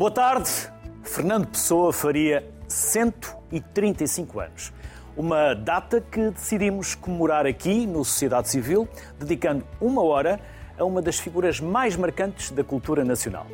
Boa 0.00 0.10
tarde. 0.10 0.50
Fernando 1.02 1.46
Pessoa 1.46 1.92
faria 1.92 2.50
135 2.66 4.40
anos. 4.40 4.72
Uma 5.14 5.52
data 5.52 6.00
que 6.00 6.30
decidimos 6.30 6.94
comemorar 6.94 7.44
aqui 7.44 7.86
no 7.86 8.02
Sociedade 8.02 8.48
Civil, 8.48 8.88
dedicando 9.18 9.62
uma 9.78 10.02
hora 10.02 10.40
a 10.78 10.86
uma 10.86 11.02
das 11.02 11.18
figuras 11.18 11.60
mais 11.60 11.96
marcantes 11.96 12.50
da 12.50 12.64
cultura 12.64 13.04
nacional. 13.04 13.46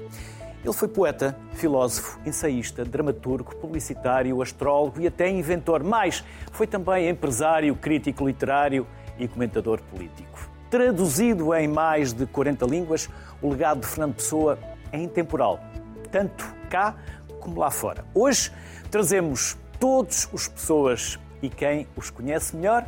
Ele 0.63 0.73
foi 0.73 0.87
poeta, 0.87 1.37
filósofo, 1.55 2.21
ensaísta, 2.25 2.85
dramaturgo, 2.85 3.57
publicitário, 3.57 4.41
astrólogo 4.41 5.01
e 5.01 5.09
até 5.09 5.29
inventor, 5.29 5.83
mas 5.83 6.23
foi 6.53 6.69
também 6.69 7.09
empresário, 7.09 7.75
crítico 7.75 8.25
literário 8.25 8.87
e 9.19 9.27
comentador 9.27 9.83
político. 9.91 10.49
Traduzido 10.71 11.53
em 11.53 11.67
mais 11.67 12.13
de 12.13 12.25
40 12.25 12.65
línguas, 12.67 13.11
o 13.43 13.51
legado 13.51 13.81
de 13.81 13.89
Fernando 13.89 14.15
Pessoa 14.15 14.57
é 14.93 14.99
intemporal, 15.01 15.59
tanto 16.07 16.45
cá 16.71 16.97
como 17.41 17.61
lá 17.61 17.71
fora. 17.71 18.05
Hoje 18.15 18.53
trazemos 18.91 19.57
todos 19.79 20.29
os 20.33 20.49
pessoas 20.49 21.19
e 21.43 21.49
quem 21.49 21.87
os 21.97 22.11
conhece 22.11 22.57
melhor 22.57 22.87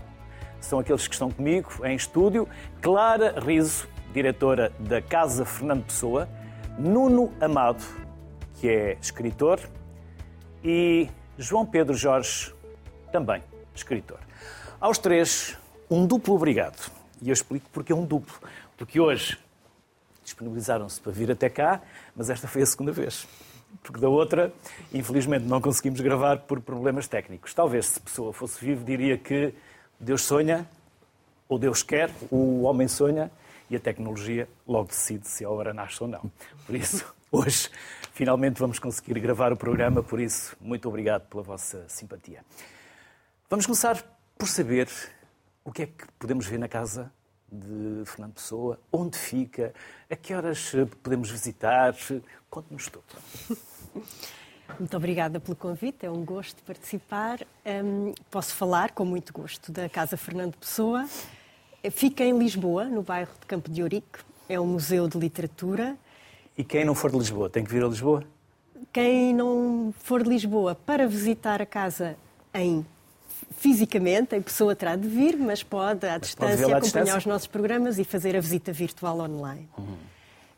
são 0.61 0.79
aqueles 0.79 1.07
que 1.07 1.15
estão 1.15 1.31
comigo 1.31 1.71
em 1.85 1.95
estúdio. 1.95 2.49
Clara 2.81 3.39
Riso, 3.41 3.89
diretora 4.13 4.73
da 4.79 5.01
Casa 5.01 5.45
Fernando 5.45 5.85
Pessoa, 5.85 6.29
Nuno 6.79 7.33
Amado, 7.41 7.85
que 8.55 8.69
é 8.69 8.97
escritor, 9.01 9.61
e 10.65 11.09
João 11.37 11.65
Pedro 11.65 11.95
Jorge, 11.95 12.53
também 13.13 13.43
escritor. 13.75 14.19
Aos 14.81 14.99
três, 14.99 15.57
um 15.91 16.07
duplo 16.07 16.35
obrigado. 16.35 16.91
E 17.23 17.29
eu 17.29 17.33
explico 17.33 17.69
porque 17.73 17.93
é 17.93 17.97
um 17.97 18.05
duplo. 18.05 18.35
Porque 18.77 19.01
hoje 19.01 19.39
disponibilizaram-se 20.29 21.01
para 21.01 21.13
vir 21.13 21.31
até 21.31 21.49
cá, 21.49 21.81
mas 22.15 22.31
esta 22.31 22.47
foi 22.47 22.63
a 22.63 22.67
segunda 22.67 22.93
vez. 22.93 23.27
Porque 23.83 24.01
da 24.01 24.09
outra, 24.09 24.53
infelizmente, 24.93 25.45
não 25.45 25.61
conseguimos 25.61 26.01
gravar 26.01 26.39
por 26.39 26.61
problemas 26.61 27.07
técnicos. 27.07 27.53
Talvez, 27.53 27.87
se 27.87 27.99
a 27.99 28.03
pessoa 28.03 28.33
fosse 28.33 28.65
vivo, 28.65 28.85
diria 28.85 29.19
que 29.19 29.53
Deus 30.01 30.23
sonha, 30.23 30.69
ou 31.49 31.59
Deus 31.59 31.83
quer, 31.83 32.11
o 32.31 32.63
homem 32.63 32.89
sonha, 32.89 33.31
e 33.71 33.77
a 33.77 33.81
tecnologia 33.81 34.49
logo 34.67 34.89
decide 34.89 35.29
se 35.29 35.45
a 35.45 35.51
hora 35.51 35.75
nasce 35.75 36.03
ou 36.03 36.09
não. 36.09 36.31
Por 36.67 36.75
isso, 36.75 37.05
hoje, 37.31 37.69
finalmente 38.13 38.59
vamos 38.59 38.79
conseguir 38.79 39.19
gravar 39.21 39.53
o 39.53 39.57
programa, 39.57 40.03
por 40.03 40.21
isso, 40.21 40.57
muito 40.61 40.89
obrigado 40.89 41.29
pela 41.29 41.43
vossa 41.43 41.85
simpatia. 41.89 42.43
Vamos 43.51 43.67
começar 43.67 44.03
por 44.37 44.49
saber 44.49 44.89
o 45.65 45.73
que 45.73 45.83
é 45.83 45.87
que 45.87 46.07
podemos 46.19 46.47
ver 46.47 46.59
na 46.59 46.69
casa 46.69 47.13
de 47.51 48.05
Fernando 48.05 48.35
Pessoa, 48.35 48.79
onde 48.93 49.17
fica, 49.17 49.73
a 50.11 50.17
que 50.17 50.35
horas 50.35 50.73
podemos 51.03 51.31
visitar, 51.31 51.95
conte-nos 52.51 52.89
tudo. 52.89 53.05
Muito 54.79 54.97
obrigada 54.97 55.41
pelo 55.41 55.57
convite, 55.57 56.05
é 56.05 56.11
um 56.11 56.25
gosto 56.25 56.63
participar. 56.63 57.41
Um, 57.65 58.13
posso 58.31 58.55
falar 58.55 58.93
com 58.93 59.05
muito 59.05 59.33
gosto 59.33 59.73
da 59.73 59.89
Casa 59.89 60.17
Fernando 60.17 60.57
Pessoa. 60.57 61.09
Fica 61.91 62.23
em 62.23 62.39
Lisboa, 62.39 62.85
no 62.85 63.03
bairro 63.03 63.33
de 63.41 63.47
Campo 63.47 63.71
de 63.71 63.83
Ourique. 63.83 64.21
É 64.49 64.61
um 64.61 64.67
museu 64.67 65.09
de 65.09 65.19
literatura. 65.19 65.97
E 66.57 66.63
quem 66.63 66.85
não 66.85 66.95
for 66.95 67.11
de 67.11 67.19
Lisboa, 67.19 67.49
tem 67.49 67.65
que 67.65 67.71
vir 67.71 67.83
a 67.83 67.89
Lisboa? 67.89 68.23
Quem 68.93 69.35
não 69.35 69.93
for 69.99 70.23
de 70.23 70.29
Lisboa 70.29 70.75
para 70.75 71.09
visitar 71.09 71.63
a 71.63 71.67
casa 71.67 72.17
em 72.53 72.85
fisicamente, 73.57 74.35
em 74.35 74.43
pessoa 74.43 74.75
terá 74.75 74.97
de 74.97 75.09
vir, 75.09 75.37
mas 75.37 75.63
pode, 75.63 76.07
à 76.07 76.13
mas 76.13 76.21
distância, 76.23 76.57
pode 76.57 76.65
acompanhar 76.65 76.81
distância? 76.81 77.19
os 77.19 77.27
nossos 77.27 77.47
programas 77.47 77.99
e 77.99 78.05
fazer 78.05 78.37
a 78.37 78.41
visita 78.41 78.73
virtual 78.73 79.21
online. 79.21 79.69
Uhum. 79.77 79.97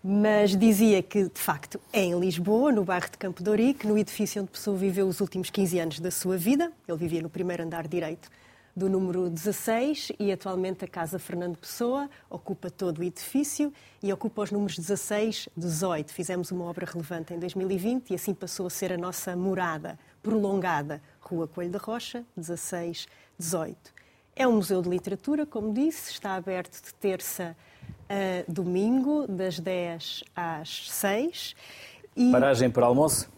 Mas 0.02 0.56
dizia 0.56 1.02
que, 1.02 1.24
de 1.24 1.40
facto, 1.40 1.78
é 1.92 2.02
em 2.02 2.18
Lisboa, 2.18 2.72
no 2.72 2.84
bairro 2.84 3.10
de 3.10 3.18
Campo 3.18 3.42
de 3.42 3.50
Ourique, 3.50 3.86
no 3.86 3.98
edifício 3.98 4.40
onde 4.40 4.50
pessoa 4.50 4.76
viveu 4.76 5.06
os 5.06 5.20
últimos 5.20 5.50
15 5.50 5.78
anos 5.78 6.00
da 6.00 6.10
sua 6.10 6.38
vida. 6.38 6.72
Ele 6.88 6.96
vivia 6.96 7.20
no 7.20 7.28
primeiro 7.28 7.62
andar 7.62 7.86
direito 7.86 8.30
do 8.74 8.88
número 8.88 9.28
16 9.28 10.12
e 10.18 10.32
atualmente 10.32 10.84
a 10.84 10.88
Casa 10.88 11.18
Fernando 11.18 11.56
Pessoa 11.56 12.08
ocupa 12.30 12.70
todo 12.70 13.00
o 13.00 13.04
edifício 13.04 13.72
e 14.02 14.12
ocupa 14.12 14.42
os 14.42 14.50
números 14.50 14.78
16, 14.78 15.48
18. 15.56 16.12
Fizemos 16.12 16.50
uma 16.50 16.64
obra 16.64 16.86
relevante 16.86 17.34
em 17.34 17.38
2020 17.38 18.10
e 18.10 18.14
assim 18.14 18.32
passou 18.32 18.66
a 18.66 18.70
ser 18.70 18.92
a 18.92 18.96
nossa 18.96 19.36
morada 19.36 19.98
prolongada, 20.22 21.02
Rua 21.30 21.46
Coelho 21.46 21.70
da 21.70 21.78
Rocha, 21.78 22.24
16, 22.36 23.06
18. 23.38 23.76
É 24.34 24.46
um 24.48 24.52
museu 24.52 24.82
de 24.82 24.88
literatura, 24.88 25.46
como 25.46 25.72
disse, 25.72 26.10
está 26.10 26.34
aberto 26.34 26.82
de 26.82 26.92
terça 26.94 27.56
a 28.08 28.50
domingo, 28.50 29.26
das 29.28 29.60
10 29.60 30.24
às 30.34 30.90
6. 30.90 31.54
E... 32.16 32.32
Paragem 32.32 32.70
para 32.70 32.86
almoço? 32.86 33.28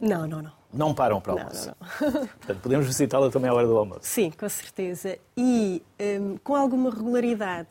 Não, 0.00 0.26
não, 0.26 0.42
não. 0.42 0.52
Não 0.72 0.94
param 0.94 1.20
para 1.20 1.34
o 1.34 1.38
almoço. 1.38 1.74
Não, 2.00 2.10
não, 2.10 2.20
não. 2.20 2.26
Portanto, 2.38 2.60
podemos 2.62 2.86
visitá-la 2.86 3.28
também 3.28 3.50
à 3.50 3.54
hora 3.54 3.66
do 3.66 3.76
almoço. 3.76 4.00
Sim, 4.02 4.30
com 4.30 4.48
certeza. 4.48 5.18
E 5.36 5.82
um, 6.20 6.36
com 6.38 6.54
alguma 6.54 6.90
regularidade 6.90 7.68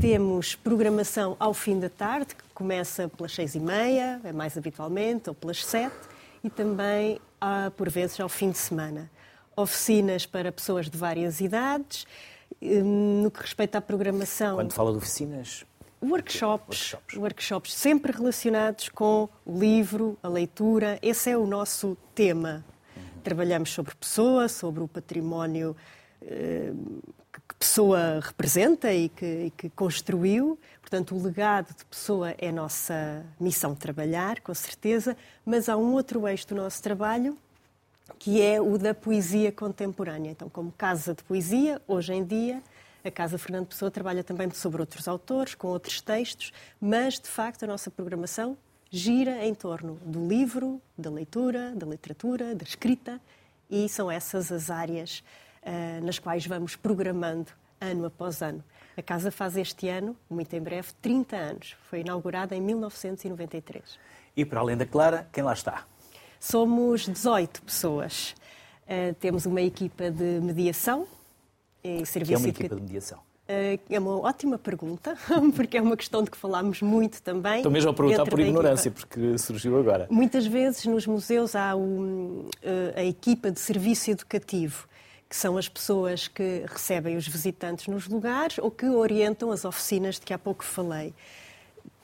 temos 0.00 0.54
programação 0.54 1.36
ao 1.38 1.52
fim 1.52 1.78
da 1.78 1.90
tarde, 1.90 2.34
que 2.34 2.44
começa 2.54 3.08
pelas 3.08 3.34
seis 3.34 3.54
e 3.54 3.60
meia, 3.60 4.20
é 4.24 4.32
mais 4.32 4.56
habitualmente, 4.56 5.28
ou 5.28 5.34
pelas 5.34 5.64
sete, 5.64 5.96
e 6.42 6.50
também, 6.50 7.18
ah, 7.46 7.70
por 7.76 7.90
vezes, 7.90 8.18
ao 8.18 8.28
fim 8.28 8.50
de 8.50 8.56
semana. 8.56 9.10
Oficinas 9.54 10.24
para 10.24 10.50
pessoas 10.50 10.88
de 10.88 10.96
várias 10.96 11.40
idades. 11.40 12.06
Hum, 12.62 13.22
no 13.22 13.30
que 13.30 13.40
respeita 13.42 13.76
à 13.76 13.80
programação... 13.82 14.56
Quando 14.56 14.72
fala 14.72 14.90
de 14.92 14.96
oficinas, 14.96 15.66
Workshops, 16.02 16.92
workshops, 16.92 17.16
workshops. 17.16 17.74
sempre 17.74 18.12
relacionados 18.12 18.90
com 18.90 19.28
o 19.44 19.58
livro, 19.58 20.18
a 20.22 20.28
leitura. 20.28 20.98
Esse 21.02 21.30
é 21.30 21.36
o 21.36 21.46
nosso 21.46 21.96
tema. 22.14 22.64
Uhum. 22.94 23.02
Trabalhamos 23.22 23.70
sobre 23.70 23.94
pessoa, 23.94 24.48
sobre 24.48 24.82
o 24.82 24.88
património 24.88 25.74
eh, 26.20 26.72
que 27.48 27.54
pessoa 27.58 28.20
representa 28.20 28.92
e 28.92 29.08
que, 29.08 29.46
e 29.46 29.50
que, 29.50 29.70
construiu. 29.70 30.58
Portanto, 30.94 31.16
o 31.16 31.22
legado 31.24 31.74
de 31.76 31.84
pessoa 31.86 32.36
é 32.38 32.50
a 32.50 32.52
nossa 32.52 33.26
missão 33.40 33.74
trabalhar, 33.74 34.40
com 34.40 34.54
certeza, 34.54 35.16
mas 35.44 35.68
há 35.68 35.76
um 35.76 35.92
outro 35.92 36.28
eixo 36.28 36.46
do 36.46 36.54
nosso 36.54 36.80
trabalho 36.80 37.36
que 38.16 38.40
é 38.40 38.60
o 38.60 38.78
da 38.78 38.94
poesia 38.94 39.50
contemporânea. 39.50 40.30
Então, 40.30 40.48
como 40.48 40.70
casa 40.70 41.12
de 41.12 41.24
poesia, 41.24 41.82
hoje 41.88 42.14
em 42.14 42.22
dia, 42.22 42.62
a 43.04 43.10
Casa 43.10 43.36
Fernando 43.36 43.66
Pessoa 43.66 43.90
trabalha 43.90 44.22
também 44.22 44.48
sobre 44.52 44.82
outros 44.82 45.08
autores, 45.08 45.56
com 45.56 45.66
outros 45.66 46.00
textos, 46.00 46.52
mas, 46.80 47.18
de 47.18 47.28
facto, 47.28 47.64
a 47.64 47.66
nossa 47.66 47.90
programação 47.90 48.56
gira 48.88 49.44
em 49.44 49.52
torno 49.52 49.96
do 50.06 50.28
livro, 50.28 50.80
da 50.96 51.10
leitura, 51.10 51.72
da 51.74 51.88
literatura, 51.88 52.54
da 52.54 52.62
escrita, 52.62 53.20
e 53.68 53.88
são 53.88 54.08
essas 54.08 54.52
as 54.52 54.70
áreas 54.70 55.24
uh, 55.64 56.04
nas 56.04 56.20
quais 56.20 56.46
vamos 56.46 56.76
programando 56.76 57.50
ano 57.80 58.04
após 58.04 58.40
ano. 58.42 58.62
A 58.96 59.02
casa 59.02 59.30
faz 59.30 59.56
este 59.56 59.88
ano, 59.88 60.16
muito 60.30 60.54
em 60.54 60.60
breve, 60.60 60.88
30 61.02 61.36
anos. 61.36 61.76
Foi 61.90 62.00
inaugurada 62.00 62.54
em 62.54 62.60
1993. 62.60 63.98
E 64.36 64.44
para 64.44 64.60
além 64.60 64.76
da 64.76 64.86
Clara, 64.86 65.28
quem 65.32 65.42
lá 65.42 65.52
está? 65.52 65.84
Somos 66.38 67.08
18 67.08 67.62
pessoas. 67.62 68.34
Uh, 68.84 69.14
temos 69.14 69.46
uma 69.46 69.62
equipa 69.62 70.10
de 70.10 70.40
mediação, 70.40 71.06
em 71.82 72.04
serviço 72.04 72.30
que 72.30 72.34
é 72.34 72.38
uma 72.38 72.48
equipa 72.48 72.74
de 72.76 72.82
mediação? 72.82 73.18
Eh, 73.46 73.78
é 73.90 73.98
uma 73.98 74.18
ótima 74.20 74.56
pergunta, 74.56 75.16
porque 75.54 75.76
é 75.76 75.82
uma 75.82 75.96
questão 75.96 76.22
de 76.22 76.30
que 76.30 76.36
falámos 76.36 76.80
muito 76.80 77.22
também. 77.22 77.56
Estou 77.56 77.70
mesmo 77.70 77.90
a 77.90 77.94
perguntar 77.94 78.24
por 78.24 78.40
ignorância, 78.40 78.90
porque 78.90 79.36
surgiu 79.36 79.78
agora. 79.78 80.06
Muitas 80.10 80.46
vezes 80.46 80.84
nos 80.86 81.06
museus 81.06 81.54
há 81.54 81.72
eh, 82.62 82.94
a 82.96 83.04
equipa 83.04 83.50
de 83.50 83.60
serviço 83.60 84.10
educativo, 84.10 84.88
que 85.34 85.40
são 85.40 85.58
as 85.58 85.68
pessoas 85.68 86.28
que 86.28 86.64
recebem 86.64 87.16
os 87.16 87.26
visitantes 87.26 87.88
nos 87.88 88.06
lugares 88.06 88.56
ou 88.58 88.70
que 88.70 88.86
orientam 88.86 89.50
as 89.50 89.64
oficinas 89.64 90.14
de 90.14 90.20
que 90.20 90.32
há 90.32 90.38
pouco 90.38 90.64
falei. 90.64 91.12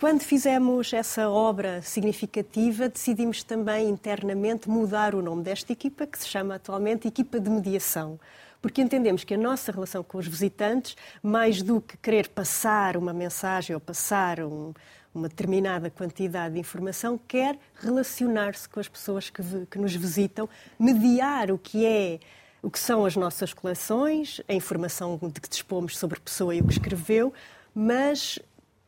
Quando 0.00 0.22
fizemos 0.22 0.92
essa 0.92 1.30
obra 1.30 1.80
significativa, 1.80 2.88
decidimos 2.88 3.44
também 3.44 3.88
internamente 3.88 4.68
mudar 4.68 5.14
o 5.14 5.22
nome 5.22 5.44
desta 5.44 5.72
equipa, 5.72 6.08
que 6.08 6.18
se 6.18 6.26
chama 6.26 6.56
atualmente 6.56 7.06
Equipa 7.06 7.38
de 7.38 7.48
Mediação 7.48 8.18
porque 8.60 8.82
entendemos 8.82 9.24
que 9.24 9.32
a 9.32 9.38
nossa 9.38 9.72
relação 9.72 10.02
com 10.02 10.18
os 10.18 10.26
visitantes, 10.26 10.94
mais 11.22 11.62
do 11.62 11.80
que 11.80 11.96
querer 11.96 12.28
passar 12.28 12.94
uma 12.94 13.10
mensagem 13.10 13.72
ou 13.72 13.80
passar 13.80 14.40
um, 14.40 14.74
uma 15.14 15.28
determinada 15.28 15.88
quantidade 15.88 16.54
de 16.54 16.60
informação, 16.60 17.18
quer 17.26 17.56
relacionar-se 17.76 18.68
com 18.68 18.78
as 18.78 18.86
pessoas 18.86 19.30
que, 19.30 19.42
que 19.70 19.78
nos 19.78 19.94
visitam, 19.96 20.46
mediar 20.78 21.50
o 21.50 21.56
que 21.56 21.86
é 21.86 22.20
o 22.62 22.70
que 22.70 22.78
são 22.78 23.04
as 23.04 23.16
nossas 23.16 23.52
coleções, 23.52 24.40
a 24.48 24.54
informação 24.54 25.18
de 25.22 25.40
que 25.40 25.48
dispomos 25.48 25.96
sobre 25.96 26.18
a 26.18 26.20
pessoa 26.20 26.54
e 26.54 26.60
o 26.60 26.66
que 26.66 26.72
escreveu, 26.72 27.32
mas 27.74 28.38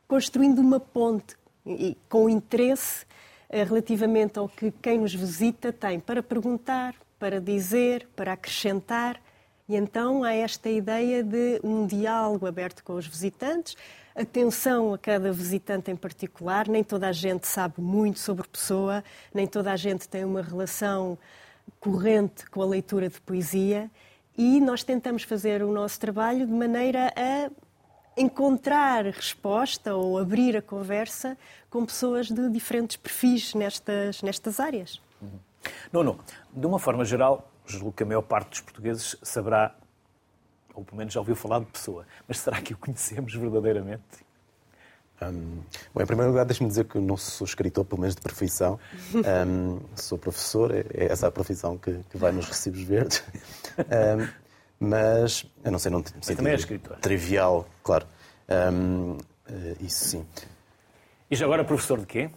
construindo 0.06 0.58
uma 0.58 0.78
ponte 0.78 1.36
e, 1.64 1.96
com 2.08 2.28
interesse 2.28 3.06
eh, 3.48 3.64
relativamente 3.64 4.38
ao 4.38 4.48
que 4.48 4.70
quem 4.82 4.98
nos 4.98 5.14
visita 5.14 5.72
tem 5.72 5.98
para 5.98 6.22
perguntar, 6.22 6.94
para 7.18 7.40
dizer, 7.40 8.06
para 8.14 8.32
acrescentar 8.32 9.20
E 9.68 9.76
então 9.76 10.24
há 10.24 10.34
esta 10.34 10.68
ideia 10.68 11.22
de 11.22 11.60
um 11.62 11.86
diálogo 11.86 12.46
aberto 12.46 12.82
com 12.82 12.94
os 12.94 13.06
visitantes, 13.06 13.76
atenção 14.14 14.92
a 14.92 14.98
cada 14.98 15.32
visitante 15.32 15.90
em 15.90 15.96
particular. 15.96 16.68
Nem 16.68 16.82
toda 16.84 17.08
a 17.08 17.12
gente 17.12 17.46
sabe 17.46 17.80
muito 17.80 18.18
sobre 18.18 18.46
pessoa, 18.48 19.04
nem 19.32 19.46
toda 19.46 19.72
a 19.72 19.76
gente 19.76 20.08
tem 20.08 20.24
uma 20.24 20.42
relação 20.42 21.16
corrente 21.80 22.48
com 22.50 22.62
a 22.62 22.66
leitura 22.66 23.08
de 23.08 23.20
poesia. 23.20 23.90
E 24.36 24.60
nós 24.60 24.82
tentamos 24.82 25.24
fazer 25.24 25.62
o 25.62 25.72
nosso 25.72 26.00
trabalho 26.00 26.46
de 26.46 26.52
maneira 26.52 27.12
a 27.16 27.50
encontrar 28.16 29.04
resposta 29.06 29.94
ou 29.94 30.18
abrir 30.18 30.56
a 30.56 30.62
conversa 30.62 31.36
com 31.70 31.84
pessoas 31.84 32.28
de 32.28 32.48
diferentes 32.50 32.96
perfis 32.96 33.54
nestas, 33.54 34.22
nestas 34.22 34.60
áreas. 34.60 35.00
Uhum. 35.20 36.02
Não. 36.02 36.18
De 36.52 36.66
uma 36.66 36.78
forma 36.78 37.04
geral, 37.04 37.50
julgo 37.66 37.92
que 37.92 38.02
a 38.02 38.06
maior 38.06 38.22
parte 38.22 38.50
dos 38.50 38.60
portugueses 38.60 39.16
saberá, 39.22 39.74
ou 40.74 40.84
pelo 40.84 40.98
menos 40.98 41.12
já 41.12 41.20
ouviu 41.20 41.36
falar 41.36 41.60
de 41.60 41.66
pessoa, 41.66 42.06
mas 42.26 42.38
será 42.38 42.60
que 42.60 42.74
o 42.74 42.76
conhecemos 42.76 43.34
verdadeiramente? 43.34 44.21
Um, 45.30 45.62
bom, 45.94 46.02
em 46.02 46.06
primeiro 46.06 46.30
lugar, 46.30 46.44
deixe-me 46.44 46.68
dizer 46.68 46.84
que 46.84 46.98
não 46.98 47.16
sou 47.16 47.44
escritor, 47.44 47.84
pelo 47.84 48.00
menos 48.00 48.14
de 48.14 48.20
profissão. 48.20 48.78
Um, 49.14 49.80
sou 49.94 50.18
professor, 50.18 50.74
é, 50.74 50.84
é 50.94 51.12
essa 51.12 51.26
a 51.26 51.30
profissão 51.30 51.78
que, 51.78 52.00
que 52.10 52.16
vai 52.16 52.32
nos 52.32 52.46
recibos 52.46 52.82
verdes. 52.82 53.22
Um, 53.78 54.28
mas, 54.80 55.46
eu 55.64 55.70
não 55.70 55.78
sei, 55.78 55.90
não 55.92 56.02
mas 56.16 56.36
também 56.36 56.52
é 56.52 56.56
escritor. 56.56 56.96
trivial, 56.98 57.68
claro. 57.82 58.06
Uh, 58.48 59.16
isso 59.80 60.08
sim. 60.08 60.26
E 61.30 61.36
já 61.36 61.44
agora 61.44 61.64
professor 61.64 62.00
de 62.00 62.06
quê? 62.06 62.30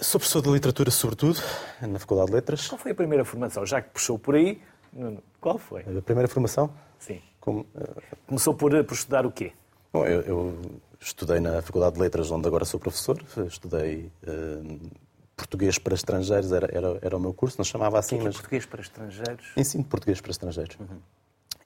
Sou 0.00 0.18
professor 0.18 0.42
de 0.42 0.50
literatura, 0.50 0.90
sobretudo, 0.90 1.40
na 1.80 1.98
Faculdade 1.98 2.28
de 2.28 2.34
Letras. 2.34 2.66
Qual 2.66 2.78
foi 2.78 2.92
a 2.92 2.94
primeira 2.94 3.24
formação? 3.24 3.64
Já 3.64 3.80
que 3.80 3.90
puxou 3.90 4.18
por 4.18 4.34
aí, 4.34 4.60
qual 5.40 5.58
foi? 5.58 5.82
A 5.82 6.02
primeira 6.02 6.28
formação? 6.28 6.72
Sim. 6.98 7.20
Como, 7.40 7.60
uh... 7.60 8.02
Começou 8.26 8.54
por, 8.54 8.72
por 8.84 8.94
estudar 8.94 9.26
o 9.26 9.30
quê? 9.32 9.52
Bom, 9.92 10.06
eu, 10.06 10.20
eu, 10.22 10.58
estudei 11.02 11.40
na 11.40 11.60
Faculdade 11.62 11.94
de 11.94 12.00
Letras, 12.00 12.30
onde 12.30 12.46
agora 12.46 12.64
sou 12.64 12.78
professor. 12.78 13.22
Estudei 13.46 14.10
uh, 14.26 14.90
português 15.36 15.78
para 15.78 15.94
estrangeiros, 15.94 16.52
era, 16.52 16.68
era, 16.72 16.98
era 17.02 17.16
o 17.16 17.20
meu 17.20 17.34
curso, 17.34 17.58
não 17.58 17.64
chamava 17.64 17.98
assim. 17.98 18.16
O 18.16 18.18
que 18.18 18.24
é, 18.24 18.28
mas... 18.28 18.36
português 18.36 18.66
para 18.66 18.80
estrangeiros? 18.80 19.46
Ensino 19.56 19.84
português 19.84 20.20
para 20.20 20.30
estrangeiros. 20.30 20.76
Uhum. 20.78 20.98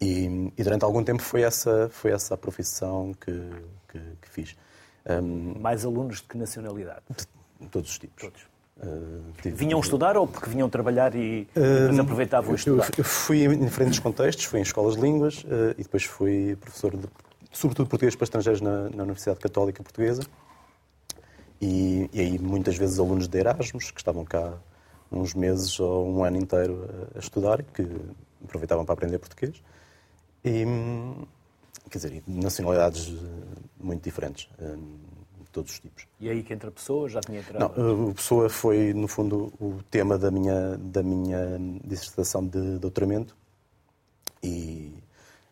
E, 0.01 0.53
e, 0.59 0.63
durante 0.63 0.85
algum 0.85 1.03
tempo 1.03 1.23
foi 1.23 1.43
essa, 1.43 1.89
foi 1.91 2.11
essa 2.13 2.35
a 2.35 2.37
profissão 2.37 3.15
que, 3.15 3.33
que, 3.89 3.99
que 4.21 4.29
fiz. 4.29 4.57
Um, 5.09 5.59
Mais 5.59 5.85
alunos 5.85 6.19
de 6.19 6.25
que 6.25 6.37
nacionalidade? 6.37 7.03
De 7.61 7.69
todos 7.69 7.91
os 7.91 7.99
tipos. 7.99 8.23
Todos. 8.23 8.43
Uh, 8.79 9.33
tive... 9.41 9.57
Vinham 9.57 9.81
estudar 9.81 10.19
ou 10.19 10.27
porque 10.27 10.51
vinham 10.51 10.69
trabalhar 10.69 11.15
e 11.15 11.49
uh, 11.57 11.99
aproveitavam 11.99 12.53
a 12.53 12.57
estudar? 12.57 12.91
Eu, 12.99 13.05
fui 13.05 13.45
em 13.45 13.65
diferentes 13.65 13.99
contextos, 13.99 14.45
fui 14.45 14.59
em 14.59 14.63
escolas 14.63 14.97
de 14.97 15.01
línguas 15.01 15.45
uh, 15.45 15.73
e 15.79 15.83
depois 15.83 16.05
fui 16.05 16.57
professor 16.61 16.95
de, 16.95 17.07
sobretudo 17.53 17.89
português 17.89 18.15
para 18.15 18.25
estrangeiros 18.25 18.61
na, 18.61 18.89
na 18.91 19.03
Universidade 19.03 19.41
Católica 19.41 19.83
Portuguesa. 19.83 20.23
E, 21.61 22.11
e, 22.13 22.21
aí 22.21 22.39
muitas 22.39 22.77
vezes 22.77 22.99
alunos 22.99 23.29
de 23.29 23.39
Erasmus, 23.39 23.91
que 23.91 23.99
estavam 23.99 24.25
cá 24.25 24.55
uns 25.11 25.35
meses 25.35 25.79
ou 25.81 26.07
um 26.07 26.25
ano 26.25 26.37
inteiro 26.37 26.89
a, 27.15 27.19
a 27.19 27.21
estudar, 27.21 27.63
que 27.63 27.87
aproveitavam 28.45 28.85
para 28.85 28.93
aprender 28.93 29.19
português. 29.19 29.63
E, 30.45 30.65
quer 31.91 31.99
dizer, 31.99 32.23
nacionalidades 32.27 33.09
eh, 33.09 33.13
muito 33.81 34.03
diferentes, 34.03 34.49
eh, 34.59 34.77
de 35.41 35.51
todos 35.51 35.73
os 35.73 35.79
tipos. 35.81 36.07
E 36.21 36.29
aí 36.29 36.43
que 36.43 36.53
entra 36.53 36.69
a 36.69 36.73
pessoa, 36.73 37.09
já 37.09 37.21
tinha 37.21 37.41
entrado? 37.41 37.77
Não, 37.77 38.11
a 38.11 38.15
pessoa 38.15 38.49
foi, 38.49 38.93
no 38.93 39.09
fundo, 39.09 39.53
o 39.59 39.81
tema 39.91 40.19
da 40.19 40.31
minha, 40.31 40.77
da 40.77 41.03
minha 41.03 41.59
dissertação 41.85 42.47
de 42.47 42.79
doutoramento 42.79 43.37
e, 44.43 44.93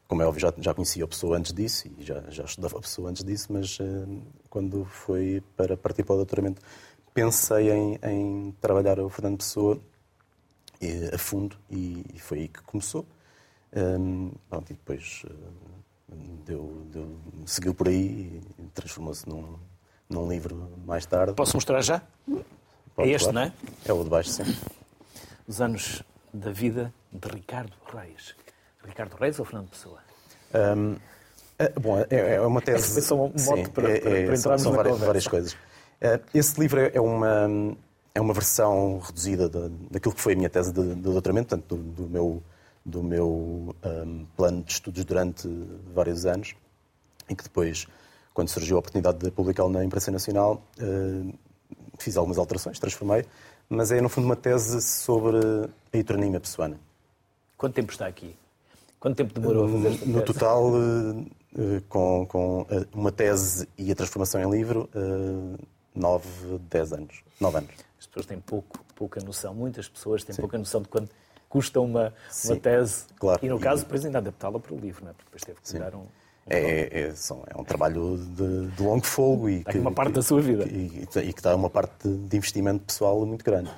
como 0.07 0.23
é 0.23 0.27
óbvio, 0.27 0.41
já, 0.41 0.53
já 0.59 0.75
conhecia 0.75 1.05
a 1.05 1.09
pessoa 1.09 1.37
antes 1.39 1.53
disso 1.53 1.89
e 1.99 2.05
já, 2.05 2.23
já 2.29 2.45
estudava 2.45 2.79
a 2.79 2.81
pessoa 2.81 3.11
antes 3.11 3.25
disso, 3.25 3.53
mas 3.53 3.79
uh, 3.81 4.23
quando 4.51 4.85
foi 4.85 5.43
para 5.57 5.77
partir 5.77 6.05
para 6.05 6.15
o 6.15 6.17
doutoramento, 6.17 6.61
pensei 7.13 7.71
em, 7.71 7.99
em 8.03 8.53
trabalhar 8.61 8.99
o 8.99 9.09
Fernando 9.09 9.39
Pessoa 9.39 9.81
a 11.13 11.19
fundo 11.19 11.57
e, 11.71 12.05
e 12.15 12.19
foi 12.19 12.41
aí 12.41 12.49
que 12.49 12.63
começou. 12.63 13.07
Um, 13.75 14.31
pronto, 14.49 14.71
e 14.71 14.75
depois 14.75 15.23
uh, 15.25 16.15
deu, 16.45 16.87
deu, 16.93 17.17
seguiu 17.47 17.75
por 17.75 17.89
aí 17.89 18.43
e 18.59 18.63
transformou-se 18.75 19.29
num, 19.29 19.59
num 20.09 20.29
livro 20.29 20.71
mais 20.87 21.07
tarde. 21.07 21.35
Posso 21.35 21.57
mostrar 21.57 21.81
já? 21.81 22.03
Pode, 22.95 23.09
é 23.09 23.13
este, 23.13 23.31
claro. 23.31 23.35
não 23.35 23.43
é? 23.43 23.53
É 23.85 23.93
o 23.93 24.05
de 24.05 24.11
baixo, 24.11 24.31
sim. 24.31 24.45
Os 25.47 25.61
anos 25.61 26.03
da 26.33 26.51
vida 26.51 26.93
de 27.13 27.29
Ricardo 27.29 27.73
Reis. 27.93 28.35
Ricardo 28.87 29.17
Reis 29.17 29.39
ou 29.39 29.45
Fernando 29.45 29.71
Pessoa? 29.71 29.99
Um, 30.55 30.97
é, 31.59 31.69
bom, 31.71 31.99
é, 31.99 32.35
é, 32.35 32.41
uma 32.41 32.61
tese. 32.61 32.99
É 32.99 33.03
só 33.03 33.15
um 33.15 33.33
mote 33.47 33.71
para, 33.71 33.91
é, 33.91 34.01
para, 34.01 34.11
para 34.11 34.21
entrarmos 34.21 34.41
são, 34.41 34.59
são 34.59 34.73
várias, 34.73 34.99
várias, 34.99 35.27
coisas. 35.27 35.53
Uh, 35.53 36.21
esse 36.35 36.59
livro 36.61 36.81
é 36.81 37.01
uma, 37.01 37.77
é 38.15 38.21
uma 38.21 38.35
versão 38.35 38.99
reduzida 38.99 39.49
daquilo 39.91 40.15
que 40.15 40.21
foi 40.21 40.35
a 40.35 40.37
minha 40.37 40.51
tese 40.51 40.73
de, 40.73 40.95
de 40.95 41.01
doutoramento, 41.01 41.49
portanto, 41.49 41.77
do, 41.77 42.03
do 42.03 42.09
meu 42.09 42.43
do 42.85 43.03
meu 43.03 43.75
um, 43.83 44.27
plano 44.37 44.63
de 44.63 44.73
estudos 44.73 45.05
durante 45.05 45.49
vários 45.95 46.27
anos, 46.27 46.55
em 47.29 47.35
que 47.35 47.43
depois, 47.43 47.87
quando 48.35 48.49
surgiu 48.49 48.77
a 48.77 48.81
oportunidade 48.81 49.19
de 49.19 49.31
publicá-lo 49.31 49.71
na 49.71 49.83
imprensa 49.83 50.11
nacional, 50.11 50.63
uh, 50.79 51.35
fiz 51.99 52.17
algumas 52.17 52.37
alterações, 52.37 52.79
transformei, 52.79 53.25
mas 53.69 53.91
é 53.91 54.01
no 54.01 54.09
fundo 54.09 54.27
uma 54.27 54.37
tese 54.37 54.83
sobre 54.83 55.39
a 55.39 55.97
heteronímia 55.97 56.41
pessoana. 56.41 56.79
Quanto 57.57 57.75
tempo 57.75 57.91
está 57.91 58.07
aqui? 58.07 58.37
Quanto 59.05 59.17
tempo 59.19 59.39
demorou 59.39 59.67
a 59.67 59.69
fazer 59.69 59.89
esta 59.89 60.07
No 60.07 60.23
total, 60.23 60.73
uh, 60.73 61.81
com, 61.91 62.25
com 62.27 62.67
uma 62.95 63.13
tese 63.13 63.69
e 63.77 63.93
a 63.93 63.95
transformação 63.95 64.41
em 64.41 64.51
livro, 64.51 64.89
nove, 65.95 66.27
dez 66.71 66.91
anos. 66.91 67.23
Nove 67.39 67.59
anos. 67.59 67.75
As 68.01 68.07
pessoas 68.07 68.25
têm 68.25 68.41
pouco, 68.41 68.83
pouca 68.97 69.21
noção, 69.21 69.55
muitas 69.55 69.91
pessoas 69.91 70.25
têm 70.25 70.35
Sim. 70.35 70.41
pouca 70.41 70.57
noção 70.57 70.81
de 70.81 70.89
quanto 70.89 71.11
custa 71.51 71.83
uma, 71.83 72.15
uma 72.47 72.57
tese. 72.57 73.05
Claro. 73.19 73.41
E 73.45 73.49
no 73.51 73.61
caso, 73.61 73.83
depois 73.83 74.07
ainda 74.07 74.17
adaptá-la 74.17 74.59
para 74.59 74.73
o 74.73 74.79
livro, 74.79 75.05
não 75.05 75.11
é? 75.11 75.13
porque 75.13 75.27
depois 75.27 75.43
teve 75.45 75.61
que 75.61 75.79
dar 75.79 75.95
um. 75.95 76.01
um 76.01 76.07
é, 76.47 76.59
é, 76.59 77.01
é, 77.01 77.09
é, 77.09 77.61
um 77.61 77.65
trabalho 77.65 78.17
de, 78.17 78.69
de 78.69 78.83
longo 78.83 79.05
fogo 79.05 79.51
e 79.51 79.65
que, 79.65 79.77
uma 79.77 79.93
parte 79.93 80.13
que, 80.13 80.17
da 80.17 80.23
sua 80.23 80.41
vida. 80.41 80.65
E, 80.65 81.07
e, 81.15 81.19
e 81.29 81.33
que 81.35 81.43
dá 81.43 81.55
uma 81.55 81.69
parte 81.69 82.09
de 82.09 82.37
investimento 82.39 82.87
pessoal 82.87 83.27
muito 83.27 83.45
grande. 83.45 83.71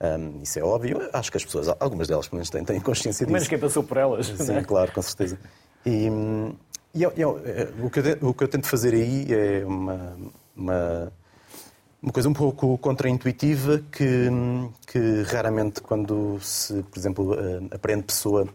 Um, 0.00 0.42
isso 0.42 0.58
é 0.58 0.62
óbvio. 0.62 1.08
Acho 1.12 1.30
que 1.30 1.36
as 1.36 1.44
pessoas, 1.44 1.68
algumas 1.80 2.08
delas, 2.08 2.28
pelo 2.28 2.38
menos, 2.38 2.50
têm, 2.50 2.64
têm 2.64 2.80
consciência 2.80 3.26
disso. 3.26 3.32
Menos 3.32 3.48
quem 3.48 3.58
passou 3.58 3.82
por 3.82 3.96
elas. 3.96 4.26
Sim, 4.26 4.56
é? 4.56 4.62
claro, 4.62 4.92
com 4.92 5.02
certeza. 5.02 5.38
E, 5.84 6.08
e 6.94 7.02
eu, 7.02 7.12
eu, 7.16 7.40
o, 7.82 7.90
que 7.90 8.00
eu, 8.00 8.28
o 8.28 8.34
que 8.34 8.44
eu 8.44 8.48
tento 8.48 8.66
fazer 8.66 8.94
aí 8.94 9.26
é 9.30 9.64
uma, 9.66 10.16
uma 10.56 11.12
uma 12.00 12.12
coisa 12.12 12.28
um 12.28 12.32
pouco 12.32 12.78
contraintuitiva 12.78 13.82
que, 13.90 14.28
que 14.86 15.22
raramente 15.22 15.80
quando 15.80 16.38
se, 16.40 16.82
por 16.84 16.98
exemplo, 16.98 17.34
eh, 17.34 17.74
aprende 17.74 18.04
pessoa 18.04 18.48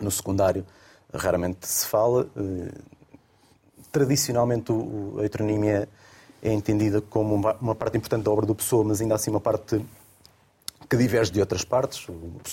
no 0.00 0.10
secundário, 0.10 0.64
raramente 1.12 1.66
se 1.66 1.86
fala. 1.86 2.28
Eh, 2.36 2.72
tradicionalmente 3.90 4.72
a 5.18 5.24
heteronímia 5.24 5.88
é 6.42 6.52
entendida 6.52 7.00
como 7.00 7.34
uma 7.34 7.74
parte 7.74 7.96
importante 7.96 8.24
da 8.24 8.30
obra 8.30 8.44
do 8.44 8.54
Pessoa, 8.54 8.84
mas 8.84 9.00
ainda 9.00 9.14
assim 9.14 9.30
uma 9.30 9.40
parte 9.40 9.82
que 10.88 10.96
diverge 10.96 11.30
de 11.32 11.40
outras 11.40 11.64
partes. 11.64 12.06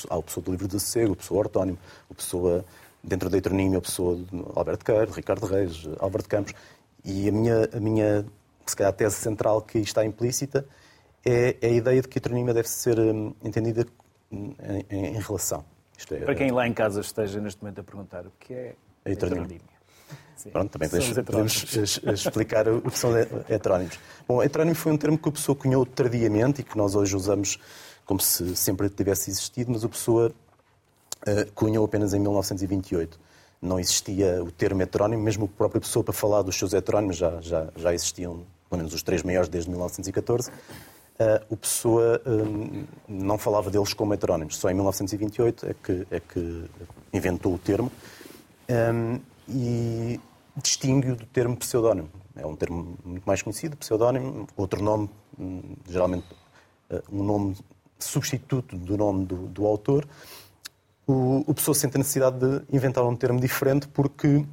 Há 0.09 0.17
o 0.17 0.23
Pessoa 0.23 0.43
do 0.43 0.51
Livro 0.51 0.67
do 0.67 0.79
Sossego, 0.79 1.13
o 1.13 1.15
Pessoa 1.15 1.39
Ortónimo, 1.41 1.77
o 2.09 2.15
Pessoa 2.15 2.65
dentro 3.03 3.29
da 3.29 3.37
heteronímia, 3.37 3.79
o 3.79 3.81
Pessoa 3.81 4.15
de 4.15 4.43
Alberto 4.55 4.85
Queiro, 4.85 5.11
Ricardo 5.11 5.45
Reis, 5.45 5.87
Álvaro 5.99 6.23
de 6.23 6.29
Campos. 6.29 6.53
E 7.03 7.27
a 7.27 7.31
minha, 7.31 7.69
a 7.73 7.79
minha 7.79 8.25
se 8.65 8.75
calhar 8.75 8.91
a 8.91 8.95
tese 8.95 9.15
central 9.15 9.61
que 9.61 9.79
está 9.79 10.05
implícita, 10.05 10.65
é, 11.25 11.57
é 11.61 11.67
a 11.67 11.71
ideia 11.71 12.01
de 12.01 12.07
que 12.07 12.17
a 12.17 12.19
heteronímia 12.19 12.53
deve 12.53 12.67
ser 12.67 12.99
hum, 12.99 13.33
entendida 13.43 13.85
em, 14.31 14.55
em, 14.89 15.05
em 15.17 15.19
relação. 15.19 15.65
É, 16.11 16.17
Para 16.17 16.35
quem 16.35 16.51
lá 16.51 16.67
em 16.67 16.73
casa 16.73 17.01
esteja 17.01 17.39
neste 17.39 17.61
momento 17.61 17.79
a 17.79 17.83
perguntar 17.83 18.25
o 18.25 18.31
que 18.39 18.53
é 18.53 18.75
a 19.05 19.11
heteronímia. 19.11 19.57
heteronímia. 19.57 19.73
Pronto, 20.51 20.71
também 20.71 20.89
podemos, 20.89 21.13
podemos, 21.19 22.03
explicar 22.05 22.67
o 22.67 22.81
que 22.81 22.97
são 22.97 23.11
heterónimos. 23.47 23.97
Bom, 24.27 24.43
heterónimo 24.43 24.75
foi 24.75 24.91
um 24.91 24.97
termo 24.97 25.17
que 25.17 25.29
a 25.29 25.31
pessoa 25.31 25.55
cunhou 25.55 25.85
tardiamente 25.85 26.61
e 26.61 26.63
que 26.63 26.77
nós 26.77 26.95
hoje 26.95 27.15
usamos 27.15 27.57
como 28.05 28.19
se 28.19 28.55
sempre 28.55 28.89
tivesse 28.89 29.29
existido, 29.29 29.71
mas 29.71 29.83
a 29.83 29.89
pessoa 29.89 30.31
uh, 31.27 31.51
cunhou 31.53 31.85
apenas 31.85 32.13
em 32.13 32.19
1928 32.19 33.19
não 33.63 33.79
existia 33.79 34.43
o 34.43 34.51
termo 34.51 34.81
heterónimo, 34.81 35.23
mesmo 35.23 35.45
a 35.45 35.47
própria 35.47 35.79
pessoa 35.79 36.03
para 36.03 36.13
falar 36.13 36.41
dos 36.41 36.55
seus 36.55 36.73
heterónimos 36.73 37.15
já, 37.15 37.39
já, 37.39 37.69
já 37.75 37.93
existiam, 37.93 38.45
pelo 38.69 38.79
menos 38.79 38.93
os 38.93 39.01
três 39.01 39.23
maiores 39.23 39.47
desde 39.47 39.69
1914. 39.69 40.49
Uh, 40.49 40.53
o 41.49 41.55
Pessoa 41.55 42.21
uh, 42.25 42.85
não 43.07 43.37
falava 43.37 43.71
deles 43.71 43.93
como 43.93 44.13
heterónimos. 44.13 44.57
Só 44.57 44.69
em 44.69 44.73
1928 44.73 45.65
é 45.67 45.73
que, 45.73 46.07
é 46.11 46.19
que 46.19 46.65
inventou 47.13 47.53
o 47.53 47.57
termo 47.57 47.89
um, 48.69 49.19
e 49.47 50.19
distingue-o 50.57 51.15
do 51.15 51.25
termo 51.27 51.55
pseudónimo. 51.55 52.09
É 52.35 52.45
um 52.45 52.55
termo 52.55 52.97
muito 53.05 53.23
mais 53.23 53.41
conhecido, 53.41 53.77
pseudónimo. 53.77 54.47
Outro 54.57 54.83
nome, 54.83 55.09
hum, 55.39 55.75
geralmente 55.87 56.25
um 57.11 57.23
nome 57.23 57.55
substituto 58.07 58.77
do 58.77 58.97
nome 58.97 59.25
do, 59.25 59.47
do 59.47 59.65
autor, 59.65 60.07
o, 61.05 61.43
o 61.47 61.53
Pessoa 61.53 61.75
sente 61.75 61.95
a 61.95 61.99
necessidade 61.99 62.37
de 62.39 62.61
inventar 62.75 63.03
um 63.03 63.15
termo 63.15 63.39
diferente 63.39 63.87
porque 63.87 64.45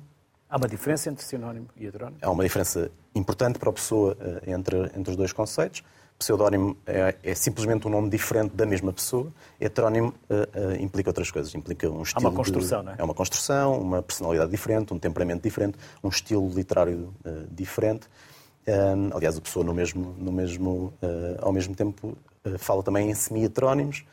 Há 0.50 0.56
uma 0.56 0.66
diferença 0.66 1.08
entre 1.08 1.24
sinónimo 1.24 1.68
e 1.76 1.86
heterónimo? 1.86 2.18
Há 2.20 2.28
uma 2.28 2.42
diferença 2.42 2.90
importante 3.14 3.56
para 3.56 3.70
a 3.70 3.72
pessoa 3.72 4.16
eh, 4.20 4.50
entre, 4.50 4.78
entre 4.96 5.10
os 5.12 5.16
dois 5.16 5.32
conceitos. 5.32 5.84
Pseudónimo 6.18 6.76
é, 6.84 7.14
é, 7.22 7.34
simplesmente 7.36 7.86
um 7.86 7.90
nome 7.90 8.10
diferente 8.10 8.54
da 8.56 8.66
mesma 8.66 8.92
pessoa. 8.92 9.32
Heterónimo 9.60 10.08
uh, 10.28 10.72
uh, 10.72 10.82
implica 10.82 11.08
outras 11.08 11.30
coisas. 11.30 11.54
Implica 11.54 11.88
um 11.88 12.02
estilo. 12.02 12.26
Há 12.26 12.28
uma 12.28 12.36
construção, 12.36 12.80
de, 12.80 12.86
não 12.86 12.92
é? 12.92 12.96
É 12.98 13.04
uma 13.04 13.14
construção, 13.14 13.80
uma 13.80 14.02
personalidade 14.02 14.50
diferente, 14.50 14.92
um 14.92 14.98
temperamento 14.98 15.42
diferente, 15.42 15.78
um 16.02 16.08
estilo 16.08 16.50
literário 16.50 17.14
uh, 17.24 17.46
diferente. 17.50 18.08
Um, 18.66 19.16
aliás, 19.16 19.38
a 19.38 19.40
pessoa 19.40 19.64
no 19.64 19.72
mesmo, 19.72 20.14
no 20.18 20.30
mesmo, 20.30 20.92
ao 21.40 21.52
mesmo 21.52 21.74
tempo 21.74 22.18
fala 22.58 22.82
também 22.82 23.10
em 23.10 23.14
semi-heterónimos, 23.14 24.04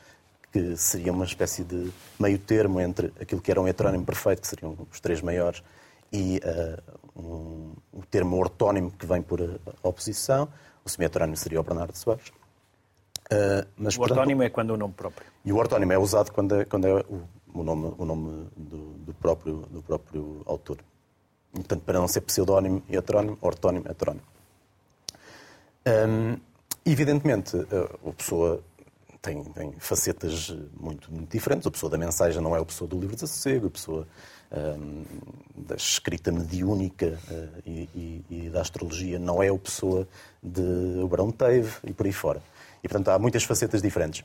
que 0.52 0.76
seria 0.76 1.12
uma 1.12 1.26
espécie 1.26 1.64
de 1.64 1.92
meio 2.20 2.40
termo 2.40 2.80
entre 2.80 3.12
aquilo 3.20 3.42
que 3.42 3.52
era 3.52 3.62
um 3.62 3.68
heterónimo 3.68 4.06
perfeito, 4.06 4.42
que 4.42 4.48
seriam 4.48 4.78
os 4.92 5.00
três 5.00 5.22
maiores, 5.22 5.64
e 6.12 6.40
uh, 6.44 7.22
um, 7.22 7.74
o 7.92 8.06
termo 8.10 8.38
ortónimo 8.38 8.92
que 8.92 9.06
vem 9.06 9.22
por 9.22 9.60
oposição. 9.84 10.48
O 10.86 10.90
semi-heterónimo 10.90 11.36
seria 11.36 11.60
o 11.60 11.64
Bernardo 11.64 11.96
Soares. 11.98 12.30
Uh, 13.28 13.68
mas, 13.78 13.98
o 13.98 14.02
ortónimo 14.02 14.42
é 14.44 14.50
quando 14.50 14.72
é 14.72 14.74
o 14.74 14.78
nome 14.78 14.94
próprio. 14.94 15.28
E 15.44 15.52
o 15.52 15.58
ortónimo 15.58 15.92
é 15.92 15.98
usado 15.98 16.32
quando 16.32 16.56
é, 16.56 16.66
quando 16.66 16.88
é 16.88 16.94
o, 16.94 17.24
o, 17.54 17.64
nome, 17.64 17.94
o 17.98 18.06
nome 18.06 18.48
do, 18.56 18.94
do, 19.00 19.14
próprio, 19.14 19.68
do 19.70 19.82
próprio 19.82 20.42
autor. 20.46 20.78
Portanto, 21.52 21.82
para 21.82 22.00
não 22.00 22.08
ser 22.08 22.22
pseudónimo 22.22 22.82
e 22.88 22.96
heterónimo, 22.96 23.38
ortónimo, 23.42 23.86
heterónimo. 23.90 24.24
Um, 25.86 26.38
evidentemente, 26.92 27.56
a 27.58 28.12
pessoa 28.14 28.64
tem, 29.22 29.44
tem 29.44 29.74
facetas 29.80 30.56
muito, 30.80 31.12
muito, 31.12 31.30
diferentes. 31.30 31.68
A 31.68 31.72
pessoa 31.72 31.90
da 31.90 31.98
mensagem 31.98 32.42
não 32.42 32.56
é 32.56 32.60
a 32.60 32.66
pessoa 32.66 32.88
do 32.88 33.00
livro 33.00 33.16
de 33.16 33.22
sossego, 33.22 33.68
a 33.68 33.70
pessoa 33.70 34.08
um, 34.52 35.04
da 35.56 35.76
escrita 35.76 36.32
mediúnica 36.32 37.20
uh, 37.30 37.62
e, 37.66 37.90
e, 37.94 38.26
e, 38.30 38.50
da 38.50 38.62
astrologia 38.62 39.20
não 39.20 39.44
é 39.44 39.50
a 39.50 39.58
pessoa 39.58 40.08
de 40.42 40.62
Barão 41.10 41.32
Teve 41.32 41.72
e 41.84 41.94
por 41.94 42.06
aí 42.06 42.14
fora. 42.14 42.42
E, 42.84 42.88
portanto, 42.88 43.10
há 43.10 43.20
muitas 43.20 43.44
facetas 43.44 43.82
diferentes. 43.82 44.24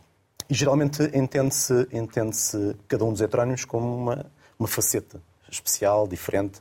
E, 0.48 0.54
geralmente, 0.54 1.02
entende-se 1.14 1.88
entende 1.92 2.36
cada 2.86 3.04
um 3.04 3.12
dos 3.12 3.20
heterónimos 3.20 3.64
como 3.64 3.96
uma, 3.96 4.26
uma 4.58 4.68
faceta 4.68 5.20
especial, 5.50 6.06
diferente, 6.06 6.60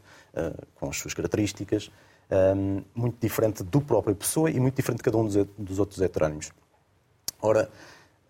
com 0.76 0.90
as 0.90 0.98
suas 0.98 1.14
características, 1.14 1.92
um, 2.32 2.84
muito 2.96 3.18
diferente 3.20 3.64
do 3.64 3.82
próprio 3.82 4.16
pessoa 4.16 4.50
e 4.50 4.60
muito 4.60 4.76
diferente 4.76 5.00
de 5.00 5.04
cada 5.04 5.18
um 5.18 5.26
dos, 5.26 5.36
dos 5.58 5.80
outros 5.80 6.02
heterónimos. 6.02 6.52
Ora, 7.42 7.70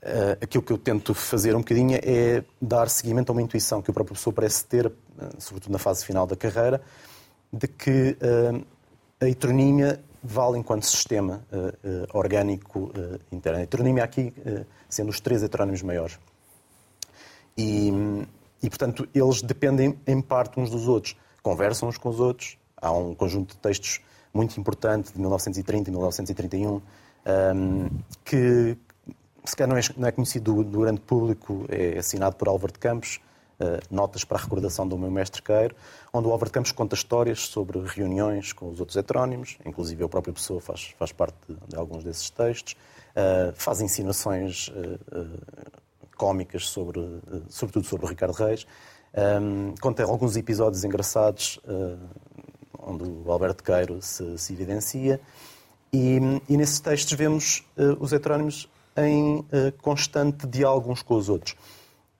Uh, 0.03 0.33
aquilo 0.41 0.63
que 0.63 0.73
eu 0.73 0.79
tento 0.79 1.13
fazer 1.13 1.55
um 1.55 1.59
bocadinho 1.59 1.99
é 2.01 2.43
dar 2.59 2.89
seguimento 2.89 3.31
a 3.31 3.33
uma 3.33 3.41
intuição 3.43 3.83
que 3.83 3.91
o 3.91 3.93
próprio 3.93 4.15
professor 4.15 4.33
parece 4.33 4.65
ter, 4.65 4.87
uh, 4.87 4.91
sobretudo 5.37 5.71
na 5.71 5.77
fase 5.77 6.03
final 6.03 6.25
da 6.25 6.35
carreira, 6.35 6.81
de 7.53 7.67
que 7.67 8.17
uh, 8.19 8.65
a 9.19 9.29
heteronímia 9.29 10.03
vale 10.23 10.57
enquanto 10.57 10.87
sistema 10.87 11.43
orgânico 12.13 12.91
interno. 13.31 13.59
A 13.59 13.61
heteronímia 13.61 14.03
aqui 14.03 14.33
sendo 14.89 15.09
os 15.09 15.19
três 15.19 15.41
heterónimos 15.41 15.81
maiores. 15.83 16.19
E, 17.57 17.91
e, 18.61 18.69
portanto, 18.69 19.07
eles 19.13 19.41
dependem 19.41 19.99
em 20.05 20.21
parte 20.21 20.59
uns 20.59 20.69
dos 20.69 20.87
outros. 20.87 21.15
Conversam 21.41 21.89
uns 21.89 21.97
com 21.97 22.09
os 22.09 22.19
outros. 22.19 22.57
Há 22.81 22.91
um 22.91 23.13
conjunto 23.13 23.53
de 23.53 23.57
textos 23.57 24.01
muito 24.33 24.59
importante 24.59 25.13
de 25.13 25.19
1930 25.19 25.89
e 25.89 25.91
1931 25.91 26.81
um, 27.55 27.89
que, 28.23 28.77
se 29.45 29.55
calhar 29.55 29.69
não 29.69 29.77
é, 29.77 29.81
não 29.97 30.07
é 30.07 30.11
conhecido 30.11 30.55
do, 30.55 30.63
do, 30.63 30.79
grande 30.81 31.01
público, 31.01 31.65
é 31.69 31.97
assinado 31.97 32.35
por 32.35 32.47
Álvaro 32.47 32.73
de 32.73 32.79
Campos, 32.79 33.19
uh, 33.59 33.79
Notas 33.93 34.23
para 34.23 34.37
a 34.37 34.41
Recordação 34.41 34.87
do 34.87 34.97
Meu 34.97 35.11
Mestre 35.11 35.41
Queiro, 35.41 35.75
onde 36.11 36.27
o 36.27 36.31
Álvaro 36.31 36.49
de 36.49 36.53
Campos 36.53 36.71
conta 36.71 36.95
histórias 36.95 37.41
sobre 37.41 37.79
reuniões 37.79 38.53
com 38.53 38.69
os 38.69 38.79
outros 38.79 38.97
heterónimos, 38.97 39.57
inclusive 39.65 40.03
a 40.03 40.09
própria 40.09 40.33
pessoa 40.33 40.59
faz, 40.59 40.93
faz 40.97 41.11
parte 41.11 41.35
de, 41.47 41.55
de 41.67 41.75
alguns 41.75 42.03
desses 42.03 42.29
textos, 42.29 42.73
uh, 43.15 43.53
faz 43.53 43.81
insinuações 43.81 44.69
uh, 44.69 44.99
cómicas, 46.15 46.67
sobre, 46.67 46.99
sobretudo 47.49 47.85
sobre 47.85 48.05
o 48.05 48.09
Ricardo 48.09 48.33
Reis, 48.33 48.65
um, 49.13 49.75
conta 49.81 50.03
alguns 50.03 50.37
episódios 50.37 50.85
engraçados 50.85 51.59
onde 52.91 53.03
o 53.03 53.31
Alberto 53.31 53.63
Queiro 53.63 54.01
se, 54.01 54.37
se 54.37 54.53
evidencia, 54.53 55.19
e, 55.91 56.19
e 56.47 56.57
nesses 56.57 56.79
textos 56.79 57.13
vemos 57.13 57.65
os 57.99 58.13
heterónimos 58.13 58.69
em 58.95 59.39
uh, 59.39 59.45
constante 59.81 60.47
diálogo 60.47 60.91
uns 60.91 61.01
com 61.01 61.15
os 61.15 61.29
outros. 61.29 61.55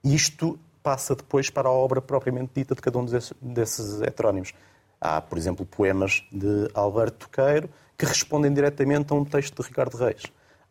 Isto 0.03 0.59
passa 0.81 1.15
depois 1.15 1.49
para 1.49 1.69
a 1.69 1.71
obra 1.71 2.01
propriamente 2.01 2.51
dita 2.55 2.75
de 2.75 2.81
cada 2.81 2.97
um 2.97 3.05
desses, 3.05 3.33
desses 3.41 4.01
heterónimos. 4.01 4.53
Há, 4.99 5.21
por 5.21 5.37
exemplo, 5.37 5.65
poemas 5.65 6.23
de 6.31 6.69
Alberto 6.73 7.27
Toqueiro 7.27 7.69
que 7.97 8.05
respondem 8.05 8.51
diretamente 8.53 9.13
a 9.13 9.15
um 9.15 9.23
texto 9.23 9.61
de 9.61 9.67
Ricardo 9.67 9.95
Reis. 9.95 10.23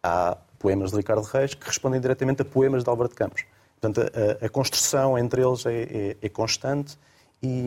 Há 0.02 0.36
poemas 0.58 0.90
de 0.90 0.96
Ricardo 0.96 1.22
Reis 1.22 1.54
que 1.54 1.66
respondem 1.66 2.00
diretamente 2.00 2.42
a 2.42 2.44
poemas 2.44 2.82
de 2.82 2.90
Alberto 2.90 3.14
Campos. 3.14 3.44
Portanto, 3.80 4.10
a, 4.42 4.44
a 4.44 4.48
construção 4.48 5.16
entre 5.16 5.42
eles 5.42 5.64
é, 5.64 5.82
é, 5.82 6.16
é 6.20 6.28
constante 6.28 6.98
e, 7.42 7.66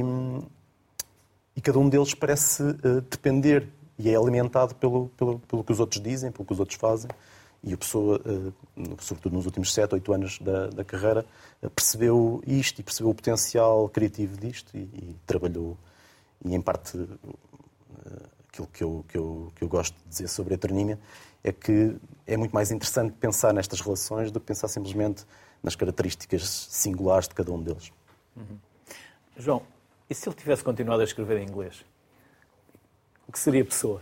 e, 1.55 1.61
cada 1.61 1.79
um 1.79 1.89
deles 1.89 2.13
parece 2.13 2.63
uh, 2.63 3.01
depender 3.09 3.69
e 3.97 4.09
é 4.09 4.15
alimentado 4.15 4.75
pelo, 4.75 5.09
pelo, 5.09 5.39
pelo 5.39 5.63
que 5.63 5.71
os 5.71 5.79
outros 5.79 6.01
dizem, 6.01 6.31
pelo 6.31 6.45
que 6.45 6.53
os 6.53 6.59
outros 6.59 6.77
fazem. 6.77 7.09
E 7.63 7.73
a 7.73 7.77
pessoa, 7.77 8.19
eh, 8.25 8.51
sobretudo 8.99 9.35
nos 9.35 9.45
últimos 9.45 9.73
7, 9.73 9.93
8 9.93 10.13
anos 10.13 10.39
da, 10.39 10.67
da 10.67 10.83
carreira, 10.83 11.25
eh, 11.61 11.69
percebeu 11.69 12.43
isto 12.45 12.81
e 12.81 12.83
percebeu 12.83 13.11
o 13.11 13.15
potencial 13.15 13.87
criativo 13.87 14.35
disto 14.35 14.75
e, 14.75 14.79
e 14.79 15.15
trabalhou. 15.25 15.77
E, 16.43 16.53
em 16.53 16.59
parte, 16.59 16.97
aquilo 18.49 18.67
que 18.67 18.83
eu, 18.83 19.05
que, 19.07 19.17
eu, 19.17 19.51
que 19.55 19.63
eu 19.63 19.67
gosto 19.67 19.95
de 19.95 20.09
dizer 20.09 20.27
sobre 20.27 20.53
a 20.53 20.55
Eterninha 20.55 20.99
é 21.43 21.51
que 21.51 21.95
é 22.27 22.37
muito 22.37 22.51
mais 22.51 22.71
interessante 22.71 23.13
pensar 23.13 23.53
nestas 23.53 23.81
relações 23.81 24.31
do 24.31 24.39
que 24.39 24.45
pensar 24.45 24.67
simplesmente 24.67 25.25
nas 25.61 25.75
características 25.75 26.67
singulares 26.69 27.27
de 27.27 27.33
cada 27.33 27.51
um 27.51 27.61
deles. 27.61 27.91
Uhum. 28.35 28.57
João, 29.37 29.63
e 30.09 30.15
se 30.15 30.27
ele 30.27 30.35
tivesse 30.35 30.63
continuado 30.63 31.01
a 31.01 31.03
escrever 31.03 31.37
em 31.37 31.47
inglês? 31.47 31.85
O 33.27 33.31
que 33.31 33.39
seria 33.39 33.61
a 33.61 33.65
pessoa? 33.65 34.01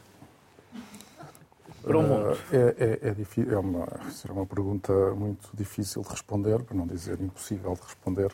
para 1.82 1.98
o 1.98 2.04
mundo? 2.04 2.38
É, 2.52 3.00
é, 3.04 3.10
é, 3.10 3.14
difícil, 3.14 3.54
é 3.54 3.58
uma, 3.58 3.88
será 4.12 4.34
uma 4.34 4.46
pergunta 4.46 4.94
muito 5.16 5.50
difícil 5.54 6.02
de 6.02 6.10
responder, 6.10 6.64
para 6.64 6.76
não 6.76 6.88
dizer 6.88 7.20
impossível 7.20 7.74
de 7.74 7.82
responder. 7.82 8.32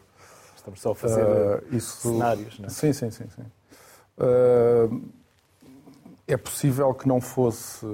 Estamos 0.56 0.82
só 0.82 0.92
a 0.92 0.96
fazer 0.96 1.24
uh, 1.24 1.76
isso, 1.76 2.10
cenários, 2.10 2.60
não 2.60 2.68
é? 2.68 2.70
Sim, 2.70 2.94
sim, 2.94 3.10
sim. 3.10 3.26
sim. 3.30 3.46
Uh, 4.18 5.10
é 6.28 6.36
possível 6.36 6.94
que 6.94 7.08
não 7.08 7.22
fosse, 7.22 7.86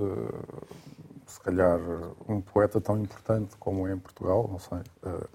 se 1.27 1.39
calhar, 1.41 1.79
um 2.27 2.41
poeta 2.41 2.81
tão 2.81 2.99
importante 2.99 3.55
como 3.59 3.87
é 3.87 3.93
em 3.93 3.99
Portugal, 3.99 4.49
não 4.51 4.57
sei. 4.57 4.79
Uh, 5.03 5.27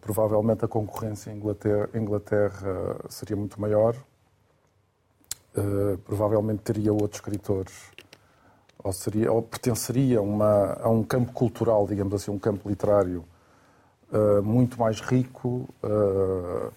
provavelmente 0.00 0.64
a 0.64 0.68
concorrência 0.68 1.30
em 1.30 1.36
Inglaterra, 1.36 1.88
Inglaterra 1.94 2.96
seria 3.08 3.36
muito 3.36 3.60
maior. 3.60 3.96
provavelmente 6.04 6.60
teria 6.62 6.92
outros 6.92 7.16
escritores 7.16 7.72
ou, 8.82 8.92
seria, 8.92 9.32
ou 9.32 9.42
pertenceria 9.42 10.22
uma, 10.22 10.74
a 10.80 10.88
um 10.88 11.02
campo 11.02 11.32
cultural, 11.32 11.86
digamos 11.86 12.14
assim, 12.14 12.30
um 12.30 12.38
campo 12.38 12.68
literário 12.68 13.24
uh, 14.12 14.42
muito 14.42 14.78
mais 14.78 15.00
rico, 15.00 15.68
uh, 15.82 16.72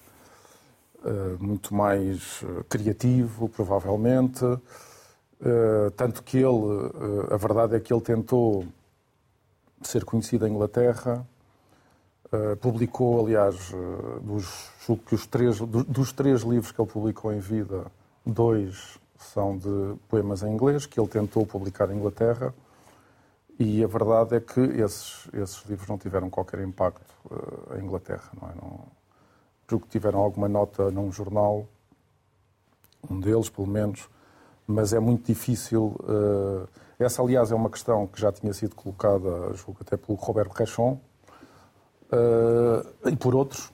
uh, 1.05 1.38
muito 1.39 1.74
mais 1.74 2.43
criativo, 2.69 3.48
provavelmente. 3.50 4.41
tanto 5.95 6.21
que 6.24 6.38
ele, 6.38 6.91
a 7.31 7.38
verdade 7.38 7.75
é 7.75 7.79
que 7.79 7.91
ele 7.91 8.01
tentou 8.01 8.65
ser 9.81 10.05
conhecido 10.05 10.45
em 10.45 10.51
Inglaterra, 10.51 11.25
publicou, 12.61 13.19
aliás, 13.25 13.73
dos, 14.21 14.69
que 15.05 15.15
os 15.15 15.25
três, 15.27 15.59
dos 15.59 16.13
três 16.13 16.41
livros 16.41 16.71
que 16.71 16.81
ele 16.81 16.89
publicou 16.89 17.33
em 17.33 17.39
vida, 17.39 17.85
dois 18.25 18.97
são 19.17 19.57
de 19.57 19.95
poemas 20.07 20.41
em 20.41 20.51
inglês 20.51 20.85
que 20.85 21.00
ele 21.00 21.09
tentou 21.09 21.45
publicar 21.45 21.89
em 21.91 21.97
Inglaterra 21.97 22.53
e 23.63 23.83
a 23.83 23.88
verdade 23.88 24.35
é 24.35 24.39
que 24.39 24.59
esses, 24.59 25.27
esses 25.33 25.63
livros 25.65 25.88
não 25.88 25.95
tiveram 25.95 26.31
qualquer 26.31 26.61
impacto 26.61 27.13
uh, 27.25 27.77
em 27.77 27.83
Inglaterra. 27.83 28.31
Não 28.41 28.50
é? 28.50 28.53
não, 28.55 29.79
que 29.79 29.88
tiveram 29.88 30.19
alguma 30.19 30.50
nota 30.50 30.89
num 30.89 31.11
jornal, 31.11 31.67
um 33.07 33.19
deles 33.19 33.50
pelo 33.50 33.67
menos, 33.67 34.09
mas 34.65 34.93
é 34.93 35.00
muito 35.00 35.27
difícil. 35.27 35.95
Uh, 36.00 36.67
essa, 36.97 37.21
aliás, 37.21 37.51
é 37.51 37.55
uma 37.55 37.69
questão 37.69 38.07
que 38.07 38.19
já 38.19 38.31
tinha 38.31 38.51
sido 38.51 38.75
colocada, 38.75 39.53
julgo 39.53 39.77
até 39.81 39.95
pelo 39.95 40.17
Roberto 40.17 40.53
Rechon, 40.53 41.00
uh, 42.12 43.10
e 43.10 43.15
por 43.15 43.36
outros, 43.36 43.72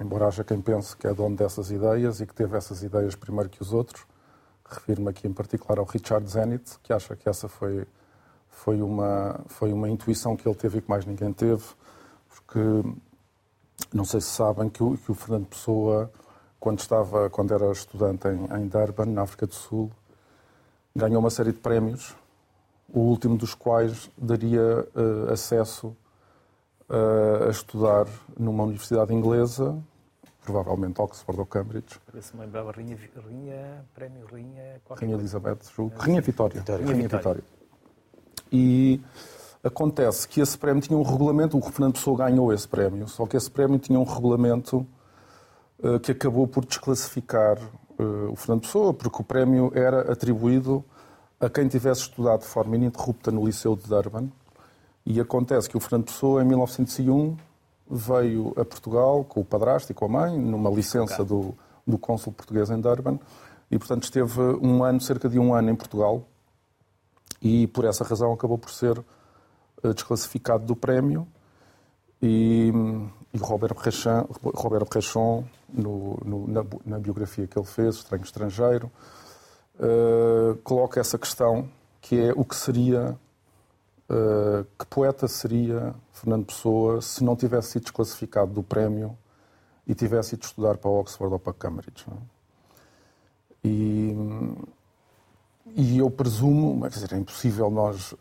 embora 0.00 0.26
haja 0.26 0.44
quem 0.44 0.60
pense 0.60 0.96
que 0.96 1.06
é 1.06 1.14
dono 1.14 1.36
dessas 1.36 1.70
ideias 1.70 2.20
e 2.20 2.26
que 2.26 2.34
teve 2.34 2.56
essas 2.56 2.82
ideias 2.82 3.14
primeiro 3.14 3.48
que 3.48 3.62
os 3.62 3.72
outros, 3.72 4.04
refiro-me 4.64 5.08
aqui 5.08 5.26
em 5.26 5.32
particular 5.32 5.78
ao 5.78 5.84
Richard 5.84 6.28
Zenit, 6.28 6.78
que 6.82 6.92
acha 6.92 7.14
que 7.16 7.28
essa 7.28 7.48
foi, 7.48 7.86
foi, 8.48 8.80
uma, 8.80 9.40
foi 9.46 9.72
uma 9.72 9.88
intuição 9.88 10.36
que 10.36 10.48
ele 10.48 10.56
teve 10.56 10.78
e 10.78 10.82
que 10.82 10.90
mais 10.90 11.04
ninguém 11.04 11.32
teve, 11.32 11.62
porque 12.28 12.60
não 13.92 14.04
sei 14.04 14.20
se 14.20 14.28
sabem 14.28 14.68
que 14.68 14.82
o, 14.82 14.96
que 14.96 15.10
o 15.10 15.14
Fernando 15.14 15.46
Pessoa, 15.46 16.10
quando, 16.58 16.78
estava, 16.78 17.28
quando 17.28 17.52
era 17.52 17.70
estudante 17.70 18.28
em, 18.28 18.44
em 18.56 18.68
Durban, 18.68 19.06
na 19.06 19.22
África 19.22 19.46
do 19.46 19.54
Sul, 19.54 19.90
ganhou 20.94 21.20
uma 21.20 21.30
série 21.30 21.52
de 21.52 21.58
prémios, 21.58 22.14
o 22.88 23.00
último 23.00 23.36
dos 23.36 23.54
quais 23.54 24.10
daria 24.16 24.86
uh, 24.94 25.32
acesso 25.32 25.96
a 26.88 27.50
estudar 27.50 28.06
numa 28.38 28.64
universidade 28.64 29.14
inglesa, 29.14 29.76
provavelmente 30.44 31.00
Oxford 31.00 31.40
ou 31.40 31.46
Cambridge. 31.46 32.00
Se 32.20 32.36
me 32.36 32.42
lembrava, 32.42 32.72
Rinha, 32.72 32.98
Rinha, 33.28 33.84
prémio 33.94 34.26
Rinha... 34.26 34.80
Rinha 34.96 35.14
Elizabeth, 35.14 35.58
julgo. 35.74 35.98
Rinha 35.98 36.20
Vitória. 36.20 36.60
Vitória. 36.60 36.86
Rinha 36.86 37.08
Vitória. 37.08 37.44
E 38.50 39.00
acontece 39.62 40.26
que 40.28 40.40
esse 40.40 40.58
prémio 40.58 40.82
tinha 40.82 40.98
um 40.98 41.02
regulamento, 41.02 41.56
o 41.56 41.62
Fernando 41.62 41.94
Pessoa 41.94 42.18
ganhou 42.18 42.52
esse 42.52 42.68
prémio, 42.68 43.08
só 43.08 43.26
que 43.26 43.36
esse 43.36 43.50
prémio 43.50 43.78
tinha 43.78 43.98
um 43.98 44.04
regulamento 44.04 44.86
uh, 45.78 45.98
que 46.00 46.12
acabou 46.12 46.46
por 46.46 46.64
desclassificar 46.64 47.58
uh, 47.58 48.30
o 48.30 48.36
Fernando 48.36 48.62
Pessoa, 48.62 48.92
porque 48.92 49.22
o 49.22 49.24
prémio 49.24 49.72
era 49.74 50.12
atribuído 50.12 50.84
a 51.40 51.48
quem 51.48 51.66
tivesse 51.68 52.02
estudado 52.02 52.40
de 52.40 52.46
forma 52.46 52.76
ininterrupta 52.76 53.30
no 53.30 53.44
Liceu 53.46 53.74
de 53.74 53.88
Durban. 53.88 54.30
E 55.04 55.20
acontece 55.20 55.68
que 55.68 55.76
o 55.76 55.80
Fernando 55.80 56.06
Pessoa, 56.06 56.42
em 56.42 56.46
1901, 56.46 57.36
veio 57.90 58.52
a 58.56 58.64
Portugal 58.64 59.24
com 59.24 59.40
o 59.40 59.44
padrasto 59.44 59.92
e 59.92 59.94
com 59.94 60.04
a 60.04 60.08
mãe, 60.08 60.38
numa 60.38 60.70
licença 60.70 61.24
do, 61.24 61.54
do 61.86 61.98
cônsul 61.98 62.32
português 62.32 62.70
em 62.70 62.80
Durban, 62.80 63.18
e, 63.70 63.78
portanto, 63.78 64.04
esteve 64.04 64.40
um 64.62 64.84
ano, 64.84 65.00
cerca 65.00 65.28
de 65.28 65.38
um 65.38 65.54
ano 65.54 65.70
em 65.70 65.74
Portugal, 65.74 66.26
e 67.40 67.66
por 67.66 67.84
essa 67.84 68.04
razão 68.04 68.32
acabou 68.32 68.56
por 68.56 68.70
ser 68.70 69.02
eh, 69.82 69.92
desclassificado 69.92 70.64
do 70.64 70.76
prémio 70.76 71.26
e, 72.22 72.72
e 73.34 73.38
Robert 73.38 73.74
Brechon, 73.74 74.28
Robert 74.54 74.86
Brechon 74.88 75.44
no, 75.68 76.16
no, 76.24 76.46
na, 76.46 76.64
na, 76.86 76.98
biografia 77.00 77.48
que 77.48 77.58
ele 77.58 77.66
fez, 77.66 77.96
Estranho 77.96 78.22
Estrangeiro, 78.22 78.90
uh, 79.74 80.56
coloca 80.62 81.00
essa 81.00 81.18
questão 81.18 81.68
que 82.00 82.20
é 82.20 82.32
o 82.36 82.44
que 82.44 82.54
seria, 82.54 83.18
uh, 84.12 84.66
que 84.78 84.86
poeta 84.86 85.26
seria 85.26 85.94
Fernando 86.12 86.46
Pessoa 86.46 87.00
se 87.00 87.24
não 87.24 87.34
tivesse 87.34 87.72
sido 87.72 87.82
desclassificado 87.84 88.52
do 88.52 88.62
prémio 88.62 89.16
e 89.86 89.94
tivesse 89.94 90.34
ido 90.34 90.44
estudar 90.44 90.76
para 90.76 90.90
Oxford 90.90 91.32
ou 91.32 91.38
para 91.38 91.52
Cambridge. 91.52 92.04
É? 92.08 92.14
E, 93.64 94.16
e 95.74 95.98
eu 95.98 96.10
presumo, 96.10 96.82
quer 96.82 96.88
dizer, 96.90 97.12
é 97.12 97.16
impossível 97.16 97.70
nós 97.70 98.12
uh, 98.12 98.18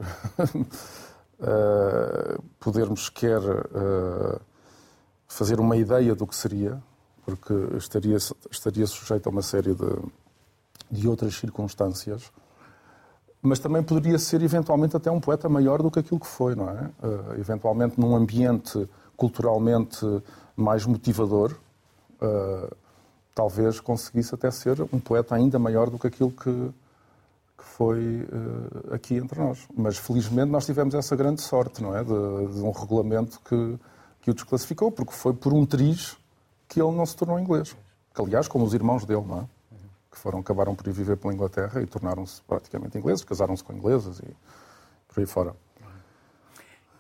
podermos 2.60 3.06
sequer 3.06 3.40
uh, 3.40 4.40
fazer 5.28 5.60
uma 5.60 5.76
ideia 5.76 6.16
do 6.16 6.28
que 6.28 6.36
seria, 6.36 6.82
porque 7.26 7.54
estaria, 7.78 8.18
estaria 8.50 8.88
sujeito 8.88 9.28
a 9.28 9.30
uma 9.30 9.42
série 9.42 9.74
de, 9.74 9.96
de 10.92 11.08
outras 11.08 11.36
circunstâncias, 11.36 12.32
mas 13.42 13.60
também 13.60 13.82
poderia 13.82 14.20
ser 14.20 14.42
eventualmente 14.44 14.96
até 14.96 15.10
um 15.10 15.20
poeta 15.20 15.50
maior 15.50 15.82
do 15.82 15.90
que 15.90 16.00
aquilo 16.00 16.20
que 16.20 16.28
foi, 16.28 16.54
não 16.54 16.70
é? 16.70 16.90
Uh, 17.02 17.40
eventualmente 17.40 18.00
num 18.00 18.16
ambiente 18.16 18.88
culturalmente 19.18 20.06
mais 20.56 20.86
motivador, 20.86 21.56
uh, 22.22 22.76
talvez 23.34 23.80
conseguisse 23.80 24.36
até 24.36 24.52
ser 24.52 24.82
um 24.94 25.00
poeta 25.00 25.36
ainda 25.36 25.58
maior 25.58 25.90
do 25.90 25.98
que 25.98 26.08
aquilo 26.08 26.32
que, 26.32 26.52
que 27.58 27.64
foi 27.64 28.22
uh, 28.22 28.94
aqui 28.94 29.16
entre 29.16 29.40
nós. 29.40 29.68
Mas 29.76 29.98
felizmente 29.98 30.52
nós 30.52 30.66
tivemos 30.66 30.94
essa 30.94 31.16
grande 31.16 31.42
sorte, 31.42 31.82
não 31.82 31.96
é? 31.96 32.04
De, 32.04 32.10
de, 32.54 32.62
um 32.62 32.72
regulamento 32.72 33.40
que, 33.44 33.80
que 34.22 34.30
o 34.30 34.34
desclassificou, 34.36 34.92
porque 34.92 35.14
foi 35.14 35.34
por 35.34 35.52
um 35.52 35.66
triz 35.66 36.16
que 36.68 36.80
ele 36.80 36.92
não 36.92 37.06
se 37.06 37.16
tornou 37.16 37.40
inglês. 37.40 37.76
Que, 38.14 38.22
aliás, 38.22 38.48
como 38.48 38.66
os 38.66 38.74
irmãos 38.74 39.04
dele, 39.04 39.26
não 39.28 39.40
é? 39.40 39.46
Que 40.12 40.18
foram, 40.18 40.40
acabaram 40.40 40.76
por 40.76 40.86
ir 40.88 40.92
viver 40.92 41.16
pela 41.18 41.34
Inglaterra 41.34 41.82
e 41.82 41.86
tornaram-se 41.86 42.42
praticamente 42.42 42.98
ingleses, 42.98 43.24
casaram-se 43.24 43.64
com 43.64 43.74
inglesas 43.74 44.20
e 44.20 44.36
por 45.08 45.20
aí 45.22 45.26
fora. 45.26 45.56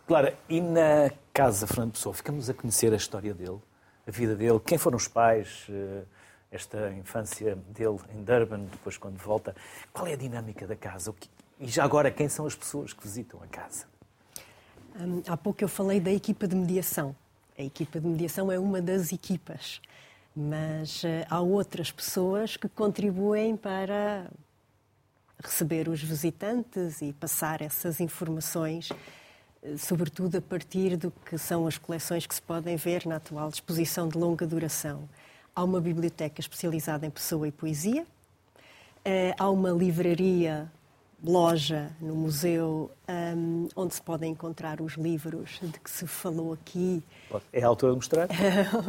Clara, 0.07 0.37
e 0.49 0.59
na 0.59 1.11
casa 1.33 1.67
Fernando 1.67 1.93
Pessoa, 1.93 2.13
ficamos 2.13 2.49
a 2.49 2.53
conhecer 2.53 2.91
a 2.93 2.95
história 2.95 3.33
dele, 3.33 3.59
a 4.07 4.11
vida 4.11 4.35
dele, 4.35 4.59
quem 4.65 4.77
foram 4.77 4.97
os 4.97 5.07
pais, 5.07 5.67
uh, 5.69 6.05
esta 6.51 6.91
infância 6.91 7.55
dele 7.69 7.97
em 8.13 8.23
Durban, 8.23 8.65
depois 8.65 8.97
quando 8.97 9.17
volta. 9.17 9.55
Qual 9.93 10.05
é 10.05 10.13
a 10.13 10.17
dinâmica 10.17 10.67
da 10.67 10.75
casa? 10.75 11.15
E 11.59 11.67
já 11.67 11.83
agora, 11.83 12.11
quem 12.11 12.27
são 12.27 12.45
as 12.45 12.55
pessoas 12.55 12.91
que 12.91 13.01
visitam 13.01 13.39
a 13.41 13.47
casa? 13.47 13.85
Hum, 14.99 15.21
há 15.27 15.37
pouco 15.37 15.63
eu 15.63 15.69
falei 15.69 15.99
da 15.99 16.11
equipa 16.11 16.47
de 16.47 16.55
mediação. 16.55 17.15
A 17.57 17.61
equipa 17.63 17.99
de 17.99 18.07
mediação 18.07 18.51
é 18.51 18.59
uma 18.59 18.81
das 18.81 19.13
equipas, 19.13 19.81
mas 20.35 21.03
uh, 21.03 21.25
há 21.29 21.41
outras 21.41 21.91
pessoas 21.91 22.55
que 22.55 22.69
contribuem 22.69 23.55
para 23.57 24.29
receber 25.43 25.89
os 25.89 26.01
visitantes 26.01 27.01
e 27.01 27.13
passar 27.13 27.61
essas 27.61 27.99
informações, 27.99 28.89
eh, 29.63 29.75
sobretudo 29.77 30.37
a 30.37 30.41
partir 30.41 30.95
do 30.95 31.11
que 31.11 31.37
são 31.37 31.65
as 31.65 31.77
coleções 31.77 32.27
que 32.27 32.35
se 32.35 32.41
podem 32.41 32.75
ver 32.75 33.05
na 33.05 33.15
atual 33.15 33.49
exposição 33.49 34.07
de 34.07 34.17
longa 34.17 34.45
duração. 34.45 35.09
Há 35.55 35.63
uma 35.63 35.81
biblioteca 35.81 36.39
especializada 36.39 37.05
em 37.05 37.09
pessoa 37.09 37.47
e 37.47 37.51
poesia. 37.51 38.05
Eh, 39.03 39.33
há 39.37 39.49
uma 39.49 39.71
livraria, 39.71 40.71
loja 41.23 41.91
no 41.99 42.15
museu, 42.15 42.91
um, 43.35 43.67
onde 43.75 43.93
se 43.93 44.01
podem 44.01 44.31
encontrar 44.31 44.81
os 44.81 44.93
livros 44.93 45.59
de 45.61 45.79
que 45.79 45.89
se 45.89 46.07
falou 46.07 46.53
aqui. 46.53 47.03
É 47.53 47.63
a 47.63 47.67
altura 47.67 47.91
de 47.91 47.97
mostrar? 47.97 48.27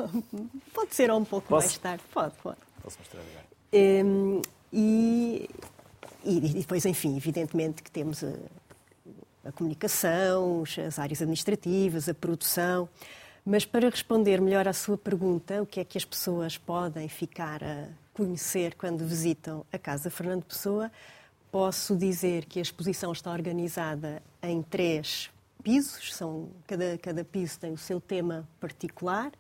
pode 0.72 0.94
ser 0.94 1.10
um 1.10 1.24
pouco 1.24 1.48
Posso? 1.48 1.66
mais 1.66 1.78
tarde. 1.78 2.04
Pode, 2.12 2.34
pode. 2.42 2.58
Posso 2.82 2.98
mostrar 2.98 3.20
agora. 3.20 3.52
Um, 3.74 4.42
e, 4.72 5.48
e, 6.24 6.40
depois, 6.40 6.86
enfim, 6.86 7.16
evidentemente 7.16 7.82
que 7.82 7.90
temos 7.90 8.24
a, 8.24 8.32
a 9.44 9.52
comunicação, 9.52 10.64
as 10.86 10.98
áreas 10.98 11.20
administrativas, 11.20 12.08
a 12.08 12.14
produção. 12.14 12.88
Mas 13.44 13.64
para 13.64 13.88
responder 13.88 14.40
melhor 14.40 14.68
à 14.68 14.72
sua 14.72 14.96
pergunta, 14.96 15.60
o 15.60 15.66
que 15.66 15.80
é 15.80 15.84
que 15.84 15.98
as 15.98 16.04
pessoas 16.04 16.56
podem 16.56 17.08
ficar 17.08 17.62
a 17.62 17.88
conhecer 18.14 18.74
quando 18.76 19.04
visitam 19.04 19.66
a 19.72 19.78
Casa 19.78 20.10
Fernando 20.10 20.44
Pessoa, 20.44 20.90
posso 21.52 21.94
dizer 21.94 22.46
que 22.46 22.58
a 22.58 22.62
exposição 22.62 23.12
está 23.12 23.30
organizada 23.30 24.22
em 24.42 24.62
três 24.62 25.30
pisos, 25.62 26.14
são, 26.14 26.48
cada, 26.66 26.96
cada 26.96 27.22
piso 27.22 27.60
tem 27.60 27.72
o 27.72 27.76
seu 27.76 28.00
tema 28.00 28.48
particular. 28.58 29.30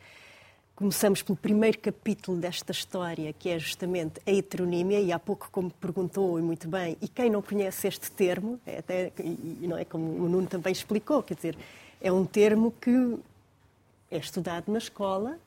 Começamos 0.76 1.22
pelo 1.22 1.38
primeiro 1.38 1.78
capítulo 1.78 2.36
desta 2.36 2.70
história, 2.70 3.32
que 3.32 3.48
é 3.48 3.58
justamente 3.58 4.20
a 4.26 4.30
heteronímia, 4.30 5.00
e 5.00 5.10
há 5.10 5.18
pouco, 5.18 5.48
como 5.50 5.70
perguntou 5.70 6.38
e 6.38 6.42
muito 6.42 6.68
bem, 6.68 6.98
e 7.00 7.08
quem 7.08 7.30
não 7.30 7.40
conhece 7.40 7.88
este 7.88 8.10
termo, 8.10 8.60
é 8.66 8.78
até, 8.78 9.12
e 9.18 9.66
não 9.66 9.78
é 9.78 9.84
como 9.84 10.04
o 10.04 10.28
Nuno 10.28 10.46
também 10.46 10.72
explicou, 10.72 11.22
quer 11.22 11.34
dizer, 11.34 11.56
é 12.00 12.12
um 12.12 12.26
termo 12.26 12.72
que 12.78 13.18
é 14.10 14.18
estudado 14.18 14.70
na 14.70 14.78
escola. 14.78 15.38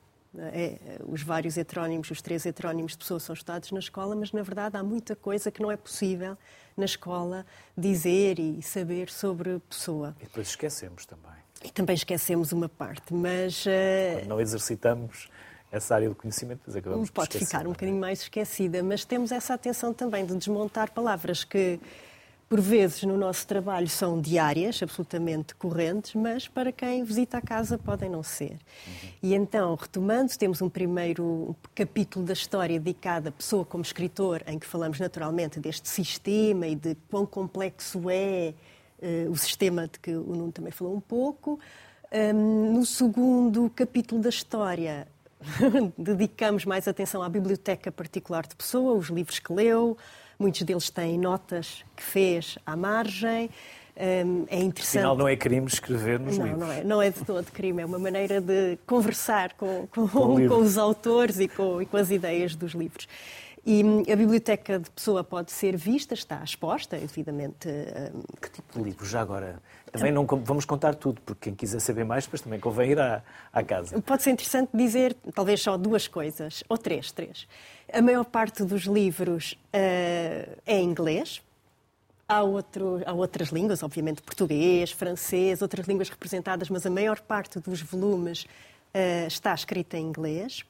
É, 0.53 0.99
os 1.05 1.21
vários 1.21 1.57
heterónimos, 1.57 2.09
os 2.11 2.21
três 2.21 2.45
heterónimos 2.45 2.93
de 2.93 2.97
pessoa 2.99 3.19
são 3.19 3.33
estudados 3.33 3.71
na 3.71 3.79
escola, 3.79 4.15
mas 4.15 4.31
na 4.31 4.41
verdade 4.41 4.77
há 4.77 4.83
muita 4.83 5.15
coisa 5.15 5.51
que 5.51 5.61
não 5.61 5.71
é 5.71 5.77
possível 5.77 6.37
na 6.75 6.85
escola 6.85 7.45
dizer 7.77 8.39
e 8.39 8.61
saber 8.61 9.09
sobre 9.09 9.59
pessoa. 9.69 10.15
E 10.19 10.23
depois 10.23 10.47
esquecemos 10.47 11.05
também. 11.05 11.31
E 11.63 11.71
também 11.71 11.95
esquecemos 11.95 12.51
uma 12.51 12.69
parte, 12.69 13.13
mas. 13.13 13.63
Quando 13.63 14.27
não 14.27 14.41
exercitamos 14.41 15.29
essa 15.71 15.95
área 15.95 16.09
do 16.09 16.15
conhecimento, 16.15 16.59
depois 16.59 16.75
acabamos 16.75 17.09
Pode 17.09 17.37
ficar 17.37 17.65
um 17.65 17.71
bocadinho 17.71 17.99
mais 17.99 18.21
esquecida, 18.21 18.83
mas 18.83 19.03
temos 19.03 19.31
essa 19.31 19.53
atenção 19.53 19.93
também 19.93 20.25
de 20.25 20.35
desmontar 20.35 20.91
palavras 20.91 21.43
que 21.43 21.79
por 22.47 22.61
vezes 22.61 23.03
no 23.03 23.17
nosso 23.17 23.47
trabalho 23.47 23.87
são 23.87 24.21
diárias, 24.21 24.81
absolutamente 24.81 25.55
correntes, 25.55 26.13
mas 26.13 26.47
para 26.47 26.71
quem 26.71 27.03
visita 27.03 27.37
a 27.37 27.41
casa 27.41 27.77
podem 27.77 28.09
não 28.09 28.21
ser. 28.21 28.51
Uhum. 28.51 29.09
E 29.23 29.33
então, 29.33 29.75
retomando, 29.75 30.37
temos 30.37 30.61
um 30.61 30.69
primeiro 30.69 31.55
capítulo 31.73 32.23
da 32.23 32.33
história 32.33 32.79
dedicado 32.79 33.29
à 33.29 33.31
pessoa 33.31 33.65
como 33.65 33.83
escritor, 33.83 34.43
em 34.45 34.59
que 34.59 34.67
falamos 34.67 34.99
naturalmente 34.99 35.59
deste 35.59 35.89
sistema 35.89 36.67
e 36.67 36.75
de 36.75 36.95
quão 37.09 37.25
complexo 37.25 38.09
é 38.09 38.53
uh, 38.99 39.31
o 39.31 39.35
sistema 39.35 39.87
de 39.87 39.99
que 39.99 40.11
o 40.11 40.35
Nuno 40.35 40.51
também 40.51 40.71
falou 40.71 40.95
um 40.95 41.01
pouco. 41.01 41.59
Um, 42.11 42.73
no 42.73 42.85
segundo 42.85 43.69
capítulo 43.71 44.21
da 44.21 44.29
história, 44.29 45.07
dedicamos 45.97 46.63
mais 46.63 46.87
atenção 46.87 47.23
à 47.23 47.29
biblioteca 47.29 47.91
particular 47.91 48.45
de 48.45 48.55
pessoa, 48.55 48.93
os 48.93 49.07
livros 49.07 49.39
que 49.39 49.51
leu, 49.51 49.97
Muitos 50.37 50.61
deles 50.63 50.89
têm 50.89 51.17
notas 51.17 51.83
que 51.95 52.03
fez 52.03 52.57
à 52.65 52.75
margem. 52.75 53.49
Um, 53.97 54.45
é 54.49 54.59
interessante. 54.59 54.97
Afinal, 54.97 55.15
não 55.15 55.27
é 55.27 55.37
crime 55.37 55.67
escrever 55.67 56.19
nos 56.19 56.37
não, 56.37 56.45
livros. 56.45 56.61
Não 56.61 56.71
é, 56.71 56.83
não 56.83 57.01
é 57.01 57.09
de 57.09 57.23
todo 57.23 57.49
crime, 57.49 57.81
é 57.81 57.85
uma 57.85 57.97
maneira 57.97 58.41
de 58.41 58.77
conversar 58.85 59.53
com, 59.53 59.87
com, 59.87 60.07
com 60.07 60.57
os 60.59 60.77
autores 60.77 61.39
e 61.39 61.47
com, 61.47 61.81
e 61.81 61.85
com, 61.85 61.95
as 61.95 62.11
ideias 62.11 62.55
dos 62.55 62.73
livros. 62.73 63.07
E 63.65 63.83
hum, 63.83 64.03
a 64.11 64.15
biblioteca 64.15 64.77
de 64.79 64.89
pessoa 64.91 65.23
pode 65.23 65.51
ser 65.53 65.77
vista, 65.77 66.13
está 66.13 66.43
exposta, 66.43 66.97
devidamente. 66.97 67.69
Hum, 67.69 68.21
que 68.41 68.51
tipo 68.51 68.77
de 68.77 68.83
livro? 68.83 69.05
Já 69.05 69.21
agora, 69.21 69.61
também 69.93 70.11
não 70.11 70.25
vamos 70.25 70.65
contar 70.65 70.93
tudo, 70.95 71.21
porque 71.21 71.49
quem 71.49 71.55
quiser 71.55 71.79
saber 71.79 72.03
mais, 72.03 72.25
depois 72.25 72.41
também 72.41 72.59
convém 72.59 72.91
ir 72.91 72.99
à, 72.99 73.23
à 73.53 73.63
casa. 73.63 74.01
Pode 74.01 74.23
ser 74.23 74.31
interessante 74.31 74.71
dizer, 74.73 75.15
talvez 75.33 75.61
só 75.61 75.77
duas 75.77 76.05
coisas, 76.05 76.65
ou 76.67 76.77
três, 76.77 77.13
três. 77.13 77.47
A 77.95 78.01
maior 78.01 78.25
parte 78.25 78.61
dos 78.65 78.83
livros 78.83 79.53
uh, 79.53 80.57
é 80.65 80.79
em 80.79 80.83
inglês, 80.83 81.41
Há, 82.27 82.41
outro, 82.41 83.01
há, 83.05 83.13
outras 83.13 83.49
línguas, 83.49 83.83
obviamente 83.83 84.21
português, 84.21 84.91
francês, 84.91 85.61
outras 85.61 85.87
línguas 85.87 86.09
representadas, 86.09 86.69
mas 86.69 86.83
a 86.85 86.89
maior 86.89 87.21
parte 87.21 87.59
dos 87.59 87.81
volumes 87.81 88.43
uh, 88.43 89.27
está 89.27 89.53
escrita 89.53 89.95
em 89.95 90.07
inglês. 90.07 90.65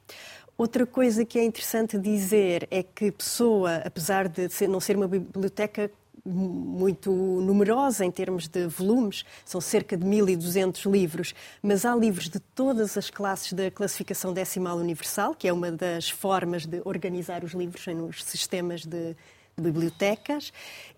Outra 0.56 0.86
coisa 0.86 1.26
que 1.26 1.40
é 1.40 1.44
interessante 1.44 1.98
dizer 1.98 2.68
é 2.70 2.84
que 2.84 3.12
Pessoa, 3.12 3.78
apesar 3.78 4.28
de 4.28 4.48
não 4.68 4.80
ser 4.80 4.96
uma 4.96 5.08
biblioteca 5.08 5.90
muito 6.24 7.12
numerosa 7.12 8.06
em 8.06 8.12
termos 8.12 8.48
de 8.48 8.68
volumes, 8.68 9.26
são 9.44 9.60
cerca 9.60 9.98
de 9.98 10.06
1.200 10.06 10.92
livros, 10.92 11.34
mas 11.62 11.86
há 11.86 11.96
livros 11.96 12.30
de 12.30 12.40
todas 12.40 12.98
as 12.98 13.10
classes 13.10 13.54
da 13.54 13.72
classificação 13.72 14.34
decimal 14.34 14.78
universal, 14.78 15.34
que 15.34 15.48
é 15.48 15.54
uma 15.54 15.72
das 15.72 16.10
formas 16.10 16.66
de 16.66 16.82
organizar 16.86 17.44
os 17.44 17.54
livros 17.54 17.86
nos 17.88 18.24
sistemas 18.24 18.86
de, 18.86 19.16
bibliotecas, 19.58 20.52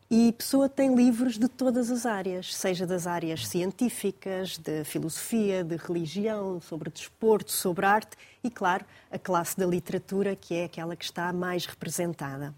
e 0.10 0.32
Pessoa 0.32 0.70
tem 0.70 0.96
livros 0.96 1.38
de 1.38 1.50
todas 1.50 1.92
as 1.92 2.06
áreas, 2.06 2.56
seja 2.56 2.88
das 2.88 3.06
áreas 3.06 3.46
científicas, 3.46 4.58
de 4.58 4.86
filosofia, 4.86 5.66
de 5.66 5.76
religião, 5.76 6.62
sobre 6.62 6.90
desporto, 6.90 7.52
sobre 7.52 7.86
arte 7.86 8.16
e, 8.42 8.50
claro, 8.50 8.86
a 9.12 9.20
classe 9.20 9.58
da 9.58 9.66
literatura, 9.66 10.34
que 10.34 10.56
é 10.56 10.64
aquela 10.64 10.96
que 10.96 11.04
está 11.04 11.34
mais 11.34 11.66
representada. 11.66 12.56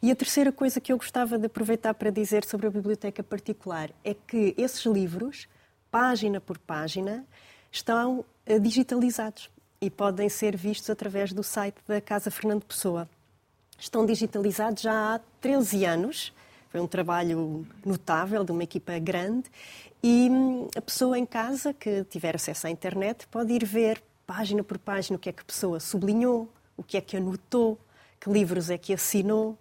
E 0.00 0.12
a 0.12 0.16
terceira 0.16 0.52
coisa 0.52 0.80
que 0.80 0.92
eu 0.92 0.96
gostava 0.96 1.36
de 1.36 1.46
aproveitar 1.46 1.92
para 1.94 2.10
dizer 2.10 2.44
sobre 2.44 2.68
a 2.68 2.70
biblioteca 2.70 3.20
particular 3.20 3.90
é 4.04 4.14
que 4.14 4.54
esses 4.56 4.86
livros, 4.86 5.48
página 5.90 6.40
por 6.40 6.56
página, 6.56 7.26
estão 7.72 8.24
eh, 8.46 8.60
digitalizados 8.60 9.50
e 9.80 9.90
podem 9.90 10.28
ser 10.28 10.56
vistos 10.56 10.88
através 10.88 11.32
do 11.32 11.42
site 11.42 11.78
da 11.84 12.00
Casa 12.00 12.30
Fernando 12.30 12.64
Pessoa. 12.64 13.08
Estão 13.76 14.06
digitalizados 14.06 14.82
já 14.84 15.16
há 15.16 15.20
13 15.40 15.84
anos 15.84 16.32
foi 16.72 16.80
um 16.80 16.86
trabalho 16.86 17.66
notável 17.84 18.42
de 18.42 18.50
uma 18.50 18.64
equipa 18.64 18.98
grande 18.98 19.44
e 20.02 20.26
hum, 20.30 20.68
a 20.74 20.80
pessoa 20.80 21.18
em 21.18 21.26
casa 21.26 21.74
que 21.74 22.02
tiver 22.04 22.34
acesso 22.34 22.66
à 22.66 22.70
internet 22.70 23.26
pode 23.28 23.52
ir 23.52 23.62
ver 23.62 24.02
página 24.26 24.64
por 24.64 24.78
página 24.78 25.16
o 25.16 25.18
que 25.18 25.28
é 25.28 25.32
que 25.32 25.42
a 25.42 25.44
pessoa 25.44 25.78
sublinhou, 25.78 26.48
o 26.74 26.82
que 26.82 26.96
é 26.96 27.02
que 27.02 27.18
anotou, 27.18 27.78
que 28.18 28.30
livros 28.30 28.70
é 28.70 28.78
que 28.78 28.94
assinou. 28.94 29.58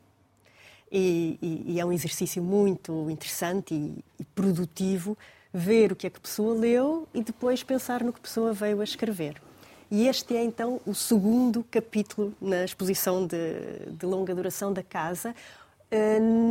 E, 0.90 1.38
e, 1.42 1.74
e 1.74 1.80
é 1.82 1.86
um 1.86 1.92
exercício 1.92 2.42
muito 2.42 3.10
interessante 3.10 3.74
e, 3.74 4.04
e, 4.18 4.24
produtivo 4.24 5.18
ver 5.54 5.92
o 5.92 5.96
que 5.96 6.08
é 6.08 6.10
que 6.10 6.18
a 6.18 6.22
pessoa 6.22 6.54
leu 6.54 7.08
e 7.14 7.22
depois 7.22 7.62
pensar 7.62 8.04
no 8.04 8.14
que 8.14 8.20
a 8.20 8.24
pessoa 8.24 8.54
veio 8.54 8.80
a 8.80 8.84
escrever. 8.86 9.42
E 9.90 10.08
este 10.08 10.38
é 10.38 10.44
então 10.44 10.80
o 10.86 10.96
segundo 10.96 11.66
capítulo 11.70 12.34
na 12.42 12.64
exposição 12.64 13.28
de, 13.28 13.92
de 13.92 14.06
longa 14.06 14.34
duração 14.34 14.72
da 14.72 14.82
casa, 14.82 15.36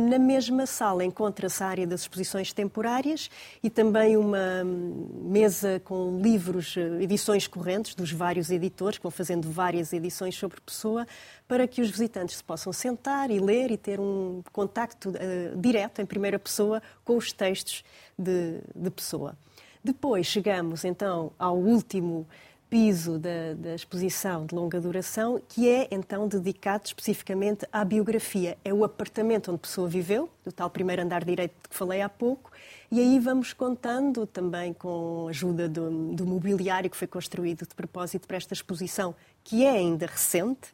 na 0.09 0.19
mesma 0.19 0.67
sala 0.67 1.03
encontra-se 1.03 1.63
a 1.63 1.67
área 1.67 1.87
das 1.87 2.01
exposições 2.01 2.53
temporárias 2.53 3.27
e 3.63 3.71
também 3.71 4.15
uma 4.15 4.63
mesa 4.63 5.81
com 5.83 6.19
livros, 6.21 6.75
eh, 6.77 7.01
edições 7.01 7.47
correntes 7.47 7.95
dos 7.95 8.11
vários 8.11 8.51
editores, 8.51 8.99
que 8.99 9.03
vão 9.03 9.11
fazendo 9.11 9.49
várias 9.49 9.93
edições 9.93 10.35
sobre 10.35 10.61
Pessoa, 10.61 11.07
para 11.47 11.67
que 11.67 11.81
os 11.81 11.89
visitantes 11.89 12.37
se 12.37 12.43
possam 12.43 12.71
sentar 12.71 13.31
e 13.31 13.39
ler 13.39 13.71
e 13.71 13.77
ter 13.77 13.99
um 13.99 14.43
contacto 14.51 15.09
uh, 15.09 15.57
direto, 15.59 16.01
em 16.01 16.05
primeira 16.05 16.37
pessoa, 16.37 16.81
com 17.03 17.17
os 17.17 17.33
textos 17.33 17.83
de, 18.17 18.59
de 18.75 18.91
Pessoa. 18.91 19.35
Depois 19.83 20.27
chegamos 20.27 20.85
então 20.85 21.31
ao 21.39 21.57
último 21.57 22.27
piso 22.71 23.19
da, 23.19 23.53
da, 23.57 23.75
exposição 23.75 24.45
de 24.45 24.55
longa 24.55 24.79
duração, 24.79 25.41
que 25.49 25.67
é 25.67 25.89
então 25.91 26.25
dedicado 26.25 26.85
especificamente 26.85 27.67
à 27.69 27.83
biografia. 27.83 28.57
É 28.63 28.73
o 28.73 28.85
apartamento 28.85 29.49
onde 29.51 29.57
a 29.57 29.59
pessoa 29.59 29.89
viveu, 29.89 30.29
do 30.45 30.53
tal 30.53 30.69
primeiro 30.69 31.01
andar 31.01 31.25
direito 31.25 31.53
que 31.69 31.75
falei 31.75 32.01
há 32.01 32.07
pouco, 32.07 32.49
e 32.89 33.01
aí 33.01 33.19
vamos 33.19 33.51
contando 33.51 34.25
também 34.25 34.71
com 34.71 35.27
a 35.27 35.31
ajuda 35.31 35.67
do, 35.67 36.13
do 36.13 36.25
mobiliário 36.25 36.89
que 36.89 36.95
foi 36.95 37.09
construído 37.09 37.67
de 37.67 37.75
propósito 37.75 38.25
para 38.25 38.37
esta 38.37 38.53
exposição, 38.53 39.13
que 39.43 39.65
é 39.65 39.71
ainda 39.71 40.05
recente. 40.05 40.73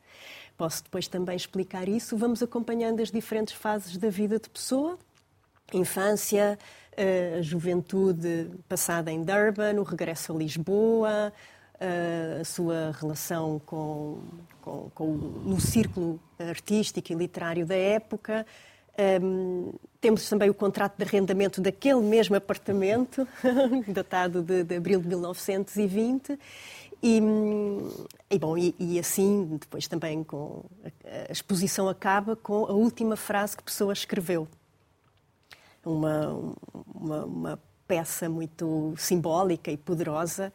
Posso 0.56 0.84
depois 0.84 1.08
também 1.08 1.36
explicar 1.36 1.90
isso. 1.90 2.16
Vamos 2.16 2.44
acompanhando 2.44 3.02
as 3.02 3.10
diferentes 3.10 3.56
fases 3.56 3.98
da 3.98 4.10
vida 4.10 4.38
de 4.38 4.50
pessoa, 4.52 5.00
infância, 5.74 6.60
a 7.38 7.42
juventude 7.42 8.52
passada 8.70 9.12
em 9.12 9.24
Durban, 9.24 9.80
o 9.80 9.84
regresso 9.84 10.32
a 10.32 10.36
Lisboa, 10.36 11.34
a 11.80 12.44
sua 12.44 12.96
relação 13.00 13.62
com, 13.66 14.20
com, 14.62 14.90
com, 14.94 15.06
no 15.06 15.60
círculo 15.60 16.20
artístico 16.40 17.12
e 17.12 17.16
literário 17.16 17.66
da 17.66 17.76
época. 17.76 18.46
Um, 19.22 19.74
temos 20.02 20.28
também 20.28 20.50
o 20.50 20.56
contrato 20.56 20.98
de 20.98 21.04
arrendamento 21.04 21.62
daquele 21.62 22.02
mesmo 22.02 22.36
apartamento, 22.36 23.28
datado 23.88 24.42
de, 24.42 24.64
de, 24.64 24.76
abril 24.76 25.00
de 25.00 25.08
1920. 25.08 26.40
E, 27.04 27.22
e 28.28 28.40
bom, 28.40 28.58
e, 28.58 28.74
e, 28.80 29.00
assim, 29.00 29.58
depois 29.62 29.88
também 29.88 30.24
com 30.24 30.66
a, 30.84 31.30
a, 31.30 31.32
exposição 31.32 31.88
acaba 31.88 32.36
com 32.36 32.66
a 32.66 32.72
última 32.72 33.16
frase 33.16 33.56
que 33.56 33.62
pessoa 33.62 33.94
escreveu. 33.94 34.48
Uma, 35.86 36.54
uma, 36.94 37.26
uma 37.26 37.60
peça 37.88 38.28
muito 38.28 38.96
simbólica 38.98 39.72
e 39.72 39.78
poderosa 39.78 40.52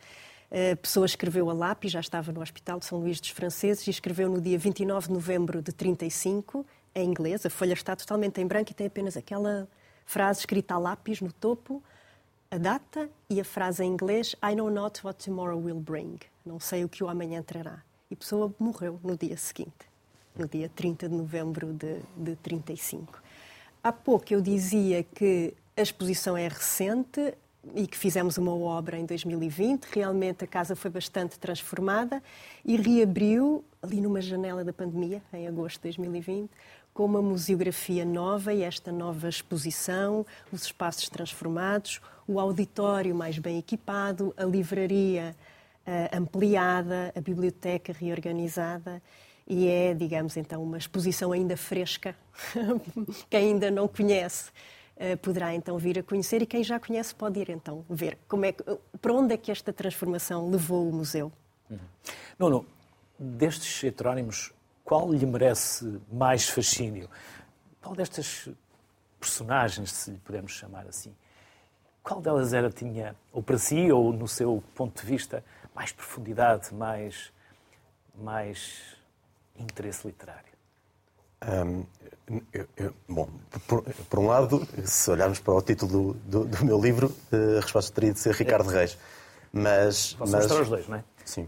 a 0.53 0.77
pessoa 0.77 1.07
escreveu 1.07 1.49
a 1.49 1.55
lápis, 1.55 1.91
já 1.93 2.01
estava 2.01 2.31
no 2.31 2.43
Hospital 2.43 2.79
de 2.79 2.85
São 2.85 2.99
Luís 2.99 3.19
dos 3.19 3.31
Franceses, 3.31 3.87
e 3.87 3.91
escreveu 3.91 4.29
no 4.29 4.38
dia 4.38 4.59
29 4.59 5.07
de 5.09 5.12
novembro 5.15 5.62
de 5.62 5.73
35, 5.73 6.67
em 6.95 7.09
inglês. 7.09 7.47
A 7.47 7.51
folha 7.51 7.73
está 7.73 7.97
totalmente 7.97 8.38
em 8.38 8.47
branco 8.47 8.71
e 8.71 8.75
tem 8.75 8.87
apenas 8.87 9.17
aquela 9.17 9.67
frase 10.05 10.41
escrita 10.41 10.75
a 10.75 10.79
lápis 10.79 11.23
no 11.23 11.33
topo, 11.33 11.83
a 12.51 12.59
data 12.59 13.09
e 13.31 13.41
a 13.41 13.45
frase 13.45 13.83
em 13.83 13.91
inglês 13.91 14.37
I 14.45 14.55
know 14.55 14.69
not 14.69 15.03
what 15.03 15.25
tomorrow 15.25 15.59
will 15.59 15.81
bring. 15.81 16.19
Não 16.45 16.61
sei 16.61 16.85
o 16.85 16.88
que 16.88 17.03
o 17.03 17.09
amanhã 17.09 17.43
trará. 17.43 17.83
E 18.11 18.15
a 18.15 18.17
pessoa 18.17 18.55
morreu 18.59 19.01
no 19.03 19.17
dia 19.17 19.38
seguinte, 19.38 19.88
no 20.37 20.47
dia 20.47 20.69
30 20.69 21.09
de 21.09 21.15
novembro 21.15 21.73
de, 21.73 22.01
de 22.15 22.37
35. 22.37 23.23
Há 23.83 23.91
pouco 23.91 24.35
eu 24.35 24.43
dizia 24.43 25.03
que 25.03 25.55
a 25.75 25.81
exposição 25.81 26.37
é 26.37 26.47
recente, 26.47 27.35
e 27.75 27.87
que 27.87 27.96
fizemos 27.96 28.38
uma 28.38 28.55
obra 28.55 28.98
em 28.98 29.05
2020. 29.05 29.85
Realmente 29.85 30.44
a 30.44 30.46
casa 30.46 30.75
foi 30.75 30.90
bastante 30.90 31.38
transformada 31.38 32.22
e 32.64 32.77
reabriu 32.77 33.64
ali 33.81 34.01
numa 34.01 34.20
janela 34.20 34.64
da 34.64 34.72
pandemia, 34.72 35.22
em 35.33 35.46
agosto 35.46 35.77
de 35.77 35.83
2020, 35.85 36.51
com 36.92 37.05
uma 37.05 37.22
museografia 37.22 38.05
nova 38.05 38.53
e 38.53 38.62
esta 38.62 38.92
nova 38.92 39.29
exposição, 39.29 40.27
os 40.53 40.62
espaços 40.64 41.09
transformados, 41.09 42.01
o 42.27 42.38
auditório 42.38 43.14
mais 43.14 43.38
bem 43.38 43.59
equipado, 43.59 44.35
a 44.37 44.44
livraria 44.44 45.35
uh, 45.87 46.16
ampliada, 46.16 47.12
a 47.16 47.20
biblioteca 47.20 47.92
reorganizada. 47.92 49.03
E 49.46 49.68
é, 49.68 49.94
digamos, 49.94 50.37
então, 50.37 50.62
uma 50.62 50.79
exposição 50.79 51.33
ainda 51.33 51.57
fresca, 51.57 52.14
que 53.29 53.37
ainda 53.37 53.70
não 53.70 53.88
conhece 53.88 54.51
poderá 55.21 55.55
então 55.55 55.77
vir 55.79 55.99
a 55.99 56.03
conhecer 56.03 56.43
e 56.43 56.47
quem 56.47 56.62
já 56.62 56.79
conhece 56.79 57.15
pode 57.15 57.41
ir 57.41 57.51
então 57.51 57.85
ver 57.88 58.19
como 58.29 58.45
é, 58.45 58.53
para 59.01 59.12
onde 59.12 59.35
é 59.35 59.37
que 59.37 59.51
esta 59.51 59.73
transformação 59.73 60.51
levou 60.51 60.88
o 60.88 60.93
museu. 60.93 61.33
Uhum. 61.71 61.79
Nuno, 62.38 62.67
destes 63.19 63.83
heterónimos, 63.85 64.53
qual 64.85 65.12
lhe 65.12 65.27
merece 65.27 66.01
mais 66.11 66.49
fascínio? 66.49 67.09
Qual 67.81 67.95
destas 67.95 68.49
personagens, 69.19 69.93
se 69.93 70.11
lhe 70.11 70.19
podemos 70.19 70.53
chamar 70.53 70.87
assim, 70.87 71.15
qual 72.03 72.21
delas 72.21 72.53
era, 72.53 72.71
tinha, 72.71 73.15
ou 73.33 73.43
para 73.43 73.59
si, 73.59 73.91
ou 73.93 74.12
no 74.12 74.27
seu 74.27 74.62
ponto 74.75 75.01
de 75.01 75.07
vista, 75.07 75.45
mais 75.75 75.93
profundidade, 75.93 76.75
mais, 76.75 77.33
mais 78.15 78.97
interesse 79.57 80.07
literário? 80.07 80.52
Eu, 82.53 82.67
eu, 82.77 82.95
bom, 83.09 83.29
por, 83.67 83.83
por, 83.83 84.19
um 84.19 84.29
lado, 84.29 84.67
se 84.85 85.11
olharmos 85.11 85.39
para 85.41 85.53
o 85.53 85.61
título 85.61 86.15
do, 86.15 86.45
do, 86.45 86.45
do, 86.45 86.65
meu 86.65 86.81
livro, 86.81 87.15
eh, 87.31 87.59
a 87.59 87.61
resposta 87.61 87.93
teria 87.93 88.13
de 88.13 88.21
ser 88.21 88.35
Ricardo 88.35 88.69
Reis. 88.69 88.97
Mas. 89.53 90.15
Posso 90.15 90.33
mas 90.33 90.51
os 90.51 90.69
dois, 90.69 90.89
não 90.89 90.97
é? 90.97 91.05
Sim. 91.25 91.47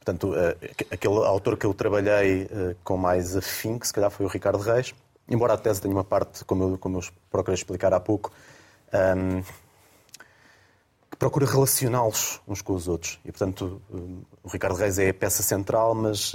Portanto, 0.00 0.32
uh, 0.32 0.84
aquele 0.90 1.14
autor 1.26 1.56
que 1.56 1.66
eu 1.66 1.74
trabalhei 1.74 2.44
uh, 2.44 2.76
com 2.82 2.96
mais 2.96 3.36
afinco, 3.36 3.86
se 3.86 3.92
calhar 3.92 4.10
foi 4.10 4.26
o 4.26 4.28
Ricardo 4.28 4.58
Reis, 4.58 4.94
embora 5.28 5.52
a 5.52 5.58
tese 5.58 5.80
tenha 5.80 5.94
uma 5.94 6.04
parte, 6.04 6.44
como 6.44 6.64
eu, 6.64 6.78
como 6.78 6.98
eu 6.98 7.04
procurei 7.30 7.54
explicar 7.54 7.92
há 7.92 8.00
pouco, 8.00 8.32
que 11.10 11.16
procura 11.18 11.44
relacioná-los 11.44 12.40
uns 12.48 12.62
com 12.62 12.72
os 12.72 12.88
outros. 12.88 13.20
E, 13.24 13.30
portanto, 13.30 13.82
o 14.42 14.48
Ricardo 14.48 14.76
Reis 14.76 14.98
é 14.98 15.10
a 15.10 15.14
peça 15.14 15.42
central, 15.42 15.94
mas 15.94 16.32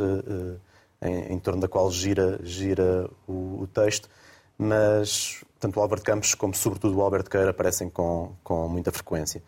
em, 1.03 1.33
em 1.33 1.39
torno 1.39 1.61
da 1.61 1.67
qual 1.67 1.91
gira, 1.91 2.39
gira 2.43 3.09
o, 3.27 3.61
o, 3.61 3.67
texto, 3.67 4.09
mas 4.57 5.43
tanto 5.59 5.79
o 5.79 5.87
de 5.87 6.01
Campos 6.01 6.33
como, 6.33 6.53
sobretudo, 6.53 6.97
o 6.97 7.01
Alberto 7.01 7.29
Queira 7.29 7.49
aparecem 7.49 7.89
com, 7.89 8.31
com 8.43 8.67
muita 8.67 8.91
frequência. 8.91 9.43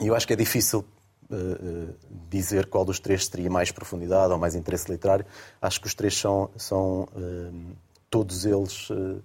E 0.00 0.06
eu 0.06 0.14
acho 0.14 0.26
que 0.26 0.32
é 0.32 0.36
difícil 0.36 0.84
uh, 1.30 1.94
dizer 2.28 2.66
qual 2.66 2.84
dos 2.84 2.98
três 2.98 3.28
teria 3.28 3.50
mais 3.50 3.70
profundidade 3.70 4.32
ou 4.32 4.38
mais 4.38 4.54
interesse 4.54 4.90
literário. 4.90 5.24
Acho 5.60 5.80
que 5.80 5.86
os 5.86 5.94
três 5.94 6.18
são, 6.18 6.50
são 6.56 7.02
uh, 7.14 7.76
todos 8.10 8.44
eles 8.44 8.90
uh, 8.90 9.22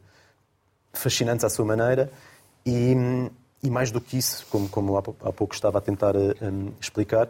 fascinantes 0.94 1.44
à 1.44 1.50
sua 1.50 1.66
maneira 1.66 2.12
e, 2.66 2.94
e, 3.64 3.70
mais 3.70 3.92
do 3.92 4.02
que 4.02 4.18
isso, 4.18 4.46
como, 4.50 4.68
como 4.70 4.98
há 4.98 5.34
pouco 5.34 5.54
estava 5.54 5.78
a 5.78 5.82
tentar 5.82 6.16
um, 6.16 6.72
explicar, 6.80 7.30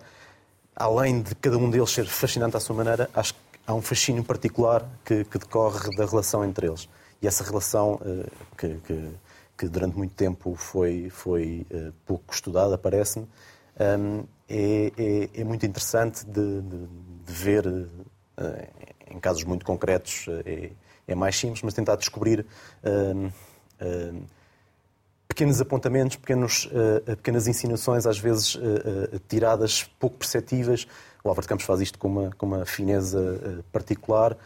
além 0.75 1.21
de 1.21 1.35
cada 1.35 1.57
um 1.57 1.69
deles 1.69 1.91
ser 1.91 2.05
fascinante 2.05 2.57
à 2.57 2.59
sua 2.59 2.75
maneira, 2.75 3.09
acho 3.13 3.33
que 3.33 3.39
há 3.69 3.73
um 3.73 3.81
fascínio 3.81 4.23
particular 4.23 4.89
que, 5.05 5.23
que 5.23 5.37
decorre 5.37 5.95
da 5.95 6.05
relação 6.05 6.43
entre 6.43 6.67
eles. 6.67 6.89
E 7.21 7.27
essa 7.27 7.43
relação 7.43 7.99
que, 8.57 8.75
que, 8.85 9.09
que, 9.57 9.67
durante 9.67 9.97
muito 9.97 10.15
tempo 10.15 10.55
foi, 10.55 11.09
foi 11.09 11.67
pouco 12.05 12.33
estudada, 12.33 12.77
parece-me, 12.77 13.27
um, 13.79 14.25
é, 14.49 14.91
é, 14.97 15.41
é, 15.41 15.43
muito 15.43 15.65
interessante 15.65 16.25
de, 16.25 16.61
de, 16.61 16.87
de 17.25 17.33
ver, 17.33 17.65
uh, 17.67 17.87
em 19.09 19.19
casos 19.19 19.43
muito 19.43 19.65
concretos, 19.65 20.25
é, 20.45 20.71
é, 21.07 21.15
mais 21.15 21.37
simples, 21.37 21.61
mas 21.61 21.73
tentar 21.73 21.95
descobrir 21.95 22.45
uh, 22.83 23.27
uh, 23.27 24.23
pequenos 25.27 25.61
apontamentos, 25.61 26.17
pequenos, 26.17 26.69
pequenas 27.05 27.47
insinuações, 27.47 28.05
às 28.05 28.17
vezes 28.17 28.57
tiradas 29.29 29.83
pouco 29.97 30.17
perceptíveis. 30.17 30.85
O 31.23 31.29
Álvaro 31.29 31.41
de 31.41 31.47
Campos 31.47 31.65
faz 31.65 31.81
isto 31.81 31.99
com 31.99 32.07
uma, 32.07 32.31
com 32.37 32.45
uma 32.45 32.65
fineza 32.65 33.63
particular. 33.71 34.37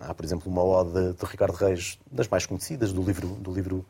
há, 0.00 0.14
por 0.14 0.24
exemplo, 0.24 0.50
uma 0.50 0.62
ode 0.62 1.12
de 1.12 1.26
Ricardo 1.26 1.54
Reis, 1.54 1.98
das 2.10 2.28
mais 2.28 2.46
conhecidas, 2.46 2.92
do 2.92 3.02
livro, 3.02 3.26
do 3.28 3.52
livro 3.52 3.84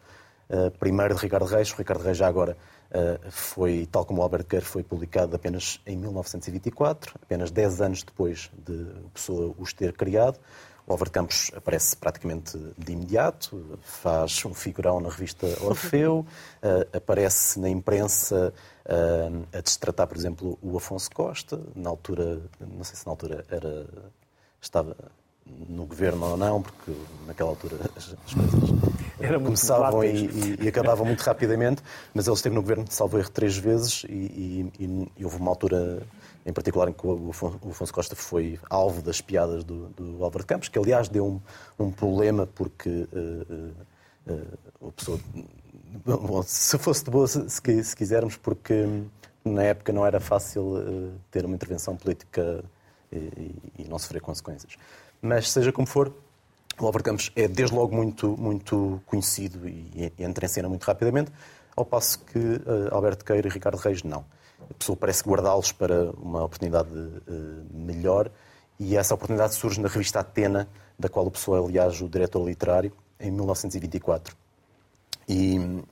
primeiro 0.78 1.14
de 1.14 1.20
Ricardo 1.20 1.46
Reis. 1.46 1.70
O 1.70 1.76
Ricardo 1.76 2.02
Reis 2.02 2.16
já 2.16 2.26
agora 2.26 2.57
eh, 2.94 3.18
foi, 3.31 3.88
tal 3.90 4.05
como 4.05 4.20
o 4.20 4.22
Albert 4.22 4.44
Queiro, 4.44 4.66
foi 4.66 4.83
publicado 4.83 5.35
apenas 5.35 5.81
em 5.87 5.96
1924, 5.96 7.14
apenas 7.22 7.50
10 7.50 7.81
anos 7.81 8.02
depois 8.02 8.50
de 8.66 8.87
pessoa 9.14 9.55
os 9.59 9.72
ter 9.72 9.94
criado. 9.94 10.38
O 10.87 10.92
Álvaro 10.92 11.11
Campos 11.11 11.50
aparece 11.57 11.96
praticamente 11.96 12.59
de 12.76 12.92
imediato, 12.92 13.78
faz 13.81 14.44
um 14.44 14.52
figurão 14.52 15.00
na 15.00 15.09
revista 15.09 15.46
Orfeu, 15.62 16.26
aparece 16.92 17.59
na 17.59 17.68
imprensa 17.68 18.52
uh, 18.87 19.47
a 19.53 19.61
destratar, 19.61 20.07
por 20.07 20.16
exemplo, 20.16 20.59
o 20.62 20.77
Afonso 20.77 21.11
Costa, 21.11 21.61
na 21.75 21.90
altura, 21.90 22.40
não 22.61 22.85
sei 22.85 22.97
se 22.97 23.07
na 23.07 23.12
altura 23.12 23.45
era, 23.51 23.87
estava 24.61 24.97
no 25.68 25.85
governo 25.87 26.25
ou 26.31 26.37
não, 26.37 26.62
porque 26.62 26.92
naquela 27.27 27.51
altura 27.51 27.77
as, 27.97 28.14
as 28.27 28.35
coisas 28.35 28.71
começavam 29.42 30.05
e, 30.05 30.27
e, 30.27 30.59
e, 30.62 30.68
acabavam 30.68 31.05
muito 31.05 31.21
rapidamente, 31.21 31.83
mas 32.14 32.27
ele 32.27 32.35
esteve 32.35 32.55
no 32.55 32.62
governo 32.62 32.85
de 32.85 32.95
salvo 32.95 33.18
erro 33.18 33.31
três 33.31 33.57
vezes 33.57 34.05
e, 34.09 34.71
e, 34.79 35.25
houve 35.25 35.37
uma 35.37 35.51
altura 35.51 36.03
em 36.45 36.53
particular 36.53 36.88
em 36.88 36.92
que 36.92 37.07
o 37.07 37.31
Afonso 37.31 37.92
Costa 37.95 38.16
foi 38.16 38.59
alvo 38.68 39.01
das 39.01 39.21
piadas 39.21 39.62
do, 39.62 39.88
do 39.90 40.25
Álvaro 40.25 40.45
Campos, 40.45 40.68
que 40.68 40.79
aliás 40.79 41.09
deu 41.09 41.25
um, 41.27 41.40
um 41.79 41.90
problema 41.90 42.47
porque 42.47 42.88
uh, 43.12 43.73
uh, 44.33 44.88
a 44.88 44.92
pessoa, 44.92 45.21
bom, 46.05 46.42
se 46.42 46.78
fosse 46.78 47.05
de 47.05 47.11
boa, 47.11 47.26
se, 47.26 47.48
se, 47.48 47.96
quisermos, 47.96 48.37
porque 48.37 48.87
na 49.44 49.62
época 49.62 49.92
não 49.92 50.07
era 50.07 50.20
fácil 50.20 50.62
uh, 50.62 51.12
ter 51.31 51.44
uma 51.44 51.55
intervenção 51.55 51.96
política 51.96 52.64
e 53.78 53.85
não 53.88 53.98
sofrer 53.98 54.22
consequências. 54.22 54.76
Mas, 55.20 55.50
seja 55.50 55.70
como 55.70 55.87
for, 55.87 56.12
o 56.81 56.87
Álvaro 56.87 57.05
Campos 57.05 57.31
é 57.37 57.46
desde 57.46 57.76
logo 57.76 57.94
muito, 57.94 58.37
muito 58.37 59.00
conhecido 59.07 59.68
e, 59.68 60.12
entra 60.18 60.46
em 60.46 60.48
cena 60.48 60.68
muito 60.68 60.85
rapidamente, 60.85 61.31
ao 61.76 61.85
passo 61.85 62.18
que 62.20 62.38
uh, 62.38 62.88
Alberto 62.90 63.24
Queiro 63.24 63.48
e 63.48 63.50
Ricardo 63.50 63.76
Reis 63.76 64.02
não. 64.02 64.24
A 64.70 64.74
pessoa 64.74 64.96
parece 64.96 65.22
guardá-los 65.24 65.72
para 65.72 66.11
uma 66.12 66.44
oportunidade 66.44 66.90
uh, 66.90 67.66
melhor 67.72 68.31
e 68.78 68.96
essa 68.96 69.14
oportunidade 69.14 69.55
surge 69.55 69.81
na 69.81 69.88
revista 69.88 70.20
Atena, 70.20 70.68
da 70.98 71.09
qual 71.09 71.26
o 71.26 71.31
pessoa 71.31 71.59
é, 71.59 71.64
aliás, 71.64 72.00
o 72.00 72.09
diretor 72.09 72.44
literário, 72.44 72.92
em 73.20 73.31
1924. 73.31 74.37
E, 75.29 75.83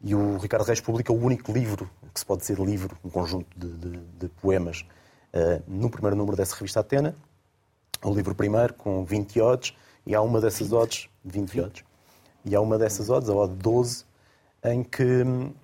e 0.00 0.14
o 0.14 0.36
Ricardo 0.38 0.64
Reis 0.64 0.80
publica 0.80 1.12
o 1.12 1.16
único 1.16 1.52
livro, 1.52 1.90
que 2.12 2.20
se 2.20 2.26
pode 2.26 2.40
dizer 2.40 2.58
livro, 2.58 2.96
um 3.04 3.10
conjunto 3.10 3.46
de, 3.56 3.68
de, 3.76 3.98
de 3.98 4.28
poemas, 4.40 4.84
uh, 5.32 5.62
no 5.66 5.90
primeiro 5.90 6.16
número 6.16 6.36
dessa 6.36 6.54
revista 6.54 6.80
Atena, 6.80 7.14
o 8.02 8.14
livro 8.14 8.34
primeiro 8.34 8.74
com 8.74 9.04
20 9.04 9.40
odds 9.40 9.74
e 10.06 10.14
há 10.14 10.20
uma 10.22 10.40
dessas 10.40 10.72
odds, 10.72 11.08
20 11.24 11.60
odds, 11.60 11.84
e 12.44 12.54
há 12.54 12.60
uma 12.60 12.78
dessas 12.78 13.10
odds, 13.10 13.28
a 13.28 13.34
odd 13.34 13.54
12, 13.54 14.04
em 14.64 14.82
que 14.82 15.22
uh, 15.22 15.54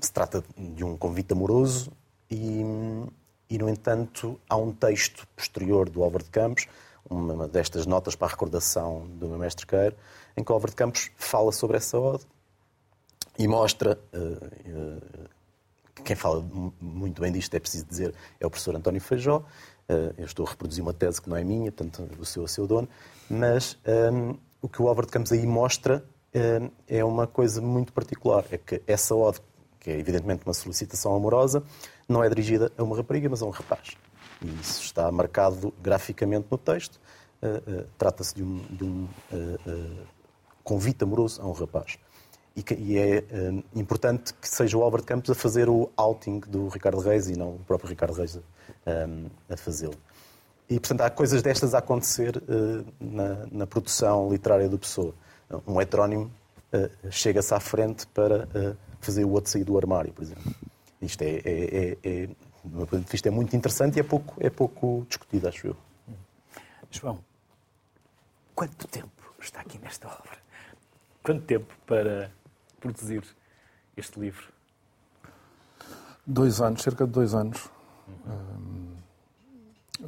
se 0.00 0.12
trata 0.12 0.42
de 0.56 0.84
um 0.84 0.96
convite 0.96 1.32
amoroso 1.32 1.92
e, 2.30 2.62
e, 3.48 3.58
no 3.58 3.68
entanto, 3.68 4.40
há 4.48 4.56
um 4.56 4.72
texto 4.72 5.26
posterior 5.36 5.88
do 5.88 6.02
Álvaro 6.02 6.24
de 6.24 6.30
Campos, 6.30 6.66
uma 7.08 7.48
destas 7.48 7.86
notas 7.86 8.14
para 8.14 8.28
a 8.28 8.30
recordação 8.30 9.06
do 9.18 9.28
meu 9.28 9.38
mestre 9.38 9.66
Queiro, 9.66 9.96
em 10.36 10.44
que 10.44 10.52
Álvaro 10.52 10.70
de 10.70 10.76
Campos 10.76 11.10
fala 11.16 11.52
sobre 11.52 11.76
essa 11.76 11.98
ode 11.98 12.24
e 13.38 13.46
mostra. 13.48 13.98
Uh, 14.12 15.26
uh, 15.26 15.30
quem 16.04 16.16
fala 16.16 16.42
muito 16.80 17.20
bem 17.20 17.30
disto, 17.30 17.54
é 17.54 17.60
preciso 17.60 17.84
dizer, 17.84 18.14
é 18.40 18.46
o 18.46 18.50
professor 18.50 18.74
António 18.74 19.02
Feijó, 19.02 19.44
eh, 19.90 20.14
eu 20.18 20.24
estou 20.24 20.46
a 20.46 20.50
reproduzir 20.50 20.82
uma 20.82 20.94
tese 20.94 21.20
que 21.20 21.28
não 21.28 21.36
é 21.36 21.42
minha, 21.42 21.70
portanto, 21.72 22.08
o 22.18 22.24
seu 22.24 22.44
é 22.44 22.48
seu 22.48 22.66
dono, 22.66 22.88
mas 23.28 23.76
um, 24.12 24.34
o 24.62 24.68
que 24.68 24.80
o 24.80 24.88
Álvaro 24.88 25.06
de 25.06 25.12
Campos 25.12 25.32
aí 25.32 25.44
mostra 25.44 26.04
é 26.86 27.04
uma 27.04 27.26
coisa 27.26 27.60
muito 27.60 27.92
particular. 27.92 28.44
É 28.52 28.56
que 28.56 28.80
essa 28.86 29.14
ode, 29.16 29.40
que 29.80 29.90
é 29.90 29.98
evidentemente 29.98 30.44
uma 30.46 30.54
solicitação 30.54 31.14
amorosa, 31.14 31.62
não 32.08 32.22
é 32.22 32.28
dirigida 32.28 32.70
a 32.78 32.82
uma 32.84 32.96
rapariga, 32.96 33.28
mas 33.28 33.42
a 33.42 33.46
um 33.46 33.50
rapaz. 33.50 33.96
E 34.40 34.48
isso 34.60 34.82
está 34.82 35.10
marcado 35.10 35.74
graficamente 35.82 36.46
no 36.50 36.56
texto. 36.56 37.00
Uh, 37.42 37.80
uh, 37.80 37.86
Trata-se 37.98 38.34
de 38.34 38.42
um, 38.44 38.58
de 38.70 38.84
um 38.84 39.08
uh, 39.32 40.06
convite 40.62 41.04
amoroso 41.04 41.40
a 41.42 41.46
um 41.46 41.52
rapaz. 41.52 41.98
E, 42.54 42.62
que, 42.62 42.74
e 42.74 42.98
é 42.98 43.24
importante 43.74 44.34
que 44.34 44.48
seja 44.48 44.76
o 44.76 44.96
de 44.96 45.02
Campos 45.04 45.30
a 45.30 45.34
fazer 45.34 45.68
o 45.68 45.90
outing 45.96 46.40
do 46.40 46.68
Ricardo 46.68 47.00
Reis 47.00 47.28
e 47.28 47.36
não 47.36 47.54
o 47.54 47.58
próprio 47.60 47.88
Ricardo 47.88 48.12
Reis 48.12 48.36
um, 48.36 49.26
a 49.48 49.56
fazê-lo. 49.56 49.94
E, 50.68 50.78
portanto, 50.78 51.00
há 51.00 51.10
coisas 51.10 51.42
destas 51.42 51.74
a 51.74 51.78
acontecer 51.78 52.36
uh, 52.36 52.86
na, 53.00 53.46
na, 53.50 53.66
produção 53.66 54.30
literária 54.30 54.68
do 54.68 54.78
Pessoa. 54.78 55.14
Um 55.66 55.80
heterónimo 55.80 56.30
uh, 56.72 57.10
chega-se 57.10 57.52
à 57.52 57.58
frente 57.58 58.06
para 58.08 58.44
uh, 58.44 58.76
fazer 59.00 59.24
o 59.24 59.30
outro 59.30 59.50
sair 59.50 59.64
do 59.64 59.76
armário, 59.76 60.12
por 60.12 60.22
exemplo. 60.22 60.54
Isto 61.02 61.22
é, 61.22 61.40
é, 61.44 61.44
é, 61.44 61.98
é, 62.04 62.26
do 62.62 62.76
meu 62.76 62.86
ponto 62.86 63.04
de 63.04 63.10
vista, 63.10 63.28
é 63.28 63.30
muito 63.30 63.56
interessante 63.56 63.96
e 63.96 64.00
é 64.00 64.02
pouco, 64.02 64.34
é 64.38 64.50
pouco 64.50 65.04
discutido, 65.08 65.48
acho 65.48 65.68
eu. 65.68 65.76
João, 66.90 67.18
quanto 68.54 68.86
tempo 68.86 69.19
está 69.44 69.60
aqui 69.60 69.78
nesta 69.78 70.08
obra? 70.08 70.38
Quanto 71.22 71.44
tempo 71.44 71.74
para 71.86 72.30
produzir 72.80 73.24
este 73.96 74.18
livro? 74.18 74.48
Dois 76.26 76.60
anos, 76.60 76.82
cerca 76.82 77.06
de 77.06 77.12
dois 77.12 77.34
anos 77.34 77.70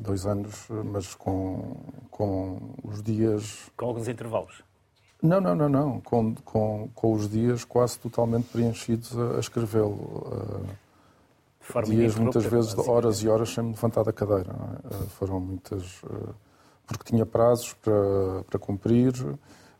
dois 0.00 0.26
anos, 0.26 0.66
mas 0.84 1.14
com, 1.14 1.76
com 2.10 2.74
os 2.82 3.02
dias. 3.02 3.70
Com 3.76 3.86
alguns 3.86 4.08
intervalos? 4.08 4.62
Não, 5.22 5.40
não, 5.40 5.54
não, 5.54 5.68
não. 5.68 6.00
Com, 6.00 6.34
com, 6.34 6.88
com 6.94 7.12
os 7.12 7.28
dias 7.28 7.64
quase 7.64 7.98
totalmente 7.98 8.48
preenchidos 8.48 9.16
a, 9.16 9.36
a 9.36 9.40
escrevê-lo. 9.40 10.66
Uh, 11.74 11.82
dias, 11.84 12.16
muitas 12.16 12.44
vezes, 12.44 12.76
horas 12.76 13.22
e 13.22 13.28
horas 13.28 13.50
sem 13.50 13.62
me 13.62 13.70
levantar 13.70 14.02
da 14.02 14.12
cadeira. 14.12 14.50
É? 14.50 14.94
Uh, 14.94 15.08
foram 15.10 15.40
muitas. 15.40 16.02
Uh, 16.02 16.34
porque 16.98 17.10
tinha 17.10 17.26
prazos 17.26 17.72
para, 17.74 18.44
para 18.48 18.58
cumprir 18.58 19.12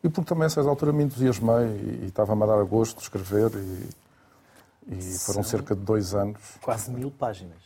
e 0.03 0.09
porque 0.09 0.29
também, 0.29 0.46
a 0.46 0.51
certa 0.51 0.68
altura, 0.68 0.92
me 0.92 1.05
entusiasmei 1.05 1.66
e, 1.66 2.01
e 2.03 2.07
estava-me 2.07 2.42
a 2.42 2.46
dar 2.46 2.59
a 2.59 2.64
gosto 2.64 2.96
de 2.96 3.03
escrever. 3.03 3.51
E, 3.55 3.88
e 4.88 5.18
foram 5.18 5.44
cerca 5.44 5.77
de 5.77 5.83
dois 5.83 6.12
anos. 6.12 6.40
Quase 6.61 6.90
mil 6.90 7.11
páginas. 7.11 7.59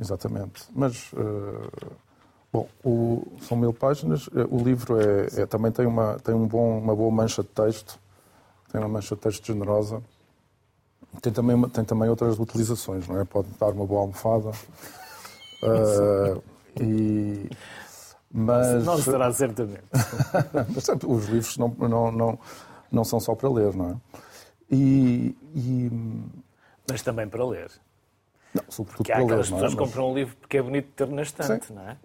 Exatamente. 0.00 0.62
Mas, 0.72 1.12
uh, 1.12 1.96
bom, 2.52 2.68
o, 2.84 3.26
são 3.40 3.56
mil 3.56 3.72
páginas. 3.72 4.30
Eh, 4.32 4.46
o 4.48 4.58
livro 4.62 5.00
é, 5.00 5.42
é, 5.42 5.46
também 5.46 5.72
tem, 5.72 5.86
uma, 5.86 6.20
tem 6.20 6.32
um 6.36 6.46
bom, 6.46 6.78
uma 6.78 6.94
boa 6.94 7.10
mancha 7.10 7.42
de 7.42 7.48
texto, 7.48 7.98
tem 8.70 8.80
uma 8.80 8.88
mancha 8.88 9.16
de 9.16 9.20
texto 9.20 9.44
generosa. 9.44 10.00
Tem 11.20 11.32
também, 11.32 11.60
tem 11.70 11.84
também 11.84 12.08
outras 12.08 12.38
utilizações, 12.38 13.08
não 13.08 13.18
é? 13.18 13.24
Pode 13.24 13.48
dar 13.58 13.70
uma 13.70 13.84
boa 13.84 14.02
almofada. 14.02 14.50
Uh, 15.64 16.40
e, 16.80 17.50
mas... 18.32 18.84
Não 18.84 18.98
será 18.98 19.32
certamente. 19.32 19.84
Os 21.06 21.26
livros 21.26 21.56
não, 21.56 21.68
não, 21.68 22.12
não, 22.12 22.38
não 22.90 23.04
são 23.04 23.20
só 23.20 23.34
para 23.34 23.48
ler, 23.48 23.74
não 23.74 23.90
é? 23.90 23.96
E, 24.70 25.36
e... 25.54 25.90
Mas 26.88 27.02
também 27.02 27.28
para 27.28 27.44
ler. 27.44 27.70
Não, 28.54 28.62
sobretudo 28.68 28.96
porque 28.98 29.12
há 29.12 29.18
aquelas 29.18 29.50
pessoas 29.50 29.72
que 29.72 29.78
compram 29.78 30.10
um 30.10 30.14
livro 30.14 30.36
porque 30.36 30.58
é 30.58 30.62
bonito 30.62 30.88
ter 30.94 31.08
na 31.08 31.22
estante, 31.22 31.66
Sim. 31.66 31.74
não 31.74 31.88
é? 31.88 31.96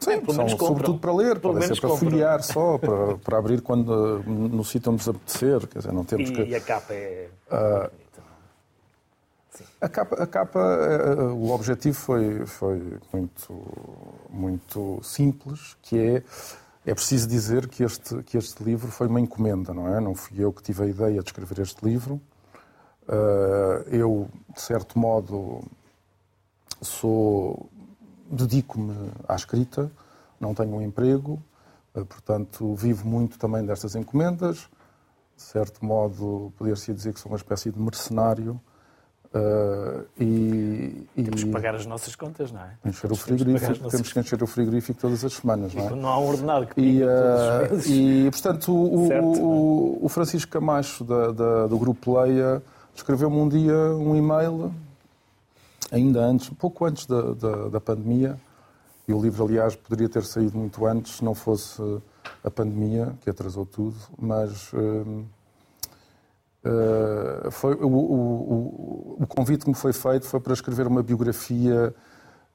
Sim, 0.00 0.12
é, 0.12 0.32
são, 0.32 0.48
sobretudo 0.48 0.98
para 0.98 1.12
ler, 1.12 1.38
pelo 1.38 1.60
ser 1.62 1.78
para 1.78 1.90
folhear 1.90 2.42
só, 2.42 2.78
para, 2.80 3.18
para 3.18 3.38
abrir 3.38 3.60
quando, 3.60 4.22
no 4.26 4.64
sítio 4.64 4.90
onde 4.90 5.00
nos 5.00 5.08
apetecer. 5.08 5.66
Quer 5.66 5.78
dizer, 5.78 5.92
não 5.92 6.04
temos 6.04 6.30
e, 6.30 6.32
que... 6.32 6.42
e 6.42 6.54
a 6.54 6.60
capa 6.60 6.94
é. 6.94 7.28
Uh, 7.50 7.90
a 9.80 9.88
capa, 9.88 10.22
a 10.22 10.26
capa, 10.26 10.58
eh, 10.60 11.22
o 11.22 11.50
objetivo 11.50 11.96
foi, 11.96 12.46
foi 12.46 12.98
muito, 13.12 14.26
muito 14.30 15.00
simples, 15.02 15.76
que 15.82 15.98
é 15.98 16.22
é 16.84 16.94
preciso 16.94 17.28
dizer 17.28 17.68
que 17.68 17.82
este, 17.82 18.22
que 18.22 18.38
este 18.38 18.64
livro 18.64 18.90
foi 18.90 19.06
uma 19.06 19.20
encomenda, 19.20 19.74
não 19.74 19.86
é? 19.94 20.00
Não 20.00 20.14
fui 20.14 20.42
eu 20.42 20.52
que 20.52 20.62
tive 20.62 20.82
a 20.82 20.86
ideia 20.86 21.20
de 21.20 21.28
escrever 21.28 21.58
este 21.60 21.84
livro. 21.84 22.20
Uh, 23.06 23.88
eu, 23.90 24.28
de 24.54 24.60
certo 24.60 24.98
modo, 24.98 25.62
sou 26.80 27.68
dedico-me 28.30 29.12
à 29.28 29.34
escrita, 29.34 29.90
não 30.38 30.54
tenho 30.54 30.74
um 30.74 30.80
emprego, 30.80 31.42
portanto, 31.92 32.74
vivo 32.74 33.06
muito 33.06 33.38
também 33.38 33.64
destas 33.66 33.94
encomendas. 33.94 34.68
De 35.36 35.42
certo 35.42 35.84
modo, 35.84 36.52
poder-se 36.56 36.94
dizer 36.94 37.12
que 37.12 37.20
sou 37.20 37.30
uma 37.30 37.36
espécie 37.36 37.70
de 37.70 37.78
mercenário 37.78 38.60
Uh, 39.32 40.04
e, 40.18 41.06
temos 41.14 41.44
que 41.44 41.50
pagar 41.50 41.76
as 41.76 41.86
nossas 41.86 42.16
contas, 42.16 42.50
não 42.50 42.62
é? 42.62 42.70
Encher 42.84 43.12
o 43.12 43.14
frigorífico, 43.14 43.74
temos, 43.74 43.92
temos 43.92 44.12
que 44.12 44.18
encher 44.18 44.42
o 44.42 44.46
frigorífico 44.46 45.00
todas 45.00 45.24
as 45.24 45.34
semanas, 45.34 45.72
não 45.72 45.86
é? 45.86 45.90
Não 45.94 46.08
há 46.08 46.18
um 46.18 46.26
ordenado 46.26 46.66
que 46.66 46.80
e, 46.80 47.04
uh, 47.04 47.08
e 47.86 48.28
portanto, 48.28 48.72
o, 48.72 49.06
certo, 49.06 49.26
o, 49.40 50.04
o, 50.04 50.08
Francisco 50.08 50.50
Camacho, 50.50 51.04
da, 51.04 51.30
da, 51.30 51.66
do 51.68 51.78
Grupo 51.78 52.20
Leia, 52.20 52.60
escreveu-me 52.92 53.36
um 53.36 53.48
dia 53.48 53.72
um 53.72 54.16
e-mail, 54.16 54.74
ainda 55.92 56.22
antes, 56.22 56.48
pouco 56.50 56.84
antes 56.84 57.06
da, 57.06 57.32
da, 57.32 57.68
da, 57.68 57.80
pandemia, 57.80 58.36
e 59.06 59.12
o 59.12 59.22
livro, 59.22 59.44
aliás, 59.44 59.76
poderia 59.76 60.08
ter 60.08 60.24
saído 60.24 60.58
muito 60.58 60.84
antes 60.84 61.18
se 61.18 61.24
não 61.24 61.36
fosse 61.36 61.80
a 62.42 62.50
pandemia, 62.50 63.14
que 63.22 63.30
atrasou 63.30 63.64
tudo, 63.64 63.96
mas. 64.18 64.72
Uh, 64.72 65.24
Uh, 66.62 67.50
foi, 67.50 67.74
o, 67.74 67.88
o, 67.88 69.16
o, 69.20 69.26
convite 69.26 69.64
que 69.64 69.70
me 69.70 69.74
foi 69.74 69.94
feito 69.94 70.26
foi 70.26 70.38
para 70.40 70.52
escrever 70.52 70.86
uma 70.86 71.02
biografia 71.02 71.94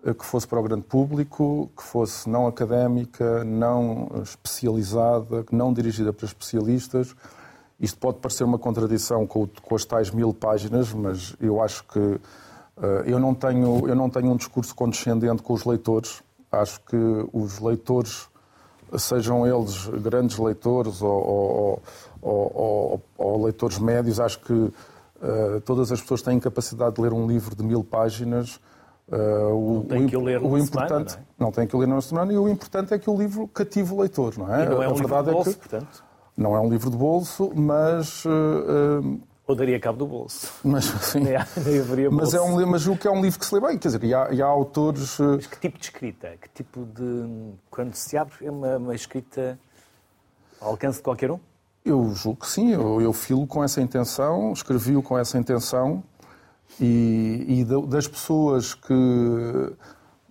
uh, 0.06 0.13
que 0.13 0.24
fosse 0.24 0.48
para 0.48 0.60
o 0.60 0.63
grande 0.63 0.84
público, 0.84 1.72
que 1.76 1.82
fosse 1.82 2.30
não 2.30 2.46
académica, 2.46 3.44
não 3.44 4.08
especializada, 4.22 5.44
não 5.52 5.74
dirigida 5.74 6.13
para 6.13 6.26
especialistas. 6.28 7.15
Isto 7.80 7.98
pode 7.98 8.20
parecer 8.20 8.44
uma 8.44 8.60
contradição 8.60 9.26
com, 9.26 9.48
com 9.48 9.76
as 9.76 9.84
tais 9.84 10.12
mil 10.12 10.32
páginas, 10.34 10.94
mas 10.94 11.36
eu 11.41 11.62
acho 11.62 11.84
que 11.86 12.00
uh, 12.00 12.22
eu, 13.06 13.18
não 13.18 13.34
tenho, 13.34 13.88
eu 13.88 13.96
não 13.96 14.10
tenho 14.10 14.32
um 14.32 14.38
discurso 14.38 14.76
condescendente 14.76 15.41
com 15.41 15.54
os 15.54 15.65
leitores. 15.65 16.22
Acho 16.52 16.80
que 16.82 16.96
os 17.34 17.60
leitores 17.60 18.30
sejam 18.98 19.46
eles 19.46 19.88
grandes 19.88 20.38
leitores 20.38 21.02
ou, 21.02 21.12
ou, 21.12 21.82
ou, 22.30 23.02
ou 23.18 23.44
leitores 23.44 23.80
médios, 23.80 24.20
acho 24.20 24.40
que 24.40 24.54
uh, 24.54 24.74
todas 25.64 25.92
as 25.92 26.02
pessoas 26.02 26.22
têm 26.22 26.40
capacidade 26.40 26.96
de 26.96 27.02
ler 27.02 27.14
um 27.14 27.28
livro 27.28 27.56
de 27.56 27.64
mil 27.64 27.84
páginas. 27.84 28.60
Uh, 29.08 29.54
o, 29.54 29.74
não 29.76 29.84
tem 29.84 30.08
que 30.08 30.18
o 30.18 30.22
ler 30.22 30.42
o 30.42 30.58
importante 30.58 31.12
semana, 31.12 31.28
não, 31.38 31.48
é? 31.48 31.50
não 31.50 31.52
tem 31.52 31.68
que 31.68 31.78
ler 31.78 31.88
numa 31.88 32.02
semana 32.02 32.34
e 32.34 32.38
o 32.38 32.50
importante 32.50 32.92
é 32.94 32.98
que 32.98 33.08
o 33.08 33.16
livro 33.16 33.48
cative 33.48 33.94
o 33.94 34.00
leitor, 34.02 34.36
não 34.38 34.54
é? 34.54 34.66
E 34.66 34.70
não 34.70 34.82
é 34.82 34.88
um 34.88 34.92
a 34.92 34.94
livro 34.96 35.24
de 35.24 35.32
bolso, 35.32 35.50
é 35.50 35.54
que 35.54 35.60
portanto. 35.60 36.04
Não 36.36 36.56
é 36.56 36.60
um 36.60 36.70
livro 36.70 36.90
de 36.90 36.98
bolso, 36.98 37.52
mas 37.56 38.26
uh, 38.26 39.20
ou 39.48 39.56
daria 39.56 39.80
cabo 39.80 40.00
do 40.00 40.08
bolso. 40.08 40.52
Mas, 40.64 40.86
sim. 40.86 41.20
nem, 41.22 41.34
nem 41.34 42.10
bolso. 42.10 42.12
Mas, 42.12 42.34
é 42.34 42.42
um, 42.42 42.66
mas 42.66 42.88
o 42.88 42.98
que 42.98 43.08
é 43.08 43.12
um 43.12 43.22
livro 43.22 43.40
que 43.40 43.46
se 43.46 43.54
lê 43.54 43.62
bem, 43.62 43.78
quer 43.78 43.90
dizer, 43.90 44.04
e 44.04 44.14
há, 44.14 44.32
e 44.32 44.42
há 44.42 44.48
autores... 44.48 45.20
Mas 45.20 45.46
que 45.46 45.60
tipo 45.60 45.78
de 45.78 45.86
escrita? 45.86 46.34
Que 46.42 46.50
tipo 46.50 46.84
de... 46.84 47.54
Quando 47.70 47.94
se 47.94 48.18
abre, 48.18 48.34
é 48.42 48.50
uma, 48.50 48.78
uma 48.78 48.96
escrita 48.96 49.60
ao 50.60 50.72
alcance 50.72 50.98
de 50.98 51.04
qualquer 51.04 51.30
um? 51.30 51.40
Eu 51.86 52.12
julgo 52.15 52.39
que 52.39 52.50
sim, 52.50 52.71
eu, 52.71 53.00
eu 53.00 53.13
filo 53.13 53.45
com 53.45 53.63
essa 53.63 53.80
intenção, 53.80 54.52
escrevi-o 54.52 55.04
com 55.04 55.15
essa 55.15 55.38
intenção 55.38 56.04
e, 56.80 57.45
e 57.48 57.65
das 57.88 58.08
pessoas 58.08 58.74
que, 58.74 58.93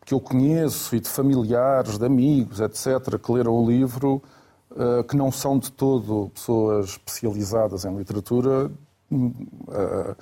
que 0.04 0.12
eu 0.12 0.18
conheço 0.20 0.96
e 0.96 1.00
de 1.00 1.08
familiares, 1.08 1.96
de 1.96 2.04
amigos, 2.04 2.58
etc., 2.58 3.18
que 3.22 3.32
leram 3.32 3.52
o 3.52 3.70
livro, 3.70 4.20
uh, 4.72 5.04
que 5.04 5.16
não 5.16 5.30
são 5.30 5.56
de 5.56 5.70
todo 5.70 6.28
pessoas 6.34 6.86
especializadas 6.90 7.84
em 7.84 7.96
literatura, 7.96 8.68
uh, 9.12 9.16
uh, 9.16 10.16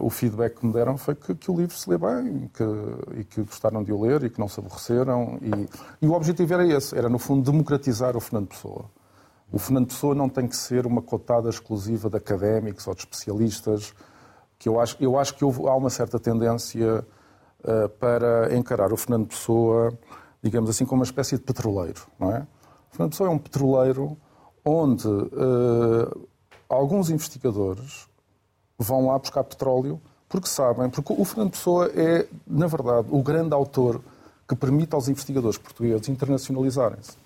o 0.00 0.10
feedback 0.10 0.60
que 0.60 0.66
me 0.66 0.74
deram 0.74 0.98
foi 0.98 1.14
que, 1.14 1.34
que 1.34 1.50
o 1.50 1.56
livro 1.56 1.74
se 1.74 1.88
lê 1.88 1.96
bem 1.96 2.50
que, 2.52 3.20
e 3.20 3.24
que 3.24 3.42
gostaram 3.42 3.82
de 3.82 3.94
o 3.94 4.02
ler 4.02 4.24
e 4.24 4.28
que 4.28 4.38
não 4.38 4.48
se 4.48 4.60
aborreceram. 4.60 5.38
E, 5.40 6.04
e, 6.04 6.06
o 6.06 6.12
objetivo 6.12 6.52
era 6.52 6.66
esse, 6.66 6.94
era 6.94 7.08
no 7.08 7.18
fundo 7.18 7.50
democratizar 7.50 8.14
o 8.14 8.20
Fernando 8.20 8.48
Pessoa. 8.48 8.84
O 9.50 9.58
Fernando 9.58 9.86
Pessoa 9.88 10.14
não 10.14 10.28
tem 10.28 10.46
que 10.46 10.56
ser 10.56 10.86
uma 10.86 11.00
cotada 11.00 11.48
exclusiva 11.48 12.10
de 12.10 12.16
académicos 12.16 12.86
ou 12.86 12.94
de 12.94 13.00
especialistas, 13.00 13.94
que 14.58 14.68
eu 14.68 14.78
acho, 14.78 14.96
eu 15.00 15.18
acho 15.18 15.34
que 15.34 15.44
houve, 15.44 15.66
há 15.66 15.74
uma 15.74 15.88
certa 15.88 16.18
tendência 16.18 17.06
uh, 17.60 17.88
para 17.98 18.54
encarar 18.54 18.92
o 18.92 18.96
Fernando 18.96 19.28
Pessoa, 19.28 19.96
digamos 20.42 20.68
assim, 20.68 20.84
como 20.84 21.00
uma 21.00 21.06
espécie 21.06 21.36
de 21.36 21.42
petroleiro, 21.42 22.02
não 22.18 22.30
é? 22.30 22.46
O 22.90 22.96
Fernando 22.96 23.10
Pessoa 23.12 23.30
é 23.30 23.32
um 23.32 23.38
petroleiro 23.38 24.16
onde 24.64 25.08
uh, 25.08 26.28
alguns 26.68 27.08
investigadores 27.08 28.06
vão 28.78 29.06
lá 29.06 29.18
buscar 29.18 29.44
petróleo 29.44 30.00
porque 30.28 30.46
sabem, 30.48 30.90
porque 30.90 31.14
o 31.16 31.24
Fernando 31.24 31.52
Pessoa 31.52 31.90
é, 31.94 32.28
na 32.46 32.66
verdade, 32.66 33.08
o 33.10 33.22
grande 33.22 33.54
autor 33.54 34.00
que 34.46 34.54
permite 34.54 34.94
aos 34.94 35.08
investigadores 35.08 35.56
portugueses 35.56 36.08
internacionalizarem-se. 36.08 37.16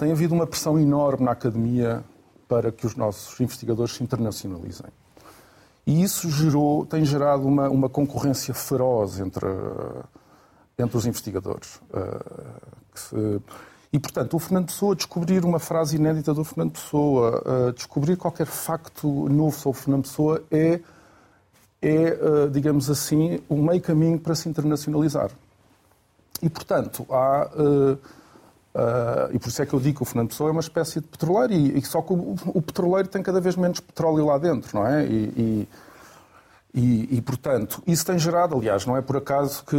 Tem 0.00 0.10
havido 0.10 0.34
uma 0.34 0.46
pressão 0.46 0.80
enorme 0.80 1.26
na 1.26 1.32
academia 1.32 2.02
para 2.48 2.72
que 2.72 2.86
os 2.86 2.96
nossos 2.96 3.38
investigadores 3.38 3.96
se 3.96 4.02
internacionalizem. 4.02 4.86
E 5.86 6.02
isso 6.02 6.30
gerou, 6.30 6.86
tem 6.86 7.04
gerado 7.04 7.46
uma, 7.46 7.68
uma 7.68 7.86
concorrência 7.86 8.54
feroz 8.54 9.20
entre, 9.20 9.46
entre 10.78 10.96
os 10.96 11.04
investigadores. 11.04 11.82
Se, 12.94 13.42
e, 13.92 13.98
portanto, 13.98 14.34
o 14.34 14.38
Fernando 14.38 14.68
Pessoa 14.68 14.96
descobrir 14.96 15.44
uma 15.44 15.58
frase 15.58 15.96
inédita 15.96 16.32
do 16.32 16.44
Fernando 16.44 16.72
Pessoa, 16.72 17.42
uh, 17.68 17.72
descobrir 17.74 18.16
qualquer 18.16 18.46
facto 18.46 19.28
novo 19.28 19.54
sobre 19.54 19.78
o 19.78 19.82
Fernando 19.82 20.02
Pessoa 20.04 20.42
é, 20.50 20.80
é 21.82 22.46
digamos 22.50 22.88
assim, 22.88 23.38
o 23.50 23.56
um 23.56 23.64
meio 23.64 23.82
caminho 23.82 24.18
para 24.18 24.34
se 24.34 24.48
internacionalizar. 24.48 25.30
E, 26.40 26.48
portanto, 26.48 27.04
há. 27.10 27.50
Uh, 28.74 29.34
e 29.34 29.38
por 29.38 29.48
isso 29.48 29.60
é 29.60 29.66
que 29.66 29.74
eu 29.74 29.80
digo 29.80 29.96
que 29.96 30.02
o 30.02 30.06
Fernando 30.06 30.28
Pessoa 30.28 30.48
é 30.48 30.52
uma 30.52 30.60
espécie 30.60 31.00
de 31.00 31.06
petroleiro, 31.08 31.52
e, 31.52 31.78
e 31.78 31.82
só 31.84 32.00
que 32.02 32.12
o, 32.12 32.36
o, 32.46 32.62
petroleiro 32.62 33.08
tem 33.08 33.20
cada 33.20 33.40
vez 33.40 33.56
menos 33.56 33.80
petróleo 33.80 34.26
lá 34.26 34.38
dentro, 34.38 34.78
não 34.78 34.86
é? 34.86 35.04
e, 35.04 35.32
e 35.36 35.68
e, 36.72 37.20
portanto, 37.20 37.82
isso 37.84 38.06
tem 38.06 38.16
gerado, 38.16 38.54
aliás, 38.54 38.86
não 38.86 38.96
é 38.96 39.02
por 39.02 39.16
acaso 39.16 39.64
que 39.64 39.76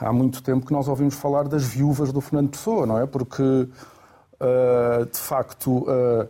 há 0.00 0.12
muito 0.12 0.40
tempo 0.42 0.64
que 0.64 0.72
nós 0.72 0.86
ouvimos 0.86 1.14
falar 1.14 1.48
das 1.48 1.64
viúvas 1.64 2.12
do 2.12 2.20
Fernando 2.20 2.50
Pessoa, 2.50 2.86
não 2.86 2.98
é? 3.00 3.04
Porque, 3.04 3.42
uh, 3.42 5.06
de 5.10 5.18
facto, 5.18 5.78
uh, 5.78 6.28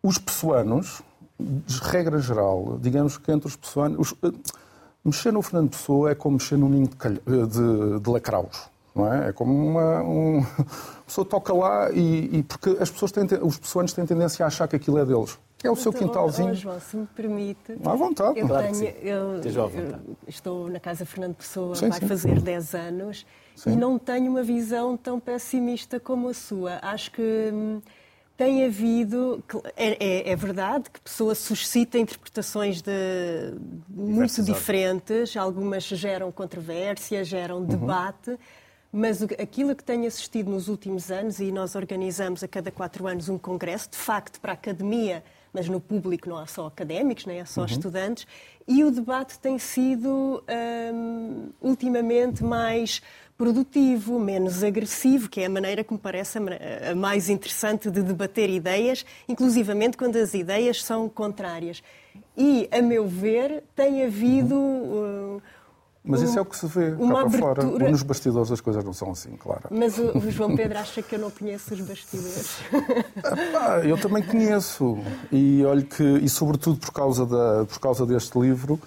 os 0.00 0.16
pessoanos, 0.16 1.02
de 1.40 1.78
regra 1.80 2.20
geral, 2.20 2.78
digamos 2.80 3.18
que 3.18 3.32
entre 3.32 3.48
os 3.48 3.56
pessoanos. 3.56 4.12
uh, 4.12 4.32
mexer 5.04 5.32
no 5.32 5.42
Fernando 5.42 5.70
Pessoa 5.70 6.12
é 6.12 6.14
como 6.14 6.36
mexer 6.36 6.56
num 6.56 6.68
ninho 6.68 6.88
de, 6.88 7.46
de, 7.46 8.00
de 8.00 8.10
lacraus. 8.10 8.70
Não 8.94 9.12
é? 9.12 9.28
é 9.28 9.32
como 9.32 9.52
uma. 9.52 10.02
Um, 10.02 10.40
a 10.40 11.02
pessoa 11.06 11.24
toca 11.24 11.52
lá 11.52 11.90
e, 11.90 12.38
e 12.38 12.42
porque 12.42 12.76
as 12.80 12.90
pessoas 12.90 13.10
têm, 13.12 13.26
os 13.42 13.58
pessoanos 13.58 13.92
têm 13.92 14.06
tendência 14.06 14.44
a 14.44 14.46
achar 14.46 14.68
que 14.68 14.76
aquilo 14.76 14.98
é 14.98 15.04
deles. 15.04 15.38
É 15.64 15.70
o 15.70 15.74
seu 15.74 15.90
então, 15.90 16.06
quintalzinho. 16.06 16.50
Oh, 16.50 16.54
João, 16.54 16.80
se 16.80 16.94
me 16.94 17.06
permite. 17.06 17.72
À 17.84 17.94
vontade. 17.94 18.38
Eu, 18.38 18.46
claro 18.46 18.70
tenho, 18.70 18.84
eu, 19.02 19.40
eu 19.42 20.00
estou 20.28 20.68
na 20.68 20.78
Casa 20.78 21.06
Fernando 21.06 21.36
Pessoa, 21.36 21.74
sim, 21.74 21.88
vai 21.88 22.00
sim. 22.00 22.06
fazer 22.06 22.38
10 22.38 22.74
anos, 22.74 23.26
sim. 23.56 23.72
e 23.72 23.76
não 23.76 23.98
tenho 23.98 24.30
uma 24.30 24.42
visão 24.42 24.94
tão 24.94 25.18
pessimista 25.18 25.98
como 25.98 26.28
a 26.28 26.34
sua. 26.34 26.78
Acho 26.82 27.10
que 27.12 27.50
hum, 27.50 27.80
tem 28.36 28.66
havido. 28.66 29.42
É, 29.74 30.04
é, 30.04 30.30
é, 30.32 30.36
verdade 30.36 30.90
que 30.90 31.00
Pessoa 31.00 31.34
suscita 31.34 31.98
interpretações 31.98 32.82
de, 32.82 33.54
muito 33.88 34.42
diferentes, 34.42 35.34
algumas 35.34 35.84
geram 35.84 36.30
controvérsia, 36.30 37.24
geram 37.24 37.56
uhum. 37.60 37.64
debate. 37.64 38.38
Mas 38.96 39.20
aquilo 39.22 39.74
que 39.74 39.82
tenho 39.82 40.06
assistido 40.06 40.50
nos 40.50 40.68
últimos 40.68 41.10
anos, 41.10 41.40
e 41.40 41.50
nós 41.50 41.74
organizamos 41.74 42.44
a 42.44 42.48
cada 42.48 42.70
quatro 42.70 43.08
anos 43.08 43.28
um 43.28 43.36
congresso, 43.36 43.90
de 43.90 43.96
facto, 43.96 44.40
para 44.40 44.52
a 44.52 44.54
academia 44.54 45.24
mas 45.54 45.68
no 45.68 45.80
público 45.80 46.28
não 46.28 46.36
há 46.36 46.48
só 46.48 46.66
académicos, 46.66 47.24
nem 47.26 47.40
há 47.40 47.46
só 47.46 47.60
uhum. 47.60 47.66
estudantes, 47.68 48.26
e 48.66 48.82
o 48.82 48.90
debate 48.90 49.38
tem 49.38 49.56
sido 49.56 50.42
um, 50.92 51.48
ultimamente 51.62 52.42
mais 52.42 53.00
produtivo, 53.38 54.18
menos 54.18 54.64
agressivo, 54.64 55.28
que 55.28 55.40
é 55.40 55.46
a 55.46 55.48
maneira 55.48 55.84
que 55.84 55.92
me 55.92 55.98
parece 55.98 56.38
a 56.38 56.94
mais 56.96 57.28
interessante 57.28 57.88
de 57.88 58.02
debater 58.02 58.50
ideias, 58.50 59.06
inclusivamente 59.28 59.96
quando 59.96 60.16
as 60.16 60.34
ideias 60.34 60.82
são 60.82 61.08
contrárias. 61.08 61.82
E, 62.36 62.68
a 62.72 62.82
meu 62.82 63.06
ver, 63.06 63.62
tem 63.76 64.04
havido 64.04 64.56
uh, 64.56 65.42
Mas 66.06 66.20
isso 66.20 66.38
é 66.38 66.42
o 66.42 66.44
que 66.44 66.56
se 66.56 66.66
vê 66.66 66.90
cá 66.90 66.96
para 66.96 67.30
fora. 67.30 67.64
Nos 67.64 68.02
bastidores 68.02 68.52
as 68.52 68.60
coisas 68.60 68.84
não 68.84 68.92
são 68.92 69.10
assim, 69.12 69.30
claro. 69.38 69.62
Mas 69.70 69.96
o, 69.96 70.18
o 70.18 70.30
João 70.30 70.54
Pedro 70.54 70.78
acha 70.78 71.00
que 71.02 71.14
eu 71.14 71.18
não 71.18 71.30
conheço 71.30 71.72
os 71.72 71.80
bastidores. 71.80 72.58
Ah, 73.56 73.78
eu 73.78 73.96
também 73.96 74.22
conheço. 74.22 74.98
E 75.32 75.64
olho 75.64 75.84
que, 75.84 76.02
e 76.02 76.28
sobretudo 76.28 76.78
por 76.78 76.92
causa, 76.92 77.24
da, 77.24 77.64
por 77.64 77.78
causa 77.78 78.04
deste 78.04 78.38
livro, 78.38 78.78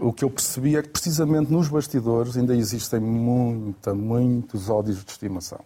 o 0.00 0.12
que 0.12 0.24
eu 0.24 0.30
percebi 0.30 0.76
é 0.76 0.82
que 0.82 0.88
precisamente 0.88 1.52
nos 1.52 1.68
bastidores 1.68 2.36
ainda 2.36 2.54
existem 2.56 2.98
muita, 2.98 3.94
muitos 3.94 4.70
ódios 4.70 5.04
de 5.04 5.10
estimação. 5.10 5.60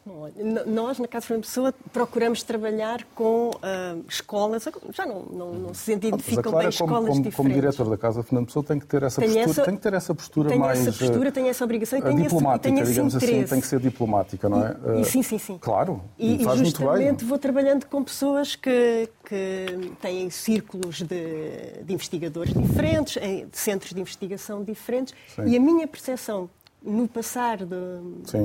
Nós, 0.67 0.99
na 0.99 1.07
Casa 1.07 1.27
Fernando 1.27 1.45
Pessoa, 1.45 1.75
procuramos 1.93 2.43
trabalhar 2.43 3.05
com 3.15 3.51
uh, 3.51 4.05
escolas, 4.09 4.65
já 4.93 5.07
não, 5.07 5.23
não, 5.23 5.55
não 5.55 5.75
se 5.75 5.93
identificam 5.93 6.53
bem 6.53 6.69
escolas 6.69 6.79
como, 6.79 6.95
como, 6.95 7.07
diferentes. 7.07 7.37
Como 7.37 7.49
diretor 7.49 7.89
da 7.89 7.97
Casa 7.97 8.23
Fernando 8.23 8.47
Pessoa 8.47 8.65
tem 8.65 8.79
que 8.79 8.87
ter 8.87 9.03
essa 9.03 9.21
tem 9.21 9.31
postura, 9.31 9.51
essa, 9.51 9.63
tem 9.63 9.77
que 9.77 9.83
ter 9.83 9.95
essa 9.95 10.15
postura 10.15 10.49
tem 10.49 10.59
mais... 10.59 10.79
Tem 10.81 10.89
essa 10.89 10.99
postura, 10.99 11.33
tem 11.33 11.49
essa 11.49 11.65
obrigação 11.65 11.99
e 11.99 12.03
tem 12.03 12.17
diplomática, 12.17 12.69
esse, 12.69 12.77
tem 12.77 12.85
digamos 12.85 13.17
assim, 13.17 13.45
tem 13.45 13.61
que 13.61 13.67
ser 13.67 13.81
diplomática, 13.81 14.49
não 14.49 14.67
é? 14.67 14.77
E, 14.97 15.01
e 15.03 15.05
sim, 15.05 15.23
sim, 15.23 15.39
sim. 15.39 15.59
Claro, 15.61 16.01
e, 16.19 16.43
e 16.43 16.45
faz 16.45 16.59
justamente 16.59 17.05
muito 17.05 17.19
bem. 17.21 17.29
vou 17.29 17.39
trabalhando 17.39 17.87
com 17.87 18.03
pessoas 18.03 18.57
que, 18.57 19.09
que 19.25 19.93
têm 20.01 20.29
círculos 20.31 20.99
de, 20.99 21.83
de 21.85 21.93
investigadores 21.93 22.53
diferentes, 22.53 23.15
de 23.15 23.59
centros 23.59 23.93
de 23.93 24.01
investigação 24.01 24.24
diferentes, 24.63 25.15
Sim. 25.35 25.47
E 25.47 25.57
a 25.57 25.61
minha 25.61 25.87
percepção 25.87 26.49
no 26.83 27.09
passar, 27.09 27.59
de, 27.59 27.77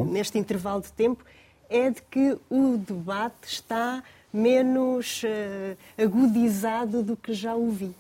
neste 0.10 0.38
intervalo 0.38 0.82
de 0.82 0.92
tempo, 0.94 1.24
é 1.70 1.90
de 1.90 2.02
que 2.04 2.38
o 2.50 2.78
debate 2.78 3.48
está 3.48 4.02
menos 4.32 5.24
uh, 5.24 5.78
agudizado 6.02 7.04
do 7.04 7.16
que 7.16 7.34
já 7.34 7.54
ouvi. 7.54 7.94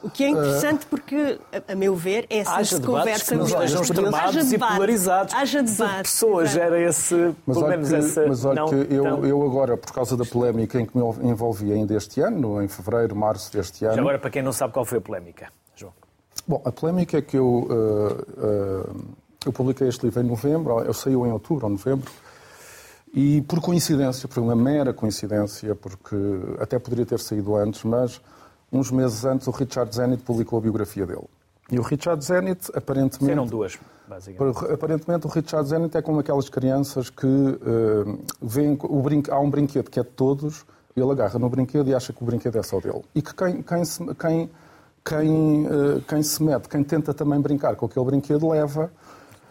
O 0.00 0.08
que 0.08 0.22
é 0.22 0.28
interessante 0.28 0.86
porque, 0.86 1.40
a, 1.52 1.72
a 1.72 1.74
meu 1.74 1.96
ver, 1.96 2.24
essa 2.30 2.52
haja 2.52 2.76
se 2.76 2.82
conversa 2.82 3.36
que 3.36 3.46
sejam 3.46 3.82
extremados 3.82 4.52
e 4.52 4.58
polarizados. 4.58 5.34
Haja 5.34 5.60
debate. 5.60 6.02
pessoas 6.02 6.50
gera 6.50 6.80
esse, 6.80 7.34
mas 7.44 7.58
pelo 7.58 7.68
menos 7.68 7.88
que, 7.88 7.96
essa... 7.96 8.26
Mas 8.26 8.44
olha 8.44 8.60
não, 8.60 8.68
que 8.68 8.94
eu, 8.94 9.26
eu 9.26 9.42
agora, 9.42 9.76
por 9.76 9.92
causa 9.92 10.16
da 10.16 10.24
polémica 10.24 10.80
em 10.80 10.86
que 10.86 10.96
me 10.96 11.02
envolvi 11.28 11.72
ainda 11.72 11.94
este 11.94 12.20
ano, 12.20 12.62
em 12.62 12.68
fevereiro, 12.68 13.16
março 13.16 13.52
deste 13.52 13.84
ano... 13.84 13.94
Já 13.96 14.00
agora, 14.00 14.20
para 14.20 14.30
quem 14.30 14.40
não 14.40 14.52
sabe 14.52 14.72
qual 14.72 14.84
foi 14.84 14.98
a 14.98 15.00
polémica. 15.00 15.48
Bom, 16.48 16.62
a 16.64 16.72
polémica 16.72 17.18
é 17.18 17.20
que 17.20 17.36
eu, 17.36 17.44
uh, 17.46 18.90
uh, 18.90 19.04
eu 19.44 19.52
publiquei 19.52 19.86
este 19.86 20.06
livro 20.06 20.22
em 20.22 20.26
novembro, 20.26 20.80
eu 20.80 20.94
saiu 20.94 21.26
em 21.26 21.30
outubro 21.30 21.66
ou 21.66 21.72
novembro, 21.72 22.10
e 23.12 23.42
por 23.42 23.60
coincidência, 23.60 24.26
por 24.26 24.40
uma 24.40 24.56
mera 24.56 24.94
coincidência, 24.94 25.74
porque 25.74 26.16
até 26.58 26.78
poderia 26.78 27.04
ter 27.04 27.20
saído 27.20 27.54
antes, 27.54 27.84
mas 27.84 28.18
uns 28.72 28.90
meses 28.90 29.26
antes 29.26 29.46
o 29.46 29.50
Richard 29.50 29.94
Zenit 29.94 30.22
publicou 30.22 30.58
a 30.58 30.62
biografia 30.62 31.04
dele. 31.04 31.28
E 31.70 31.78
o 31.78 31.82
Richard 31.82 32.24
Zenit, 32.24 32.70
aparentemente... 32.74 33.26
Serão 33.26 33.46
duas, 33.46 33.78
basicamente. 34.08 34.72
Aparentemente 34.72 35.26
o 35.26 35.28
Richard 35.28 35.68
Zenit 35.68 35.98
é 35.98 36.00
como 36.00 36.20
aquelas 36.20 36.48
crianças 36.48 37.10
que 37.10 37.26
uh, 37.26 38.18
veem... 38.40 38.78
O 38.84 39.02
brinque, 39.02 39.30
há 39.30 39.38
um 39.38 39.50
brinquedo 39.50 39.90
que 39.90 40.00
é 40.00 40.02
de 40.02 40.08
todos, 40.08 40.64
ele 40.96 41.10
agarra 41.10 41.38
no 41.38 41.50
brinquedo 41.50 41.88
e 41.88 41.94
acha 41.94 42.10
que 42.10 42.22
o 42.22 42.26
brinquedo 42.26 42.56
é 42.56 42.62
só 42.62 42.80
dele. 42.80 43.02
E 43.14 43.20
que 43.20 43.34
quem, 43.34 43.62
quem, 43.62 43.82
quem 44.18 44.50
quem, 45.04 45.66
eh, 45.66 46.00
quem 46.06 46.22
se 46.22 46.42
mete, 46.42 46.68
quem 46.68 46.84
tenta 46.84 47.14
também 47.14 47.40
brincar 47.40 47.76
com 47.76 47.86
aquele 47.86 48.04
brinquedo, 48.04 48.48
leva. 48.48 48.90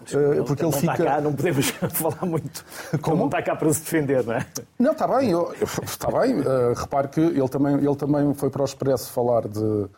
Ele, 0.10 0.44
porque 0.44 0.64
ele, 0.64 0.74
ele 0.74 0.82
fica. 0.82 1.04
Cá, 1.04 1.22
não 1.22 1.34
podemos 1.34 1.70
falar 1.92 2.26
muito. 2.26 2.64
Como? 3.02 3.16
Ele 3.16 3.20
não 3.20 3.26
está 3.26 3.42
cá 3.42 3.56
para 3.56 3.74
se 3.74 3.82
defender, 3.82 4.24
não 4.24 4.34
é? 4.34 4.48
Não, 4.80 4.92
está 4.92 5.08
bem, 5.08 5.32
eu, 5.32 5.54
está 5.84 6.10
bem. 6.12 6.40
Uh, 6.40 6.74
repare 6.76 7.10
que 7.10 7.20
ele 7.20 7.50
também, 7.50 7.76
ele 7.76 7.96
também 7.96 8.34
foi 8.34 8.50
para 8.50 8.62
o 8.62 8.66
Expresso 8.66 9.12
falar 9.12 9.48
de 9.48 9.60
uh, 9.60 9.90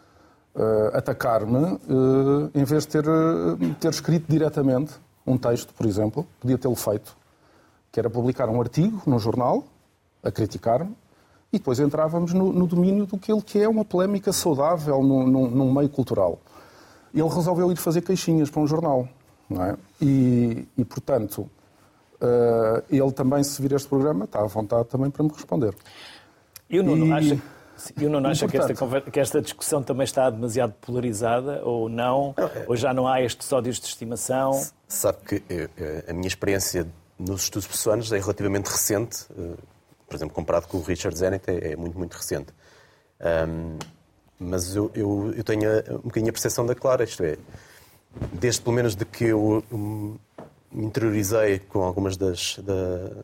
atacar-me, 0.93 1.57
uh, 1.57 2.51
em 2.55 2.63
vez 2.63 2.85
de 2.85 2.89
ter, 2.89 3.03
ter 3.79 3.89
escrito 3.89 4.25
diretamente 4.27 4.93
um 5.27 5.37
texto, 5.37 5.73
por 5.73 5.85
exemplo, 5.85 6.25
podia 6.39 6.57
tê-lo 6.57 6.75
feito, 6.75 7.15
que 7.91 7.99
era 7.99 8.09
publicar 8.09 8.49
um 8.49 8.59
artigo 8.59 9.01
no 9.05 9.19
jornal 9.19 9.63
a 10.23 10.31
criticar-me, 10.31 10.95
e 11.51 11.57
depois 11.57 11.79
entrávamos 11.79 12.33
no, 12.33 12.53
no 12.53 12.67
domínio 12.67 13.05
do 13.05 13.17
que 13.17 13.31
ele 13.31 13.41
que 13.41 13.59
é 13.59 13.67
uma 13.67 13.83
polémica 13.83 14.31
saudável 14.31 15.01
num, 15.01 15.27
num, 15.27 15.49
num, 15.49 15.73
meio 15.73 15.89
cultural. 15.89 16.39
Ele 17.13 17.27
resolveu 17.27 17.71
ir 17.71 17.75
fazer 17.75 18.01
queixinhas 18.01 18.49
para 18.49 18.61
um 18.61 18.67
jornal, 18.67 19.07
não 19.49 19.63
é? 19.63 19.75
E, 19.99 20.67
e 20.77 20.85
portanto, 20.85 21.49
uh, 22.21 22.83
ele 22.89 23.11
também, 23.11 23.43
se 23.43 23.59
vir 23.61 23.73
este 23.73 23.87
programa, 23.87 24.25
está 24.25 24.41
à 24.41 24.45
vontade 24.45 24.87
também 24.89 25.09
para 25.09 25.23
me 25.23 25.31
responder. 25.31 25.73
E 26.69 26.79
o 26.79 26.83
Nuno 26.83 27.07
e... 27.07 27.13
acha, 27.13 27.41
e 27.97 28.05
o 28.05 28.09
Nuno 28.11 28.27
acha 28.27 28.47
que, 28.47 28.57
esta 28.57 29.01
que 29.01 29.19
esta 29.19 29.41
discussão 29.41 29.81
também 29.81 30.03
está 30.03 30.29
demasiado 30.29 30.73
polarizada 30.79 31.61
ou 31.63 31.89
não? 31.89 32.35
É- 32.37 32.65
ou 32.67 32.75
já 32.75 32.93
não 32.93 33.07
há 33.07 33.23
estes 33.23 33.51
ódios 33.51 33.79
de 33.79 33.87
estimação? 33.87 34.63
Sabe 34.87 35.17
que 35.25 35.43
eu, 35.49 35.69
eh, 35.77 36.05
a 36.07 36.13
minha 36.13 36.27
experiência 36.27 36.87
nos 37.17 37.43
estudos 37.43 37.67
pessoais 37.67 38.11
é 38.11 38.19
relativamente 38.19 38.67
recente. 38.67 39.25
Por 40.09 40.15
exemplo, 40.15 40.33
comparado 40.33 40.67
com 40.67 40.77
o 40.77 40.81
Richard 40.81 41.17
Zenit, 41.17 41.43
é, 41.47 41.73
é 41.73 41.75
muito, 41.75 41.97
muito 41.97 42.15
recente. 42.15 42.51
Um, 43.21 43.77
mas 44.39 44.75
eu, 44.75 44.89
eu, 44.95 45.33
eu, 45.35 45.43
tenho 45.43 45.69
um 45.91 46.07
bocadinho 46.07 46.29
a 46.29 46.33
percepção 46.33 46.65
da 46.65 46.73
Clara, 46.73 47.03
isto 47.03 47.21
é, 47.23 47.37
desde 48.33 48.61
pelo 48.61 48.75
menos 48.75 48.95
de 48.95 49.05
que 49.05 49.25
eu 49.25 49.63
me 50.71 50.85
interiorizei 50.85 51.59
com 51.59 51.83
algumas 51.83 52.15
das, 52.15 52.57
da, 52.59 53.23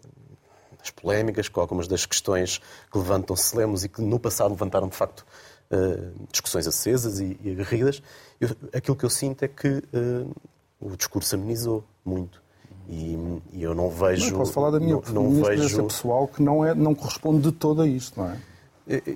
das 0.77 0.89
polémicas, 0.91 1.47
com 1.47 1.61
algumas 1.61 1.87
das 1.87 2.05
questões 2.05 2.59
que 2.91 2.97
levantam-se 2.97 3.55
lemos 3.55 3.83
e 3.83 3.89
que 3.89 4.01
no 4.01 4.19
passado 4.19 4.51
levantaram 4.51 4.87
de 4.87 4.95
facto 4.95 5.25
uh, 5.71 6.27
discussões 6.31 6.67
acesas 6.67 7.19
e, 7.19 7.37
e 7.41 7.51
aguerridas, 7.51 8.01
eu, 8.39 8.49
aquilo 8.73 8.95
que 8.95 9.05
eu 9.05 9.09
sinto 9.09 9.43
é 9.43 9.47
que 9.47 9.67
uh, 9.67 10.35
o 10.79 10.95
discurso 10.95 11.35
amenizou 11.35 11.83
muito. 12.03 12.43
E, 12.87 13.41
e, 13.53 13.63
eu 13.63 13.73
não 13.73 13.89
vejo. 13.89 14.31
Não, 14.31 14.39
posso 14.39 14.53
falar 14.53 14.71
da 14.71 14.79
minha, 14.79 14.95
não, 14.95 15.13
não 15.13 15.23
minha 15.23 15.43
vejo... 15.45 15.63
experiência 15.63 15.83
pessoal 15.83 16.27
que 16.27 16.41
não, 16.41 16.63
é, 16.63 16.75
não 16.75 16.93
corresponde 16.93 17.41
de 17.41 17.51
todo 17.51 17.81
a 17.81 17.87
isto, 17.87 18.19
não 18.19 18.29
é? 18.29 18.37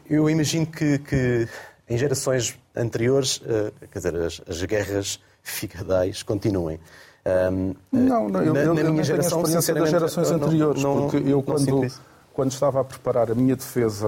Eu 0.10 0.28
imagino 0.28 0.66
que, 0.66 0.98
que 0.98 1.48
em 1.90 1.98
gerações 1.98 2.58
anteriores, 2.76 3.42
eh, 3.46 3.72
quer 3.92 4.00
dizer, 4.00 4.16
as, 4.16 4.42
as 4.48 4.64
guerras 4.64 5.20
ficadais 5.42 6.22
continuem. 6.24 6.80
Um, 7.52 7.76
não, 7.92 8.30
não, 8.30 8.42
eu, 8.42 8.54
na, 8.54 8.60
eu, 8.62 8.74
na 8.74 8.82
eu 8.82 8.92
minha 8.92 9.04
geração, 9.04 9.42
experiência 9.42 9.74
das 9.74 9.90
gerações 9.90 10.32
anteriores, 10.32 10.82
não, 10.82 10.96
não, 10.96 11.10
porque 11.10 11.30
eu 11.30 11.44
quando, 11.44 11.88
quando 12.34 12.52
estava 12.52 12.80
a 12.80 12.84
preparar 12.84 13.30
a 13.30 13.36
minha 13.36 13.56
defesa 13.56 14.08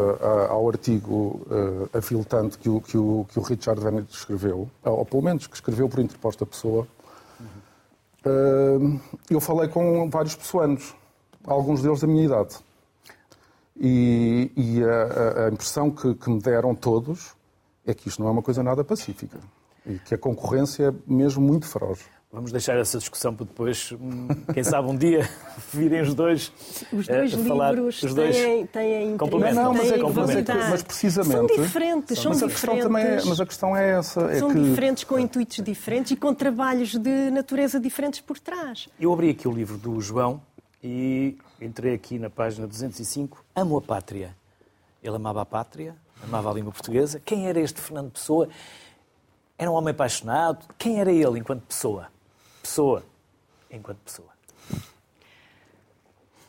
ao 0.50 0.68
artigo 0.70 1.42
uh, 1.48 1.90
aviltante 1.98 2.58
que 2.58 2.70
o, 2.70 2.80
que, 2.80 2.98
o, 2.98 3.26
que 3.30 3.38
o 3.38 3.42
Richard 3.42 3.84
Bennett 3.84 4.16
escreveu, 4.16 4.70
ou 4.84 5.06
pelo 5.06 5.24
menos 5.24 5.46
que 5.46 5.56
escreveu 5.56 5.90
por 5.90 6.00
interposta 6.00 6.46
pessoa, 6.46 6.88
eu 9.30 9.42
falei 9.42 9.68
com 9.68 10.10
vários 10.10 10.36
pessoanos, 10.36 10.96
alguns 11.46 11.82
deles 11.82 12.02
da 12.02 12.08
minha 12.08 12.26
idade. 12.26 12.56
E, 13.80 14.52
e 14.56 14.84
a, 14.84 15.46
a, 15.46 15.50
impressão 15.50 15.90
que, 15.90 16.14
que, 16.14 16.30
me 16.30 16.40
deram 16.40 16.76
todos 16.76 17.34
é 17.86 17.94
que 17.94 18.10
isto 18.10 18.22
não 18.22 18.30
é 18.30 18.32
uma 18.32 18.44
coisa 18.44 18.62
nada 18.62 18.84
pacífica. 18.84 19.40
E 19.86 19.98
que 19.98 20.14
a 20.14 20.18
concorrência 20.18 20.90
é 20.90 20.94
mesmo 21.12 21.42
muito 21.42 21.68
feroz. 21.68 22.00
Vamos 22.34 22.50
deixar 22.54 22.78
essa 22.78 22.98
discussão 22.98 23.36
para 23.36 23.46
depois, 23.46 23.92
hum, 23.92 24.30
quem 24.54 24.64
sabe 24.64 24.88
um 24.88 24.96
dia 24.96 25.30
virem 25.74 26.02
os 26.02 26.14
dois 26.14 26.50
Os 26.94 27.06
dois 27.06 27.34
uh, 27.34 27.44
falar, 27.44 27.74
livros 27.74 28.02
os 28.02 28.14
dois 28.14 28.34
têm, 28.38 28.66
têm 28.68 29.18
complementam. 29.18 29.64
Não, 29.66 29.74
mas, 29.74 29.92
é, 29.92 29.98
mas, 29.98 30.70
mas, 30.70 30.84
precisamente... 30.84 31.34
São 31.34 31.46
diferentes, 31.48 32.20
são, 32.20 32.32
mas 32.32 32.40
diferentes. 32.40 32.86
A 32.86 33.00
é, 33.00 33.26
mas 33.26 33.42
a 33.42 33.46
questão 33.46 33.76
é 33.76 33.98
essa. 33.98 34.22
É 34.32 34.40
são 34.40 34.50
que... 34.50 34.62
diferentes, 34.62 35.04
com 35.04 35.20
intuitos 35.20 35.58
diferentes 35.62 36.14
e 36.14 36.16
com 36.16 36.34
trabalhos 36.34 36.98
de 36.98 37.30
natureza 37.32 37.82
diferentes 37.82 38.22
por 38.22 38.40
trás. 38.40 38.88
Eu 38.98 39.12
abri 39.12 39.32
aqui 39.32 39.46
o 39.46 39.52
livro 39.52 39.78
do 39.78 40.00
João 40.00 40.42
e 40.82 41.38
entrei 41.60 41.94
aqui 41.94 42.18
na 42.18 42.30
página 42.30 42.66
205. 42.66 43.44
Amo 43.54 43.78
a 43.78 43.82
pátria. 43.82 44.34
Ele 45.04 45.18
amava 45.18 45.42
a 45.42 45.46
pátria, 45.46 45.98
amava 46.24 46.50
a 46.50 46.54
língua 46.54 46.72
portuguesa. 46.72 47.22
Quem 47.26 47.50
era 47.50 47.60
este 47.60 47.82
Fernando 47.82 48.12
Pessoa? 48.12 48.48
Era 49.58 49.70
um 49.70 49.74
homem 49.74 49.92
apaixonado? 49.92 50.66
Quem 50.78 51.02
era 51.02 51.12
ele 51.12 51.38
enquanto 51.38 51.64
pessoa? 51.64 52.08
Pessoa, 52.62 53.04
enquanto 53.70 54.00
pessoa? 54.00 54.30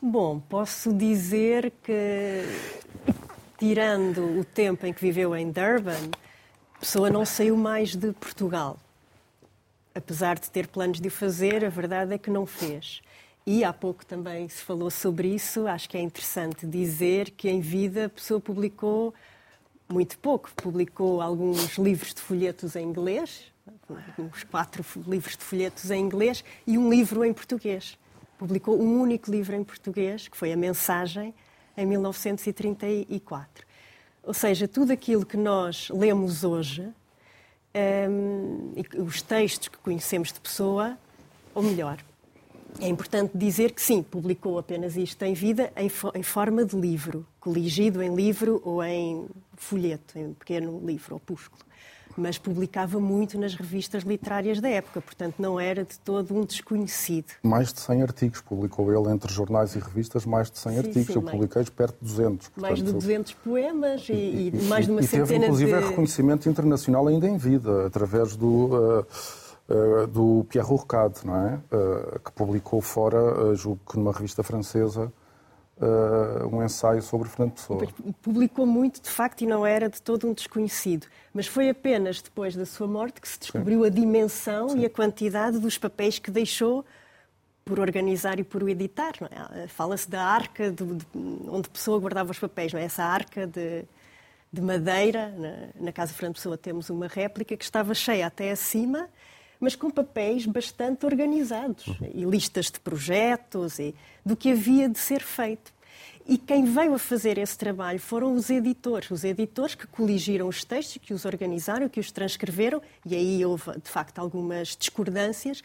Bom, 0.00 0.40
posso 0.40 0.92
dizer 0.92 1.72
que, 1.82 2.42
tirando 3.56 4.40
o 4.40 4.44
tempo 4.44 4.84
em 4.84 4.92
que 4.92 5.00
viveu 5.00 5.36
em 5.36 5.50
Durban, 5.50 6.10
a 6.74 6.80
pessoa 6.80 7.08
não 7.08 7.24
saiu 7.24 7.56
mais 7.56 7.94
de 7.94 8.12
Portugal. 8.12 8.76
Apesar 9.94 10.38
de 10.40 10.50
ter 10.50 10.66
planos 10.66 11.00
de 11.00 11.06
o 11.06 11.10
fazer, 11.10 11.64
a 11.64 11.68
verdade 11.68 12.14
é 12.14 12.18
que 12.18 12.30
não 12.30 12.46
fez. 12.46 13.00
E 13.46 13.62
há 13.62 13.72
pouco 13.72 14.04
também 14.04 14.48
se 14.48 14.62
falou 14.62 14.90
sobre 14.90 15.28
isso. 15.28 15.68
Acho 15.68 15.88
que 15.88 15.96
é 15.96 16.00
interessante 16.00 16.66
dizer 16.66 17.30
que 17.30 17.48
em 17.48 17.60
vida 17.60 18.06
a 18.06 18.08
pessoa 18.08 18.40
publicou 18.40 19.14
muito 19.88 20.18
pouco. 20.18 20.50
Publicou 20.56 21.20
alguns 21.20 21.76
livros 21.78 22.14
de 22.14 22.20
folhetos 22.20 22.74
em 22.74 22.84
inglês, 22.84 23.51
uns 24.18 24.44
quatro 24.44 24.84
livros 25.06 25.36
de 25.36 25.44
folhetos 25.44 25.90
em 25.90 26.00
inglês 26.00 26.44
e 26.66 26.76
um 26.76 26.90
livro 26.90 27.24
em 27.24 27.32
português. 27.32 27.98
Publicou 28.38 28.80
um 28.80 29.00
único 29.00 29.30
livro 29.30 29.54
em 29.54 29.62
português, 29.62 30.28
que 30.28 30.36
foi 30.36 30.52
A 30.52 30.56
Mensagem, 30.56 31.34
em 31.76 31.86
1934. 31.86 33.66
Ou 34.22 34.34
seja, 34.34 34.68
tudo 34.68 34.92
aquilo 34.92 35.24
que 35.24 35.36
nós 35.36 35.88
lemos 35.90 36.44
hoje 36.44 36.88
um, 38.10 38.72
os 39.04 39.22
textos 39.22 39.68
que 39.68 39.78
conhecemos 39.78 40.32
de 40.32 40.40
Pessoa, 40.40 40.98
ou 41.54 41.62
melhor, 41.62 41.98
é 42.80 42.88
importante 42.88 43.36
dizer 43.36 43.72
que 43.72 43.82
sim, 43.82 44.02
publicou 44.02 44.58
apenas 44.58 44.96
isto 44.96 45.22
em 45.24 45.34
vida 45.34 45.72
em, 45.76 45.90
em, 46.14 46.22
forma 46.22 46.64
de 46.64 46.74
livro, 46.76 47.26
coligido 47.38 48.02
em 48.02 48.14
livro 48.14 48.62
ou 48.64 48.82
em 48.82 49.26
folheto, 49.56 50.18
em 50.18 50.32
pequeno 50.32 50.80
livro, 50.84 51.16
opúsculo. 51.16 51.62
Mas 52.16 52.38
publicava 52.38 53.00
muito 53.00 53.38
nas 53.38 53.54
revistas 53.54 54.02
literárias 54.02 54.60
da 54.60 54.68
época, 54.68 55.00
portanto 55.00 55.36
não 55.38 55.58
era 55.58 55.84
de 55.84 55.98
todo 55.98 56.34
um 56.34 56.44
desconhecido. 56.44 57.26
Mais 57.42 57.72
de 57.72 57.80
100 57.80 58.02
artigos, 58.02 58.40
publicou 58.40 58.92
ele 58.92 59.12
entre 59.12 59.32
jornais 59.32 59.74
e 59.74 59.78
revistas, 59.78 60.24
mais 60.24 60.50
de 60.50 60.58
100 60.58 60.72
sim, 60.72 60.78
artigos. 60.78 61.06
Sim, 61.06 61.14
Eu 61.14 61.22
publiquei 61.22 61.64
perto 61.64 61.96
de 62.00 62.08
200. 62.08 62.48
Portanto, 62.48 62.62
mais 62.62 62.82
de 62.82 62.92
200 62.92 63.32
poemas 63.34 64.08
e, 64.08 64.12
e, 64.12 64.52
e 64.54 64.62
mais 64.64 64.86
de 64.86 64.92
uma 64.92 65.00
e 65.00 65.04
centena 65.04 65.26
teve, 65.26 65.44
inclusive, 65.44 65.72
de... 65.72 65.88
reconhecimento 65.88 66.48
internacional 66.48 67.06
ainda 67.08 67.28
em 67.28 67.36
vida, 67.36 67.86
através 67.86 68.36
do... 68.36 68.46
Uh, 68.48 69.06
do 70.08 70.44
Pierre 70.50 70.68
Rourcade, 70.68 71.20
não 71.24 71.34
é? 71.34 71.54
Uh, 71.54 72.18
que 72.18 72.32
publicou 72.32 72.82
fora, 72.82 73.54
julgo 73.54 73.80
que 73.88 73.96
numa 73.96 74.12
revista 74.12 74.42
francesa, 74.42 75.10
um 76.50 76.62
ensaio 76.62 77.02
sobre 77.02 77.28
Fernando 77.28 77.52
Pessoa. 77.52 77.88
Publicou 78.22 78.66
muito, 78.66 79.00
de 79.00 79.10
facto, 79.10 79.42
e 79.42 79.46
não 79.46 79.66
era 79.66 79.88
de 79.88 80.00
todo 80.00 80.28
um 80.28 80.32
desconhecido. 80.32 81.06
Mas 81.32 81.46
foi 81.46 81.68
apenas 81.68 82.20
depois 82.20 82.54
da 82.54 82.66
sua 82.66 82.86
morte 82.86 83.20
que 83.20 83.28
se 83.28 83.38
descobriu 83.38 83.80
Sim. 83.80 83.86
a 83.86 83.90
dimensão 83.90 84.68
Sim. 84.70 84.80
e 84.80 84.86
a 84.86 84.90
quantidade 84.90 85.58
dos 85.58 85.78
papéis 85.78 86.18
que 86.18 86.30
deixou 86.30 86.84
por 87.64 87.78
organizar 87.80 88.38
e 88.38 88.44
por 88.44 88.68
editar. 88.68 89.12
É? 89.54 89.66
Fala-se 89.66 90.08
da 90.08 90.22
arca 90.22 90.70
de, 90.70 90.84
de, 90.84 91.06
onde 91.48 91.68
Pessoa 91.68 91.98
guardava 91.98 92.30
os 92.30 92.38
papéis, 92.38 92.72
não 92.72 92.80
é? 92.80 92.84
Essa 92.84 93.04
arca 93.04 93.46
de, 93.46 93.84
de 94.52 94.60
madeira, 94.60 95.30
na, 95.30 95.84
na 95.86 95.92
Casa 95.92 96.12
Fernando 96.12 96.34
Pessoa 96.34 96.58
temos 96.58 96.90
uma 96.90 97.06
réplica 97.06 97.56
que 97.56 97.64
estava 97.64 97.94
cheia 97.94 98.26
até 98.26 98.50
acima 98.50 99.08
mas 99.62 99.76
com 99.76 99.88
papéis 99.88 100.44
bastante 100.44 101.06
organizados 101.06 101.84
e 102.12 102.24
listas 102.24 102.66
de 102.66 102.80
projetos 102.80 103.78
e 103.78 103.94
do 104.26 104.36
que 104.36 104.50
havia 104.50 104.88
de 104.88 104.98
ser 104.98 105.22
feito. 105.22 105.72
E 106.26 106.36
quem 106.36 106.64
veio 106.64 106.94
a 106.94 106.98
fazer 106.98 107.38
esse 107.38 107.56
trabalho 107.56 108.00
foram 108.00 108.34
os 108.34 108.50
editores, 108.50 109.10
os 109.10 109.22
editores 109.22 109.76
que 109.76 109.86
coligiram 109.86 110.48
os 110.48 110.64
textos, 110.64 110.98
que 111.00 111.14
os 111.14 111.24
organizaram, 111.24 111.88
que 111.88 112.00
os 112.00 112.10
transcreveram, 112.10 112.82
e 113.06 113.14
aí 113.14 113.44
houve, 113.44 113.72
de 113.80 113.88
facto, 113.88 114.18
algumas 114.18 114.76
discordâncias, 114.76 115.62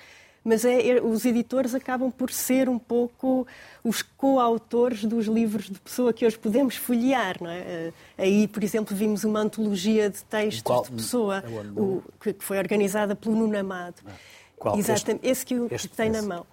mas 0.47 0.63
é, 0.63 0.91
é, 0.91 1.01
os 1.01 1.25
editores 1.25 1.75
acabam 1.75 2.09
por 2.09 2.31
ser 2.31 2.69
um 2.69 2.79
pouco 2.79 3.45
os 3.83 4.01
coautores 4.01 5.03
dos 5.03 5.25
livros 5.25 5.65
de 5.65 5.77
pessoa 5.77 6.13
que 6.13 6.25
hoje 6.25 6.39
podemos 6.39 6.77
folhear. 6.77 7.35
Não 7.41 7.49
é? 7.49 7.59
Eh, 7.59 7.93
aí, 8.17 8.47
por 8.47 8.63
exemplo, 8.63 8.95
vimos 8.95 9.25
uma 9.25 9.41
antologia 9.41 10.09
de 10.09 10.23
textos 10.23 10.61
Qual? 10.61 10.83
de 10.83 10.91
pessoa 10.91 11.43
é 11.45 11.79
o, 11.79 12.01
que 12.17 12.33
foi 12.39 12.57
organizada 12.59 13.13
pelo 13.13 13.35
Nuno 13.35 13.59
Amado. 13.59 13.95
Ah. 14.05 14.11
Qual? 14.57 14.79
Exatamente, 14.79 15.27
este, 15.27 15.31
esse 15.31 15.45
que, 15.45 15.55
o, 15.55 15.67
este, 15.69 15.89
que 15.89 15.97
tem 15.97 16.11
esse. 16.11 16.21
na 16.21 16.35
mão. 16.35 16.45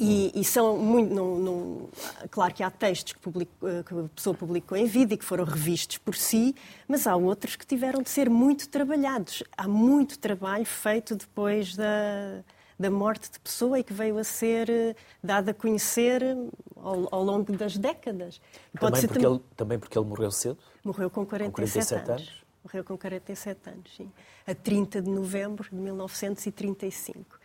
E, 0.00 0.32
e, 0.34 0.42
são 0.42 0.78
muito. 0.78 1.14
Não, 1.14 1.38
não, 1.38 1.88
claro 2.30 2.54
que 2.54 2.62
há 2.62 2.70
textos 2.70 3.12
que, 3.12 3.20
publico, 3.20 3.68
eh, 3.68 3.84
que, 3.86 3.94
a 3.94 4.08
pessoa 4.16 4.34
publicou 4.34 4.78
em 4.78 4.86
vida 4.86 5.12
e 5.12 5.18
que 5.18 5.24
foram 5.24 5.44
revistos 5.44 5.98
por 5.98 6.16
si, 6.16 6.56
mas 6.88 7.06
há 7.06 7.14
outros 7.14 7.54
que 7.54 7.66
tiveram 7.66 8.02
de 8.02 8.08
ser 8.08 8.30
muito 8.30 8.66
trabalhados. 8.70 9.42
Há 9.56 9.68
muito 9.68 10.18
trabalho 10.18 10.64
feito 10.64 11.14
depois 11.14 11.76
da, 11.76 12.42
da 12.82 12.90
morte 12.90 13.30
de 13.30 13.38
pessoa 13.38 13.78
e 13.78 13.84
que 13.84 13.92
veio 13.92 14.18
a 14.18 14.24
ser 14.24 14.68
eh, 14.68 14.96
dada 15.22 15.52
a 15.52 15.54
conhecer 15.54 16.20
eh, 16.20 16.36
ao, 16.76 17.08
ao 17.14 17.22
longo 17.22 17.52
das 17.56 17.76
décadas. 17.76 18.40
Também, 18.78 19.06
porque 19.06 19.24
ele, 19.24 19.40
também 19.56 19.78
porque 19.78 19.96
ele 19.96 20.06
morreu 20.06 20.32
cedo? 20.32 20.58
Morreu 20.82 21.08
com 21.08 21.24
47, 21.24 21.48
com 21.48 21.54
47 21.54 21.94
anos. 21.94 22.10
anos. 22.10 22.42
Morreu 22.64 22.84
com 22.84 22.98
47 22.98 23.70
anos, 23.70 23.96
sim. 23.96 24.10
A 24.44 24.54
30 24.54 25.00
de 25.00 25.08
novembro 25.08 25.68
de 25.70 25.76
1935. 25.76 27.38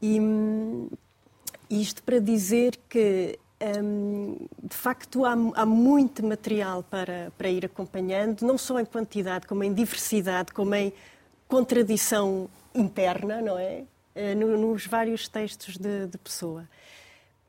E 0.00 0.18
hum, 0.18 0.88
isto 1.68 2.02
para 2.02 2.18
dizer 2.18 2.78
que, 2.88 3.38
hum, 3.82 4.38
de 4.62 4.76
facto, 4.76 5.26
há, 5.26 5.32
há, 5.32 5.66
muito 5.66 6.24
material 6.24 6.82
para, 6.82 7.30
para 7.36 7.50
ir 7.50 7.66
acompanhando, 7.66 8.40
não 8.40 8.56
só 8.56 8.80
em 8.80 8.86
quantidade, 8.86 9.46
como 9.46 9.62
em 9.62 9.72
diversidade, 9.72 10.50
como 10.54 10.74
em 10.74 10.94
contradição 11.46 12.48
interna, 12.74 13.42
não 13.42 13.58
é? 13.58 13.84
Eh, 14.16 14.34
nos 14.34 14.86
vários 14.86 15.28
textos 15.28 15.76
de, 15.76 16.06
de 16.06 16.16
Pessoa. 16.16 16.66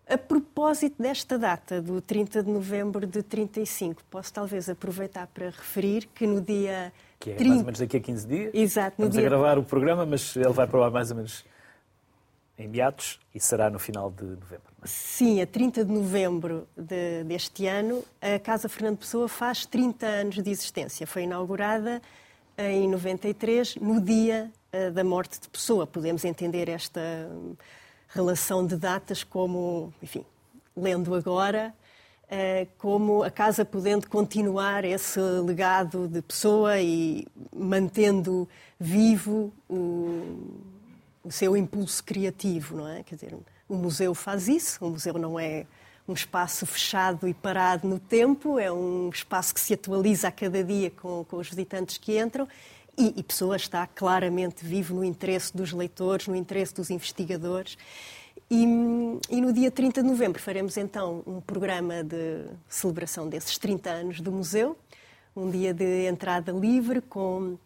A 0.05 0.17
propósito 0.17 1.01
desta 1.01 1.39
data, 1.39 1.81
do 1.81 2.01
30 2.01 2.43
de 2.43 2.49
novembro 2.51 3.07
de 3.07 3.23
35, 3.23 4.03
posso 4.09 4.33
talvez 4.33 4.69
aproveitar 4.69 5.27
para 5.27 5.45
referir 5.45 6.09
que 6.13 6.27
no 6.27 6.41
dia. 6.41 6.91
Que 7.19 7.31
é 7.31 7.35
30... 7.35 7.49
mais 7.49 7.59
ou 7.59 7.65
menos 7.65 7.79
daqui 7.79 7.97
a 7.97 7.99
15 8.01 8.27
dias. 8.27 8.51
Exato. 8.53 8.95
Vamos 8.97 9.15
dia... 9.15 9.25
a 9.25 9.29
gravar 9.29 9.57
o 9.57 9.63
programa, 9.63 10.05
mas 10.05 10.35
ele 10.35 10.49
vai 10.49 10.67
para 10.67 10.79
lá 10.79 10.89
mais 10.91 11.09
ou 11.09 11.15
menos 11.17 11.45
em 12.57 12.67
meados 12.67 13.19
e 13.33 13.39
será 13.39 13.69
no 13.69 13.79
final 13.79 14.11
de 14.11 14.23
novembro. 14.23 14.73
É? 14.83 14.87
Sim, 14.87 15.41
a 15.41 15.47
30 15.47 15.85
de 15.85 15.91
novembro 15.91 16.67
de, 16.75 17.23
deste 17.23 17.65
ano, 17.65 18.03
a 18.21 18.39
Casa 18.39 18.67
Fernando 18.67 18.97
Pessoa 18.97 19.29
faz 19.29 19.65
30 19.65 20.05
anos 20.05 20.43
de 20.43 20.49
existência. 20.49 21.07
Foi 21.07 21.23
inaugurada 21.23 22.01
em 22.57 22.89
93, 22.89 23.77
no 23.77 24.01
dia 24.01 24.51
da 24.93 25.03
morte 25.03 25.39
de 25.39 25.47
pessoa. 25.49 25.85
Podemos 25.85 26.23
entender 26.25 26.69
esta 26.69 27.01
hum, 27.29 27.55
relação 28.09 28.65
de 28.65 28.75
datas 28.75 29.23
como, 29.23 29.93
enfim, 30.01 30.25
lendo 30.75 31.13
agora, 31.13 31.73
eh, 32.29 32.67
como 32.77 33.23
a 33.23 33.31
casa 33.31 33.63
podendo 33.63 34.09
continuar 34.09 34.83
esse 34.83 35.19
legado 35.19 36.07
de 36.07 36.21
pessoa 36.21 36.79
e 36.79 37.25
mantendo 37.55 38.47
vivo 38.79 39.51
o, 39.69 40.51
o 41.23 41.31
seu 41.31 41.55
impulso 41.55 42.03
criativo, 42.03 42.77
não 42.77 42.87
é? 42.87 43.03
Quer 43.03 43.15
dizer, 43.15 43.35
o 43.67 43.75
museu 43.75 44.13
faz 44.13 44.47
isso, 44.47 44.85
o 44.85 44.89
museu 44.89 45.13
não 45.13 45.39
é 45.39 45.65
um 46.07 46.13
espaço 46.13 46.65
fechado 46.65 47.27
e 47.27 47.33
parado 47.33 47.87
no 47.87 47.99
tempo, 47.99 48.57
é 48.57 48.71
um 48.71 49.09
espaço 49.09 49.53
que 49.53 49.59
se 49.59 49.73
atualiza 49.73 50.29
a 50.29 50.31
cada 50.31 50.63
dia 50.63 50.89
com, 50.89 51.25
com 51.25 51.37
os 51.37 51.49
visitantes 51.49 51.97
que 51.97 52.17
entram 52.17 52.47
e, 52.97 53.13
e 53.17 53.23
Pessoa 53.23 53.55
está 53.55 53.85
claramente 53.85 54.65
vivo 54.65 54.95
no 54.95 55.03
interesse 55.03 55.55
dos 55.55 55.71
leitores, 55.71 56.27
no 56.27 56.35
interesse 56.35 56.73
dos 56.73 56.89
investigadores. 56.89 57.77
E, 58.49 58.63
e, 59.29 59.41
no 59.41 59.51
dia 59.51 59.69
30 59.69 60.01
de 60.01 60.07
novembro 60.07 60.41
faremos 60.41 60.77
então 60.77 61.21
um 61.27 61.41
programa 61.41 62.03
de 62.03 62.45
celebração 62.67 63.27
desses 63.27 63.57
30 63.57 63.89
anos 63.89 64.21
do 64.21 64.31
museu, 64.31 64.77
um 65.35 65.49
dia 65.51 65.73
de 65.73 66.07
entrada 66.07 66.51
livre 66.51 67.01
com 67.01 67.57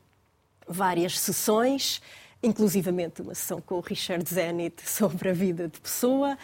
várias 0.68 1.20
sessões, 1.20 2.02
inclusivamente 2.42 3.22
uma 3.22 3.36
sessão 3.36 3.62
com 3.62 3.76
o 3.76 3.80
Richard 3.80 4.28
Zenit 4.28 4.82
sobre 4.90 5.30
a 5.30 5.34
vida 5.34 5.68
de 5.68 5.80
pessoa, 5.80 6.38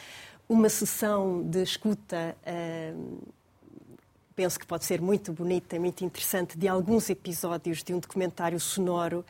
uma 0.48 0.70
sessão 0.70 1.42
de 1.42 1.64
escuta 1.64 2.38
uh, 2.46 3.28
penso 4.38 4.60
que 4.60 4.68
pode 4.68 4.86
ser 4.86 5.02
muito 5.02 5.34
bonita 5.34 5.80
muito 5.80 6.06
interessante, 6.06 6.56
de 6.56 6.68
alguns 6.68 7.10
episódios 7.10 7.84
de 7.84 7.92
um 7.92 8.00
documentário 8.00 8.60
sonoro 8.60 9.26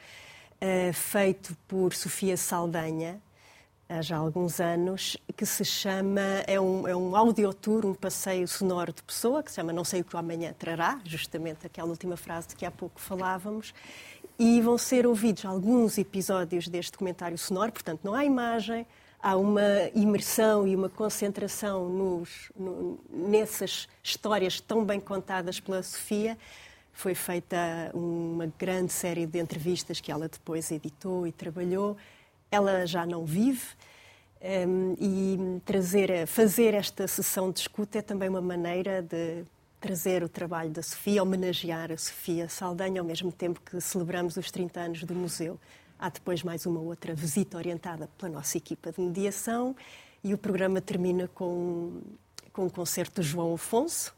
uh, 0.61 0.93
feito 0.93 1.55
por 1.65 1.93
Sofia 1.93 2.35
Saldanha, 2.35 3.21
há 3.87 4.01
já 4.01 4.17
alguns 4.17 4.59
anos, 4.59 5.15
que 5.37 5.45
se 5.45 5.63
chama, 5.63 6.43
é 6.45 6.59
um, 6.59 6.85
é 6.85 6.93
um 6.93 7.15
audiotour, 7.15 7.85
um 7.85 7.93
passeio 7.93 8.45
sonoro 8.49 8.91
de 8.91 9.01
pessoa, 9.01 9.41
que 9.41 9.49
se 9.49 9.55
chama 9.55 9.71
Não 9.71 9.85
Sei 9.85 10.01
O 10.01 10.03
Que 10.03 10.17
Amanhã 10.17 10.53
Trará, 10.59 10.99
justamente 11.05 11.65
aquela 11.65 11.87
última 11.87 12.17
frase 12.17 12.49
de 12.49 12.57
que 12.57 12.65
há 12.65 12.71
pouco 12.71 12.99
falávamos, 12.99 13.73
e 14.37 14.59
vão 14.59 14.77
ser 14.77 15.07
ouvidos 15.07 15.45
alguns 15.45 15.97
episódios 15.97 16.67
deste 16.67 16.91
documentário 16.91 17.37
sonoro, 17.37 17.71
portanto 17.71 18.01
não 18.03 18.13
há 18.13 18.25
imagem, 18.25 18.85
há 19.22 19.36
uma 19.36 19.89
imersão 19.93 20.68
e 20.68 20.76
uma 20.76 20.89
concentração 20.89 21.89
nos, 21.89 22.51
no, 22.55 22.99
nessas 23.09 23.88
histórias 24.03 24.59
tão 24.59 24.84
bem 24.86 24.99
contadas 24.99 25.59
pela 25.59 25.82
Sofia. 25.84 26.38
Foi 26.93 27.13
feita 27.13 27.57
uma 27.93 28.51
grande 28.57 28.91
série 28.91 29.26
de 29.26 29.39
entrevistas 29.39 29.99
que 29.99 30.11
ela 30.11 30.28
depois 30.28 30.72
editou 30.72 31.28
e 31.28 31.32
trabalhou. 31.32 31.95
Ela 32.49 32.86
já 32.86 33.05
não 33.05 33.26
vive 33.26 33.65
um, 34.41 34.95
e 34.99 35.61
trazer, 35.65 36.26
fazer 36.28 36.74
esta 36.74 37.07
sessão 37.07 37.51
de 37.51 37.59
escuta 37.59 37.99
é 37.99 38.01
também 38.01 38.30
uma 38.30 38.41
maneira 38.41 39.01
de 39.01 39.43
trazer 39.80 40.24
o 40.24 40.30
trabalho 40.30 40.70
da 40.70 40.82
Sofia, 40.82 41.22
homenagear 41.22 41.91
a 41.91 41.97
Sofia 41.97 42.49
Saldanha, 42.49 43.01
ao 43.01 43.05
mesmo 43.05 43.32
tempo 43.32 43.61
que 43.61 43.80
celebramos 43.80 44.38
os 44.38 44.49
30 44.49 44.80
anos 44.80 45.03
do 45.03 45.13
museu. 45.13 45.59
Há 45.99 46.09
depois 46.09 46.43
mais 46.43 46.67
uma 46.67 46.79
outra 46.79 47.15
visita 47.15 47.57
orientada 47.57 48.07
pela 48.17 48.33
nossa 48.33 48.55
equipa 48.55 48.91
de 48.91 49.01
mediação 49.01 49.75
e 50.23 50.31
o 50.31 50.37
programa 50.37 50.79
termina 50.79 51.27
com, 51.27 52.01
com 52.53 52.65
um 52.65 52.69
concerto 52.69 53.19
de 53.19 53.27
João 53.27 53.55
Afonso, 53.55 54.15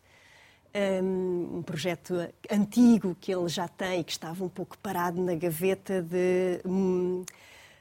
um, 1.02 1.60
um 1.60 1.64
projeto 1.64 2.16
antigo 2.52 3.16
que 3.20 3.34
ele 3.34 3.48
já 3.48 3.68
tem, 3.68 4.04
que 4.04 4.12
estava 4.12 4.44
um 4.44 4.50
pouco 4.50 4.78
parado 4.78 5.24
na 5.24 5.34
gaveta 5.36 6.02
de 6.02 6.60
um, 6.66 7.24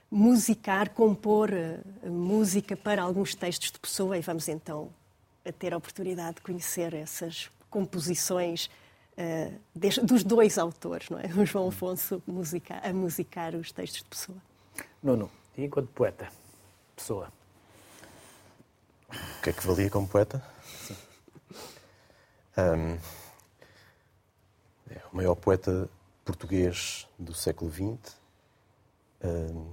musicar, 0.09 0.91
compor 0.91 1.51
uh, 1.51 2.09
música 2.09 2.77
para 2.77 3.03
alguns 3.03 3.35
textos 3.35 3.73
de 3.73 3.81
pessoa. 3.81 4.17
E 4.17 4.21
vamos 4.21 4.49
então 4.49 4.91
ter 5.59 5.75
a 5.75 5.77
oportunidade 5.77 6.37
de 6.37 6.43
conhecer 6.43 6.95
essas 6.95 7.51
composições 7.69 8.71
dos 10.05 10.23
dois 10.23 10.59
autores, 10.59 11.09
não 11.11 11.19
é? 11.19 11.27
O 11.27 11.45
João 11.45 11.69
Afonso 11.69 12.23
musica, 12.27 12.81
a 12.83 12.93
musicar 12.93 13.55
os 13.55 13.73
textos 13.73 14.03
de 14.03 14.09
Pessoa. 14.09 14.39
Nuno, 15.03 15.31
e 15.57 15.65
enquanto 15.65 15.89
poeta, 15.89 16.29
Pessoa? 16.95 17.33
O 19.11 19.43
que 19.43 19.51
é 19.51 19.53
que 19.53 19.67
valia 19.67 19.91
como 19.91 20.07
poeta? 20.07 20.43
Sim. 20.63 20.97
Um, 22.59 22.99
é 24.91 25.01
o 25.13 25.17
maior 25.17 25.35
poeta 25.35 25.89
português 26.25 27.09
do 27.19 27.33
século 27.33 27.71
XX, 27.71 28.17
um, 29.25 29.73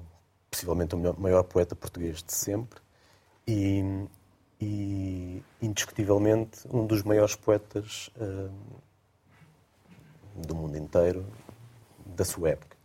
possivelmente 0.50 0.96
o 0.96 1.20
maior 1.20 1.44
poeta 1.44 1.76
português 1.76 2.24
de 2.24 2.34
sempre 2.34 2.80
e, 3.48 4.08
e 4.62 5.44
indiscutivelmente 5.62 6.60
um 6.70 6.86
dos 6.86 7.04
maiores 7.04 7.36
poetas 7.36 8.10
um, 8.18 8.78
do 10.36 10.56
mundo 10.56 10.78
inteiro 10.78 11.26
da 12.06 12.26
sua 12.26 12.50
época 12.50 12.76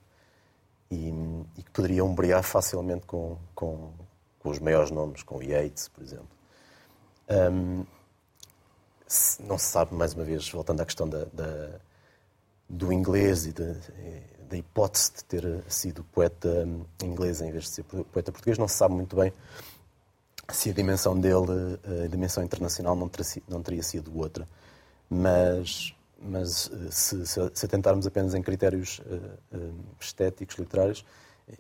e, 0.91 1.09
e 1.57 1.63
que 1.63 1.71
poderia 1.71 2.05
umbrear 2.05 2.43
facilmente 2.43 3.07
com, 3.07 3.37
com, 3.55 3.93
com, 4.39 4.51
os 4.51 4.59
maiores 4.59 4.91
nomes, 4.91 5.23
com 5.23 5.43
Yeats, 5.43 5.89
por 5.89 6.03
exemplo. 6.03 6.29
Um, 7.29 7.85
não 9.41 9.59
se 9.59 9.67
sabe, 9.67 9.95
mais 9.95 10.15
uma 10.15 10.25
vez, 10.25 10.49
voltando 10.49 10.81
à 10.81 10.87
questão 10.87 11.09
da, 11.09 11.25
da 11.33 11.81
do 12.69 12.93
inglês 12.93 13.47
e 13.47 13.53
da, 13.53 13.75
da, 14.49 14.57
hipótese 14.57 15.13
de 15.17 15.25
ter 15.25 15.65
sido 15.69 16.05
poeta 16.05 16.69
inglês 17.03 17.41
em 17.41 17.51
vez 17.51 17.65
de 17.65 17.71
ser 17.71 17.83
poeta 17.83 18.31
português, 18.31 18.59
não 18.59 18.69
se 18.69 18.77
sabe 18.77 18.95
muito 18.95 19.17
bem 19.17 19.33
se 20.53 20.71
a 20.71 20.73
dimensão 20.73 21.19
dele, 21.19 21.79
a 22.05 22.07
dimensão 22.09 22.43
internacional, 22.43 22.97
não 22.97 23.09
teria, 23.09 23.43
não 23.49 23.63
teria 23.63 23.83
sido 23.83 24.17
outra. 24.17 24.49
Mas, 25.09 25.95
mas 26.21 26.71
eh, 26.71 26.91
se, 26.91 27.27
se, 27.27 27.65
atentarmos 27.65 28.07
apenas 28.07 28.35
em 28.35 28.43
critérios 28.43 29.01
uh, 29.01 29.57
uh, 29.57 29.75
estéticos, 29.99 30.57
literários, 30.57 31.05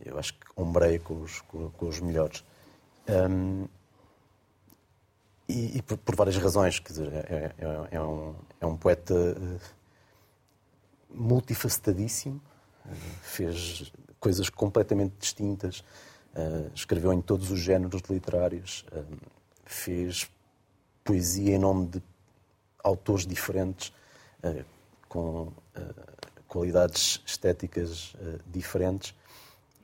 eu 0.04 0.18
acho 0.18 0.34
que 0.34 0.46
ombreia 0.54 1.00
com 1.00 1.22
os, 1.22 1.40
com, 1.42 1.70
com 1.70 1.88
os 1.88 1.98
melhores. 2.00 2.44
Um, 3.08 3.66
e, 5.48 5.78
e 5.78 5.82
por, 5.82 5.96
por, 5.98 6.14
várias 6.14 6.36
razões, 6.36 6.78
quer 6.78 6.92
dizer, 6.92 7.12
é, 7.12 7.54
é, 7.58 7.88
é 7.90 8.00
um, 8.00 8.34
é 8.60 8.66
um 8.66 8.76
poeta 8.76 9.14
multifacetadíssimo, 11.12 12.40
fez 13.20 13.92
coisas 14.20 14.48
completamente 14.48 15.14
distintas, 15.18 15.82
escreveu 16.72 17.12
em 17.12 17.20
todos 17.20 17.50
os 17.50 17.58
géneros 17.58 18.00
literários, 18.08 18.86
fez 19.64 20.30
poesia 21.02 21.56
em 21.56 21.58
nome 21.58 21.88
de 21.88 22.02
autores 22.84 23.26
diferentes, 23.26 23.92
com 25.08 25.52
qualidades 26.46 27.22
estéticas 27.26 28.14
diferentes 28.46 29.14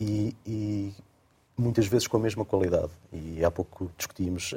e, 0.00 0.36
e, 0.46 0.94
muitas 1.56 1.86
vezes 1.86 2.06
com 2.06 2.16
a 2.16 2.20
mesma 2.20 2.44
qualidade. 2.44 2.90
E 3.12 3.44
há 3.44 3.50
pouco 3.50 3.90
discutimos 3.96 4.54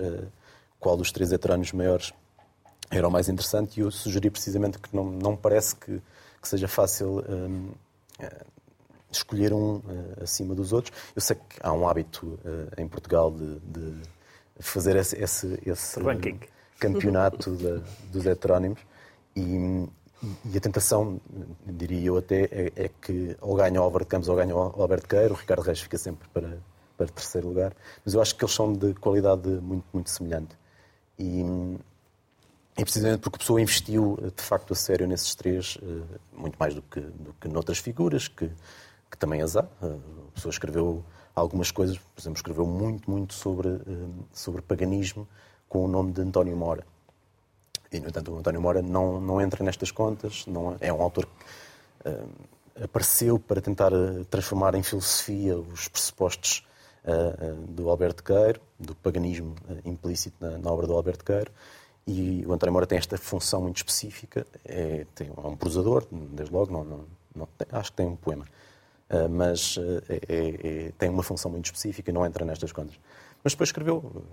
qual 0.79 0.95
dos 0.95 1.11
três 1.11 1.31
heterónimos 1.31 1.71
maiores 1.71 2.13
era 2.91 3.07
o 3.07 3.11
mais 3.11 3.29
interessante 3.29 3.79
e 3.79 3.83
eu 3.83 3.91
sugeri 3.91 4.29
precisamente 4.29 4.79
que 4.79 4.95
não, 4.95 5.05
não 5.05 5.35
parece 5.35 5.75
que, 5.75 6.01
que 6.41 6.47
seja 6.47 6.67
fácil 6.67 7.23
um, 7.29 7.71
eh, 8.19 8.45
escolher 9.11 9.53
um 9.53 9.75
uh, 9.75 9.83
acima 10.23 10.55
dos 10.55 10.73
outros. 10.73 10.95
Eu 11.15 11.21
sei 11.21 11.35
que 11.35 11.57
há 11.61 11.71
um 11.71 11.87
hábito 11.87 12.39
uh, 12.43 12.81
em 12.81 12.87
Portugal 12.87 13.31
de, 13.31 13.59
de 13.59 14.01
fazer 14.59 14.95
esse, 14.95 15.15
esse, 15.17 15.59
esse 15.65 15.99
campeonato 16.79 17.51
dos 18.11 18.25
heterónimos 18.25 18.79
e, 19.39 19.89
e, 20.53 20.57
a 20.57 20.61
tentação, 20.61 21.19
diria 21.65 22.07
eu 22.07 22.17
até, 22.17 22.43
é, 22.45 22.71
é 22.75 22.89
que 23.01 23.35
ou 23.41 23.55
ganha 23.55 23.79
o 23.79 23.83
Álvaro 23.83 24.05
Campos 24.05 24.27
ou 24.27 24.35
ganha 24.35 24.55
o 24.55 24.81
Alberto 24.81 25.07
Queiro, 25.07 25.33
o 25.33 25.37
Ricardo 25.37 25.61
Reis 25.61 25.79
fica 25.79 25.97
sempre 25.97 26.27
para, 26.33 26.57
para 26.97 27.07
terceiro 27.07 27.47
lugar, 27.47 27.73
mas 28.03 28.13
eu 28.13 28.21
acho 28.21 28.35
que 28.35 28.43
eles 28.43 28.53
são 28.53 28.73
de 28.73 28.93
qualidade 28.95 29.47
muito, 29.47 29.85
muito 29.93 30.09
semelhante. 30.09 30.57
E, 31.17 31.41
e 32.77 32.83
precisamente 32.83 33.19
porque 33.21 33.37
a 33.37 33.39
pessoa 33.39 33.61
investiu 33.61 34.17
de 34.35 34.41
facto 34.43 34.73
a 34.73 34.75
sério 34.75 35.07
nesses 35.07 35.35
três, 35.35 35.77
eh, 35.81 36.17
muito 36.33 36.55
mais 36.57 36.73
do 36.73 36.81
que, 36.81 36.99
do 37.01 37.33
que 37.33 37.47
noutras 37.47 37.77
figuras, 37.79 38.27
que, 38.27 38.49
que 39.11 39.17
também 39.17 39.41
as 39.41 39.57
há. 39.57 39.67
Eh, 39.81 39.97
a 40.29 40.31
pessoa 40.33 40.49
escreveu 40.49 41.03
algumas 41.35 41.71
coisas, 41.71 41.97
por 41.97 42.21
exemplo, 42.21 42.37
escreveu 42.37 42.65
muito, 42.65 43.09
muito 43.09 43.33
sobre, 43.33 43.69
eh, 43.69 43.81
sobre 44.31 44.61
paganismo 44.61 45.27
com 45.67 45.83
o 45.83 45.87
nome 45.87 46.13
de 46.13 46.21
António 46.21 46.55
Mora. 46.55 46.85
E, 47.91 47.99
no 47.99 48.07
entanto, 48.07 48.31
o 48.31 48.37
António 48.37 48.61
Mora 48.61 48.81
não, 48.81 49.19
não 49.19 49.41
entra 49.41 49.63
nestas 49.63 49.91
contas, 49.91 50.45
não 50.45 50.73
é, 50.73 50.87
é 50.87 50.93
um 50.93 51.01
autor 51.01 51.25
que 51.25 52.09
uh, 52.09 52.83
apareceu 52.83 53.39
para 53.39 53.59
tentar 53.59 53.91
transformar 54.29 54.75
em 54.75 54.83
filosofia 54.83 55.57
os 55.57 55.87
pressupostos 55.87 56.65
do 57.69 57.89
Alberto 57.89 58.23
Queiro, 58.23 58.61
do 58.77 58.93
paganismo 58.93 59.55
implícito 59.83 60.35
na, 60.39 60.57
na, 60.59 60.71
obra 60.71 60.85
do 60.85 60.93
Alberto 60.93 61.25
Queiro. 61.25 61.51
E 62.05 62.43
o 62.47 62.53
António 62.53 62.73
Moura 62.73 62.87
tem 62.87 62.97
esta 62.97 63.17
função 63.17 63.61
muito 63.61 63.77
específica. 63.77 64.45
É, 64.65 65.05
tem, 65.13 65.27
é 65.27 65.47
um 65.47 65.55
prosador, 65.55 66.07
desde 66.11 66.53
logo, 66.53 66.71
não, 66.71 66.83
não, 66.83 67.05
não 67.35 67.47
acho 67.71 67.91
que 67.91 67.97
tem 67.97 68.07
um 68.07 68.15
poema. 68.15 68.45
Uh, 69.09 69.29
mas 69.29 69.77
uh, 69.77 70.01
é, 70.09 70.87
é, 70.87 70.91
tem 70.97 71.09
uma 71.09 71.21
função 71.21 71.51
muito 71.51 71.65
específica 71.65 72.09
e 72.09 72.13
não 72.13 72.25
entra 72.25 72.43
nestas 72.43 72.71
contas. 72.71 72.99
Mas 73.43 73.53
depois 73.53 73.69
escreveu 73.69 74.23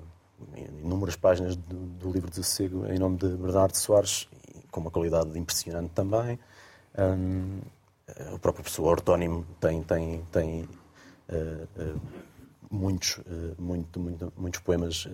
inúmeras 0.82 1.16
páginas 1.16 1.56
do, 1.56 1.76
do 1.76 2.10
livro 2.10 2.30
de 2.30 2.36
Sossego 2.36 2.86
em 2.86 2.98
nome 2.98 3.16
de 3.18 3.28
Bernardo 3.28 3.76
Soares, 3.76 4.28
com 4.70 4.80
uma 4.80 4.90
qualidade 4.90 5.38
impressionante 5.38 5.90
também. 5.94 6.38
Um, 6.98 7.60
o 8.32 8.38
próprio 8.38 8.64
pessoa 8.64 8.90
ortónimo 8.90 9.46
tem, 9.60 9.82
tem, 9.82 10.22
tem 10.30 10.62
uh, 11.28 12.00
muitos, 12.70 13.20
eh, 13.26 13.54
muito, 13.58 14.00
muito, 14.00 14.32
muitos 14.36 14.60
poemas 14.60 15.06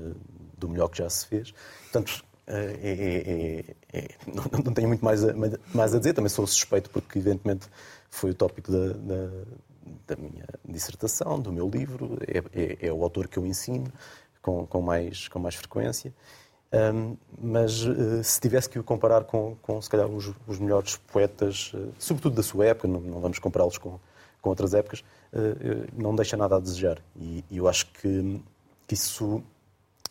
do 0.59 0.69
melhor 0.69 0.89
que 0.89 0.99
já 0.99 1.11
se 1.11 1.27
fez. 1.27 1.53
Portanto, 1.83 2.25
eh, 2.47 2.79
é, 2.83 3.99
é, 3.99 3.99
é, 4.01 4.09
não, 4.27 4.45
não, 4.65 4.73
tenho 4.73 4.89
muito 4.89 5.05
mais 5.05 5.25
a, 5.25 5.33
mais 5.75 5.95
a 5.95 5.99
dizer, 5.99 6.13
também 6.13 6.29
sou 6.29 6.47
suspeito 6.47 6.91
porque, 6.91 7.19
evidentemente, 7.19 7.69
foi 8.11 8.31
o 8.31 8.35
tópico 8.35 8.71
da, 8.71 8.89
da, 8.89 9.31
da 10.07 10.17
minha 10.17 10.47
dissertação, 10.65 11.41
do 11.41 11.53
meu 11.53 11.69
livro, 11.69 12.19
é, 12.27 12.87
é, 12.87 12.93
o 12.93 13.03
autor 13.03 13.29
que 13.29 13.39
eu 13.39 13.47
ensino 13.47 13.93
com, 14.43 14.67
com, 14.67 14.83
mais, 14.83 15.29
com 15.29 15.39
mais 15.39 15.55
frequência. 15.55 16.13
Um, 16.73 17.17
mas 17.41 17.85
uh, 17.85 18.25
se 18.25 18.41
tivesse 18.41 18.69
que 18.69 18.79
o 18.79 18.83
comparar 18.85 19.25
com, 19.25 19.57
com 19.63 19.81
se 19.81 19.89
calhar, 19.89 20.09
os, 20.09 20.33
os 20.47 20.59
melhores 20.59 20.97
poetas, 20.97 21.73
uh, 21.75 21.93
sobretudo 21.99 22.35
da 22.35 22.43
sua 22.43 22.67
época, 22.67 22.89
não, 22.89 23.01
não 23.01 23.21
vamos 23.21 23.39
compará-los 23.39 23.77
com, 23.79 23.99
com 24.43 24.51
outras 24.51 24.75
épocas, 24.75 25.05
eh, 25.33 25.87
não 25.97 26.15
deixa 26.15 26.37
nada 26.37 26.57
a 26.57 26.61
desejar. 26.61 26.99
E, 27.17 27.45
eu 27.51 27.69
acho 27.69 27.87
que, 27.93 28.43
que 28.87 28.95
isso 28.95 29.43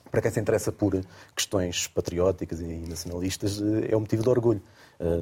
para 0.09 0.21
quem 0.21 0.32
se 0.32 0.39
interessa 0.41 0.73
por 0.73 0.99
questões 1.34 1.88
patrióticas 1.88 2.59
e 2.59 2.65
nacionalistas, 2.88 3.61
eh, 3.61 3.91
é 3.91 3.97
um 3.97 3.99
motivo 3.99 4.23
de 4.23 4.29
orgulho. 4.29 4.61
Eh, 4.99 5.21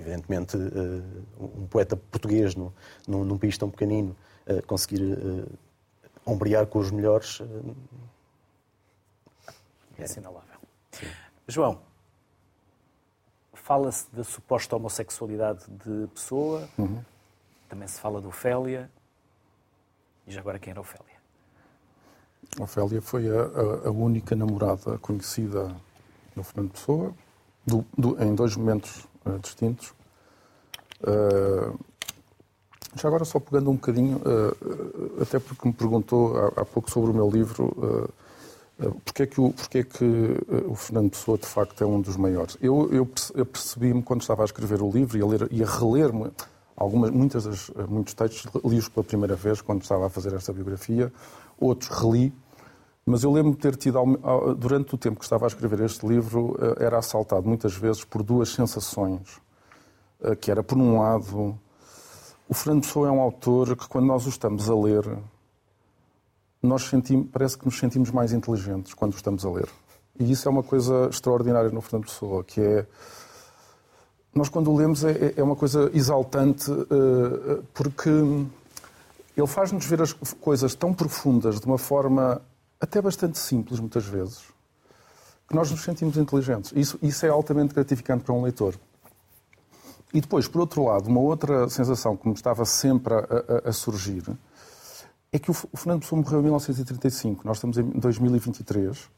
evidentemente, 0.00 0.56
um 1.38 1.66
poeta 1.66 1.96
português 1.96 2.54
num, 2.54 2.70
num 3.06 3.36
país 3.36 3.58
tão 3.58 3.68
pequenino 3.68 4.16
conseguir 4.66 5.18
ombrear 6.26 6.66
com 6.66 6.80
os 6.80 6.90
melhores 6.90 7.40
é 9.98 10.04
assinalável. 10.04 10.58
Sim. 10.92 11.06
João, 11.48 11.80
fala-se 13.54 14.06
da 14.12 14.22
suposta 14.22 14.76
homossexualidade 14.76 15.64
de 15.68 16.06
Pessoa. 16.08 16.68
Uhum. 16.76 17.02
Também 17.68 17.88
se 17.88 17.98
fala 17.98 18.20
de 18.20 18.26
Ofélia. 18.26 18.90
E 20.26 20.32
já 20.32 20.40
agora 20.40 20.58
quem 20.58 20.70
era 20.70 20.80
Ofélia? 20.80 21.16
Ofélia 22.60 23.00
foi 23.00 23.28
a, 23.28 23.42
a, 23.42 23.88
a 23.88 23.90
única 23.90 24.36
namorada 24.36 24.98
conhecida 24.98 25.74
do 26.34 26.42
Fernando 26.42 26.72
Pessoa, 26.72 27.14
do, 27.66 27.84
do, 27.96 28.22
em 28.22 28.34
dois 28.34 28.56
momentos 28.56 29.08
uh, 29.24 29.38
distintos. 29.38 29.94
Uh, 31.00 31.78
já 32.96 33.08
agora, 33.08 33.24
só 33.24 33.38
pegando 33.38 33.70
um 33.70 33.74
bocadinho, 33.74 34.18
uh, 34.18 35.22
até 35.22 35.38
porque 35.38 35.68
me 35.68 35.74
perguntou 35.74 36.36
há, 36.56 36.64
pouco 36.64 36.90
sobre 36.90 37.10
o 37.10 37.14
meu 37.14 37.30
livro, 37.30 38.10
porque 39.04 39.22
é 39.22 39.26
que, 39.26 39.40
o, 39.40 39.50
porque 39.50 39.78
é 39.78 39.82
que 39.82 40.04
o 40.66 40.74
Fernando 40.74 41.10
Pessoa, 41.10 41.38
de 41.38 41.46
facto, 41.46 41.82
é 41.82 41.86
um 41.86 42.00
dos 42.00 42.16
maiores. 42.16 42.58
Eu, 42.60 42.90
eu, 42.92 43.06
percebi-me, 43.46 44.02
quando 44.02 44.20
estava 44.20 44.42
a 44.42 44.44
escrever 44.44 44.82
o 44.82 44.90
livro 44.90 45.16
e 45.16 45.22
a, 45.22 45.26
ler, 45.26 45.48
e 45.50 45.62
a 45.62 45.66
reler-me 45.66 46.30
Algumas, 46.76 47.10
muitas 47.10 47.44
das, 47.44 47.70
muitos 47.88 48.12
textos 48.12 48.52
li-os 48.62 48.88
pela 48.88 49.02
primeira 49.02 49.34
vez 49.34 49.62
quando 49.62 49.80
estava 49.80 50.06
a 50.06 50.10
fazer 50.10 50.34
esta 50.34 50.52
biografia, 50.52 51.10
outros 51.58 51.88
reli, 51.88 52.34
mas 53.06 53.22
eu 53.22 53.32
lembro-me 53.32 53.56
ter 53.56 53.76
tido, 53.76 53.98
durante 54.58 54.94
o 54.94 54.98
tempo 54.98 55.18
que 55.18 55.24
estava 55.24 55.46
a 55.46 55.48
escrever 55.48 55.80
este 55.80 56.06
livro, 56.06 56.54
eh, 56.60 56.84
era 56.84 56.98
assaltado 56.98 57.48
muitas 57.48 57.74
vezes 57.74 58.04
por 58.04 58.22
duas 58.22 58.48
sensações. 58.50 59.40
Eh, 60.20 60.34
que 60.34 60.50
era, 60.50 60.62
por 60.62 60.76
um 60.76 60.98
lado, 60.98 61.58
o 62.48 62.54
Fernando 62.54 62.82
Pessoa 62.82 63.08
é 63.08 63.10
um 63.10 63.20
autor 63.20 63.76
que, 63.76 63.88
quando 63.88 64.06
nós 64.06 64.26
o 64.26 64.28
estamos 64.28 64.70
a 64.70 64.74
ler, 64.74 65.04
nós 66.62 66.82
sentimos, 66.82 67.28
parece 67.32 67.58
que 67.58 67.64
nos 67.64 67.78
sentimos 67.78 68.10
mais 68.10 68.32
inteligentes 68.32 68.94
quando 68.94 69.12
o 69.12 69.16
estamos 69.16 69.44
a 69.44 69.50
ler. 69.50 69.68
E 70.18 70.30
isso 70.30 70.48
é 70.48 70.50
uma 70.50 70.62
coisa 70.62 71.08
extraordinária 71.10 71.70
no 71.70 71.80
Fernando 71.80 72.06
Pessoa, 72.06 72.42
que 72.44 72.60
é 72.60 72.86
nós 74.34 74.50
quando 74.50 74.70
o 74.70 74.76
lemos 74.76 75.02
é, 75.02 75.32
é 75.34 75.42
uma 75.42 75.56
coisa 75.56 75.90
exaltante 75.94 76.70
uh, 76.70 77.64
porque 77.72 78.10
ele 78.10 79.46
faz-nos 79.46 79.86
ver 79.86 80.02
as 80.02 80.12
coisas 80.12 80.74
tão 80.74 80.92
profundas 80.92 81.58
de 81.58 81.66
uma 81.66 81.78
forma 81.78 82.42
até 82.78 83.00
bastante 83.00 83.38
simples, 83.38 83.80
muitas 83.80 84.04
vezes, 84.04 84.42
que 85.48 85.54
nós 85.54 85.70
nos 85.70 85.82
sentimos 85.82 86.18
inteligentes. 86.18 86.70
Isso, 86.76 86.98
isso 87.02 87.24
é 87.24 87.30
altamente 87.30 87.74
gratificante 87.74 88.24
para 88.24 88.34
um 88.34 88.42
leitor. 88.42 88.74
E 90.14 90.20
depois, 90.20 90.46
por 90.46 90.60
outro 90.60 90.84
lado, 90.84 91.08
uma 91.08 91.20
outra 91.20 91.68
sensação 91.68 92.16
que 92.16 92.28
me 92.28 92.34
estava 92.34 92.64
sempre 92.64 93.14
a, 93.14 93.18
a, 93.66 93.68
a 93.68 93.72
surgir 93.72 94.24
é 95.32 95.38
que 95.38 95.50
o, 95.50 95.54
o 95.72 95.76
Fernando 95.76 96.00
Pessoa 96.00 96.20
morreu 96.20 96.40
em 96.40 96.44
1935, 96.44 97.46
nós 97.46 97.58
estamos 97.58 97.76
em 97.76 97.84
2023, 97.90 99.10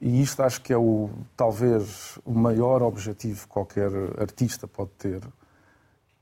e 0.00 0.20
isto 0.20 0.42
acho 0.42 0.60
que 0.62 0.72
é 0.72 0.76
o, 0.76 1.10
talvez 1.36 2.18
o 2.24 2.32
maior 2.32 2.82
objetivo 2.82 3.42
que 3.42 3.48
qualquer 3.48 3.90
artista 4.18 4.66
pode 4.66 4.90
ter, 4.98 5.20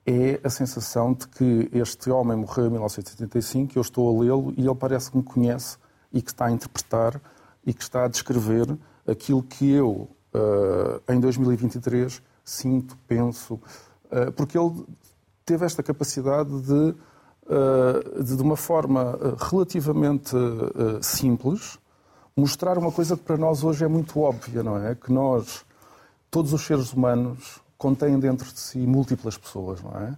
é 0.04 0.40
a 0.44 0.50
sensação 0.50 1.14
de 1.14 1.28
que 1.28 1.70
este 1.72 2.10
homem 2.10 2.36
morreu 2.36 2.66
em 2.66 2.70
1975, 2.70 3.78
eu 3.78 3.82
estou 3.82 4.08
a 4.08 4.22
lê-lo 4.22 4.52
e 4.56 4.66
ele 4.66 4.74
parece 4.74 5.10
que 5.10 5.16
me 5.16 5.22
conhece 5.22 5.78
e 6.12 6.20
que 6.20 6.30
está 6.30 6.46
a 6.46 6.50
interpretar 6.50 7.20
e 7.64 7.72
que 7.72 7.82
está 7.82 8.04
a 8.04 8.08
descrever 8.08 8.76
aquilo 9.06 9.42
que 9.42 9.70
eu, 9.70 10.08
uh, 10.34 11.12
em 11.12 11.20
2023, 11.20 12.22
sinto, 12.44 12.96
penso, 13.06 13.54
uh, 13.54 14.32
porque 14.36 14.58
ele 14.58 14.84
teve 15.44 15.64
esta 15.64 15.82
capacidade 15.82 16.50
de, 16.62 16.72
uh, 16.72 18.24
de, 18.24 18.36
de 18.36 18.42
uma 18.42 18.56
forma 18.56 19.18
relativamente 19.50 20.36
simples, 21.02 21.78
mostrar 22.36 22.78
uma 22.78 22.92
coisa 22.92 23.16
que 23.16 23.22
para 23.22 23.36
nós 23.36 23.64
hoje 23.64 23.84
é 23.84 23.88
muito 23.88 24.20
óbvia, 24.20 24.62
não 24.62 24.78
é? 24.78 24.94
Que 24.94 25.12
nós, 25.12 25.64
todos 26.30 26.52
os 26.52 26.62
seres 26.62 26.92
humanos, 26.92 27.60
contêm 27.76 28.18
dentro 28.18 28.52
de 28.52 28.60
si 28.60 28.78
múltiplas 28.78 29.36
pessoas, 29.36 29.82
não 29.82 29.92
é? 29.92 30.16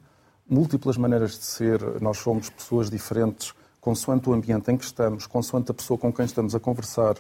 Múltiplas 0.49 0.97
maneiras 0.97 1.33
de 1.39 1.45
ser, 1.45 2.01
nós 2.01 2.19
somos 2.19 2.51
pessoas 2.51 2.91
diferentes 2.91 3.55
consoante 3.83 4.31
o 4.31 4.33
ambiente 4.33 4.71
em 4.71 4.77
que 4.77 4.85
estamos, 4.85 5.27
consoante 5.27 5.73
a 5.73 5.75
pessoa 5.75 5.99
com 5.99 6.13
quem 6.13 6.25
estamos 6.25 6.55
a 6.55 6.61
conversar. 6.61 7.17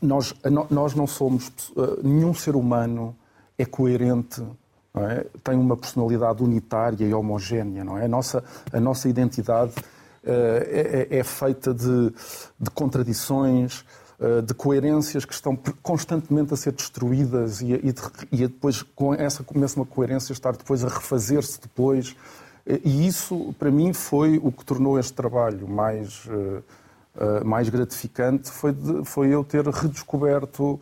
Nós, 0.00 0.34
nós 0.70 0.94
não 0.94 1.06
somos. 1.06 1.48
Uh, 1.76 2.00
nenhum 2.02 2.34
ser 2.34 2.56
humano 2.56 3.16
é 3.56 3.64
coerente, 3.64 4.42
é? 4.94 5.26
tem 5.42 5.56
uma 5.56 5.76
personalidade 5.76 6.42
unitária 6.42 7.04
e 7.04 7.14
homogénea, 7.14 7.84
não 7.84 7.98
é? 7.98 8.04
A 8.04 8.08
nossa, 8.08 8.44
a 8.72 8.80
nossa 8.80 9.08
identidade 9.08 9.74
eh, 10.26 11.06
é, 11.10 11.16
é, 11.16 11.18
é 11.20 11.24
feita 11.24 11.74
de, 11.74 12.12
de 12.58 12.70
contradições, 12.70 13.84
eh, 14.18 14.40
de 14.40 14.54
coerências 14.54 15.24
que 15.26 15.34
estão 15.34 15.54
constantemente 15.82 16.54
a 16.54 16.56
ser 16.56 16.72
destruídas 16.72 17.60
e, 17.60 17.74
e, 17.74 17.94
e 18.32 18.36
depois 18.46 18.82
com 18.82 19.12
essa 19.12 19.44
mesma 19.54 19.84
coerência 19.84 20.32
estar 20.32 20.56
depois 20.56 20.82
a 20.82 20.88
refazer-se 20.88 21.60
depois. 21.60 22.16
Eh, 22.64 22.80
e 22.84 23.06
isso, 23.06 23.54
para 23.58 23.70
mim, 23.70 23.92
foi 23.92 24.40
o 24.42 24.50
que 24.50 24.64
tornou 24.64 24.98
este 24.98 25.12
trabalho 25.12 25.68
mais, 25.68 26.26
mais 27.44 27.68
gratificante, 27.68 28.50
foi, 28.50 28.72
de, 28.72 29.04
foi 29.04 29.28
eu 29.28 29.44
ter 29.44 29.66
redescoberto 29.66 30.80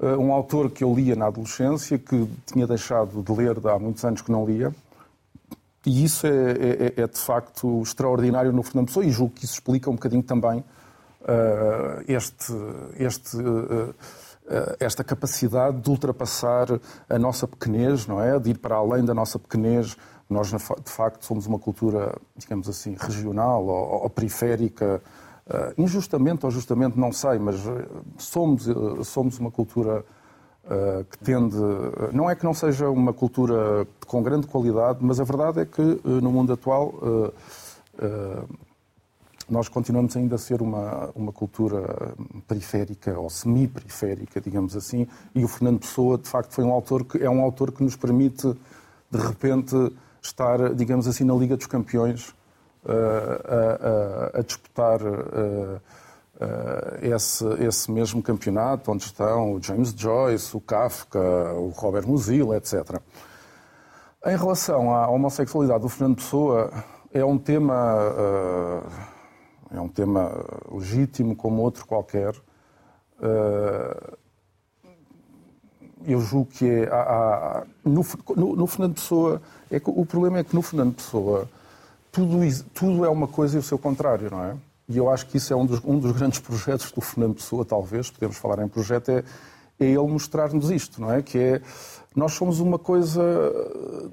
um 0.00 0.32
autor 0.32 0.70
que 0.70 0.82
eu 0.82 0.94
lia 0.94 1.14
na 1.14 1.26
adolescência, 1.26 1.98
que 1.98 2.28
tinha 2.46 2.66
deixado 2.66 3.22
de 3.22 3.32
ler 3.32 3.58
há 3.66 3.78
muitos 3.78 4.04
anos 4.04 4.22
que 4.22 4.30
não 4.30 4.44
lia, 4.44 4.72
e 5.86 6.04
isso 6.04 6.26
é, 6.26 6.30
é, 6.30 7.02
é, 7.02 7.06
de 7.06 7.18
facto 7.18 7.80
extraordinário 7.80 8.52
no 8.52 8.62
Fernando 8.64 8.88
Pessoa 8.88 9.06
e 9.06 9.10
julgo 9.10 9.34
que 9.34 9.44
isso 9.44 9.54
explica 9.54 9.88
um 9.88 9.94
bocadinho 9.94 10.22
também 10.22 10.58
uh, 10.58 12.02
este, 12.08 12.52
este, 12.98 13.36
uh, 13.36 13.94
esta 14.80 15.04
capacidade 15.04 15.80
de 15.80 15.88
ultrapassar 15.88 16.66
a 17.08 17.18
nossa 17.20 17.46
pequenez, 17.46 18.04
não 18.04 18.20
é? 18.20 18.36
De 18.40 18.50
ir 18.50 18.58
para 18.58 18.74
além 18.74 19.04
da 19.04 19.14
nossa 19.14 19.38
pequenez. 19.38 19.96
Nós, 20.28 20.48
de 20.48 20.90
facto, 20.90 21.24
somos 21.24 21.46
uma 21.46 21.58
cultura, 21.58 22.12
digamos 22.36 22.68
assim, 22.68 22.96
regional 22.98 23.64
ou, 23.64 24.02
ou 24.02 24.10
periférica, 24.10 25.00
uh, 25.46 25.72
injustamente 25.78 26.44
ou 26.44 26.50
justamente, 26.50 26.98
não 26.98 27.12
sei, 27.12 27.38
mas 27.38 27.56
somos, 28.18 28.66
somos 29.04 29.38
uma 29.38 29.50
cultura 29.50 30.04
Uh, 30.66 31.04
que 31.04 31.18
tende. 31.18 31.54
Não 32.12 32.28
é 32.28 32.34
que 32.34 32.42
não 32.42 32.52
seja 32.52 32.90
uma 32.90 33.12
cultura 33.12 33.86
com 34.04 34.20
grande 34.20 34.48
qualidade, 34.48 34.98
mas 35.00 35.20
a 35.20 35.22
verdade 35.22 35.60
é 35.60 35.64
que 35.64 35.80
uh, 35.80 36.20
no 36.20 36.32
mundo 36.32 36.52
atual 36.52 36.92
uh, 37.00 37.32
nós 39.48 39.68
continuamos 39.68 40.16
ainda 40.16 40.34
a 40.34 40.38
ser 40.38 40.60
uma, 40.60 41.10
uma 41.14 41.32
cultura 41.32 42.14
periférica 42.48 43.16
ou 43.16 43.30
semi-periférica, 43.30 44.40
digamos 44.40 44.76
assim, 44.76 45.06
e 45.34 45.44
o 45.44 45.48
Fernando 45.48 45.78
Pessoa, 45.78 46.18
de 46.18 46.28
facto, 46.28 46.52
foi 46.52 46.64
um 46.64 46.72
autor 46.72 47.04
que 47.04 47.22
é 47.22 47.30
um 47.30 47.42
autor 47.42 47.70
que 47.70 47.84
nos 47.84 47.94
permite, 47.94 48.52
de 49.08 49.18
repente, 49.18 49.76
estar, 50.20 50.74
digamos 50.74 51.06
assim, 51.06 51.22
na 51.22 51.34
Liga 51.34 51.56
dos 51.56 51.66
Campeões 51.66 52.34
a, 52.88 54.36
a, 54.36 54.38
a, 54.38 54.42
disputar 54.42 55.00
eh, 56.38 57.14
esse, 57.14 57.44
esse 57.66 57.90
mesmo 57.90 58.22
campeonato 58.22 58.92
onde 58.92 59.04
estão 59.04 59.54
o 59.54 59.62
James 59.62 59.94
Joyce, 59.96 60.56
o 60.56 60.60
Kafka, 60.60 61.18
o 61.54 61.70
Robert 61.70 62.06
Musil, 62.06 62.54
etc. 62.54 63.00
Em 64.24 64.36
relação 64.36 64.94
à 64.94 65.08
homossexualidade 65.08 65.80
do 65.80 65.88
Fernando 65.88 66.16
Pessoa, 66.16 66.70
é 67.12 67.24
um 67.24 67.38
tema, 67.38 67.94
uh, 68.10 69.74
é 69.74 69.80
um 69.80 69.88
tema 69.88 70.30
legítimo 70.70 71.34
como 71.34 71.62
outro 71.62 71.86
qualquer. 71.86 72.34
Eu 76.06 76.20
julgo 76.20 76.50
que 76.50 76.68
é, 76.68 76.88
há, 76.88 77.00
há, 77.00 77.62
no, 77.84 78.04
no, 78.36 78.56
no, 78.56 78.66
Fernando 78.66 78.94
Pessoa, 78.94 79.40
é 79.70 79.80
que, 79.80 79.88
o 79.88 80.04
problema 80.04 80.38
é 80.38 80.44
que 80.44 80.54
no 80.54 80.62
Fernando 80.62 80.94
Pessoa 80.94 81.48
tudo, 82.16 82.64
tudo 82.72 83.04
é 83.04 83.10
uma 83.10 83.28
coisa 83.28 83.56
e 83.56 83.60
o 83.60 83.62
seu 83.62 83.78
contrário, 83.78 84.30
não 84.30 84.42
é? 84.42 84.56
E 84.88 84.96
eu 84.96 85.10
acho 85.10 85.26
que 85.26 85.36
isso 85.36 85.52
é 85.52 85.56
um 85.56 85.66
dos, 85.66 85.84
um 85.84 85.98
dos 85.98 86.12
grandes 86.12 86.38
projetos 86.40 86.90
do 86.90 87.02
Fernando 87.02 87.34
Pessoa, 87.34 87.62
talvez, 87.62 88.10
podemos 88.10 88.38
falar 88.38 88.64
em 88.64 88.68
projeto, 88.68 89.10
é, 89.10 89.22
é 89.78 89.84
ele 89.84 89.98
mostrar-nos 89.98 90.70
isto, 90.70 90.98
não 90.98 91.12
é? 91.12 91.20
Que 91.20 91.38
é, 91.38 91.62
nós 92.14 92.32
somos 92.32 92.58
uma 92.58 92.78
coisa 92.78 93.22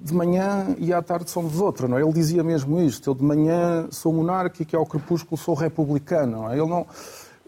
de 0.02 0.14
manhã 0.14 0.76
e 0.78 0.92
à 0.92 1.02
tarde 1.02 1.30
somos 1.30 1.62
outra, 1.62 1.88
não 1.88 1.98
é? 1.98 2.02
Ele 2.02 2.12
dizia 2.12 2.44
mesmo 2.44 2.82
isto, 2.82 3.10
eu 3.10 3.16
de 3.16 3.24
manhã 3.24 3.88
sou 3.90 4.12
monárquico 4.12 4.76
e 4.76 4.78
ao 4.78 4.86
crepúsculo 4.86 5.38
sou 5.38 5.56
republicano, 5.56 6.42
não 6.42 6.52
é? 6.52 6.58
Ele 6.58 6.68
não... 6.68 6.86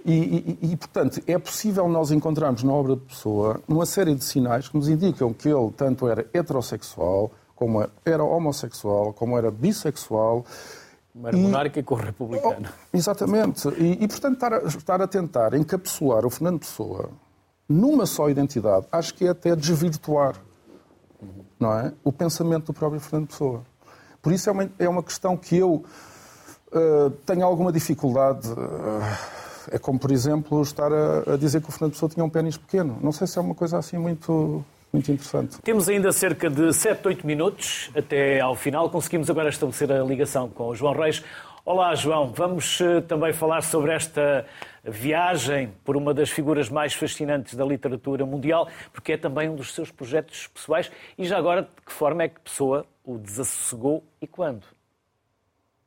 E, 0.06 0.14
e, 0.62 0.72
e, 0.72 0.78
portanto, 0.78 1.20
é 1.26 1.38
possível 1.38 1.90
nós 1.90 2.12
encontrarmos 2.12 2.62
na 2.62 2.72
obra 2.72 2.96
de 2.96 3.02
Pessoa 3.02 3.60
uma 3.68 3.88
série 3.88 4.14
de 4.14 4.24
sinais 4.24 4.70
que 4.70 4.78
nos 4.78 4.88
indicam 4.88 5.34
que 5.34 5.50
ele 5.50 5.72
tanto 5.76 6.08
era 6.08 6.28
heterossexual, 6.32 7.32
como 7.56 7.88
era 8.06 8.24
homossexual, 8.24 9.14
como 9.14 9.38
era 9.38 9.50
bissexual, 9.50 10.46
era 11.24 11.38
monárquico 11.38 11.94
ou 11.94 12.00
republicano. 12.00 12.68
Oh, 12.70 12.98
exatamente. 12.98 13.70
E, 13.70 14.04
e 14.04 14.08
portanto, 14.08 14.34
estar 14.34 14.54
a, 14.54 14.58
estar 14.64 15.02
a, 15.02 15.08
tentar 15.08 15.54
encapsular 15.54 16.26
o 16.26 16.30
Fernando 16.30 16.60
Pessoa 16.60 17.10
numa 17.68 18.06
só 18.06 18.30
identidade, 18.30 18.86
acho 18.92 19.14
que 19.14 19.26
é 19.26 19.30
até 19.30 19.56
desvirtuar 19.56 20.36
não 21.60 21.74
é? 21.74 21.94
o 22.04 22.12
pensamento 22.12 22.68
do 22.68 22.74
próprio 22.74 23.00
Fernando 23.00 23.30
Pessoa. 23.30 23.64
Por 24.22 24.34
isso 24.34 24.50
é 24.50 24.52
uma, 24.52 24.72
é 24.80 24.90
uma 24.90 25.04
questão 25.04 25.38
que 25.38 25.56
eu 25.56 25.84
uh, 26.74 27.10
tenho 27.26 27.46
alguma 27.46 27.72
dificuldade. 27.72 28.48
Uh, 28.50 29.36
é 29.72 29.80
como, 29.80 29.98
por 29.98 30.12
exemplo, 30.12 30.62
estar 30.62 30.92
a, 30.92 31.34
a, 31.34 31.38
dizer 31.38 31.62
que 31.62 31.70
o 31.70 31.72
Fernando 31.72 31.94
Pessoa 31.94 32.10
tinha 32.10 32.24
um 32.24 32.30
pênis 32.30 32.58
pequeno. 32.58 32.98
Não 33.02 33.12
sei 33.12 33.28
se 33.28 33.38
é 33.38 33.42
uma 33.42 33.56
coisa 33.56 33.78
assim 33.78 33.98
muito 33.98 34.64
muito 34.96 35.12
interessante. 35.12 35.62
Temos 35.62 35.90
ainda 35.90 36.12
cerca 36.12 36.50
de 36.50 36.74
7, 36.74 37.08
8 37.08 37.28
minutos 37.28 37.92
até 37.96 38.40
ao 38.40 38.56
final. 38.56 38.90
Conseguimos 38.90 39.30
agora 39.30 39.50
estabelecer 39.50 39.92
a 39.92 40.04
ligação 40.04 40.50
com 40.50 40.70
o 40.70 40.76
João 40.76 40.94
Reis. 40.94 41.24
Olá, 41.66 41.94
João. 41.96 42.32
Vamos 42.34 42.80
eh, 42.80 43.02
também 43.02 43.34
falar 43.34 43.62
sobre 43.62 43.92
esta 43.92 44.46
viagem 44.84 45.74
por 45.84 45.98
uma 45.98 46.14
das 46.14 46.30
figuras 46.30 46.70
mais 46.70 46.94
fascinantes 46.94 47.56
da 47.56 47.66
literatura 47.66 48.26
mundial, 48.26 48.70
porque 48.94 49.14
é 49.14 49.18
também 49.18 49.50
um 49.50 49.56
dos 49.56 49.74
seus 49.74 49.92
projetos 49.92 50.48
pessoais. 50.48 50.90
E 51.18 51.26
já 51.26 51.38
agora, 51.38 51.64
de 51.64 51.82
que 51.86 51.92
forma 51.92 52.24
é 52.24 52.30
que 52.30 52.40
Pessoa 52.40 52.86
o 53.04 53.18
desassossegou 53.18 54.04
e 54.22 54.28
quando? 54.28 54.64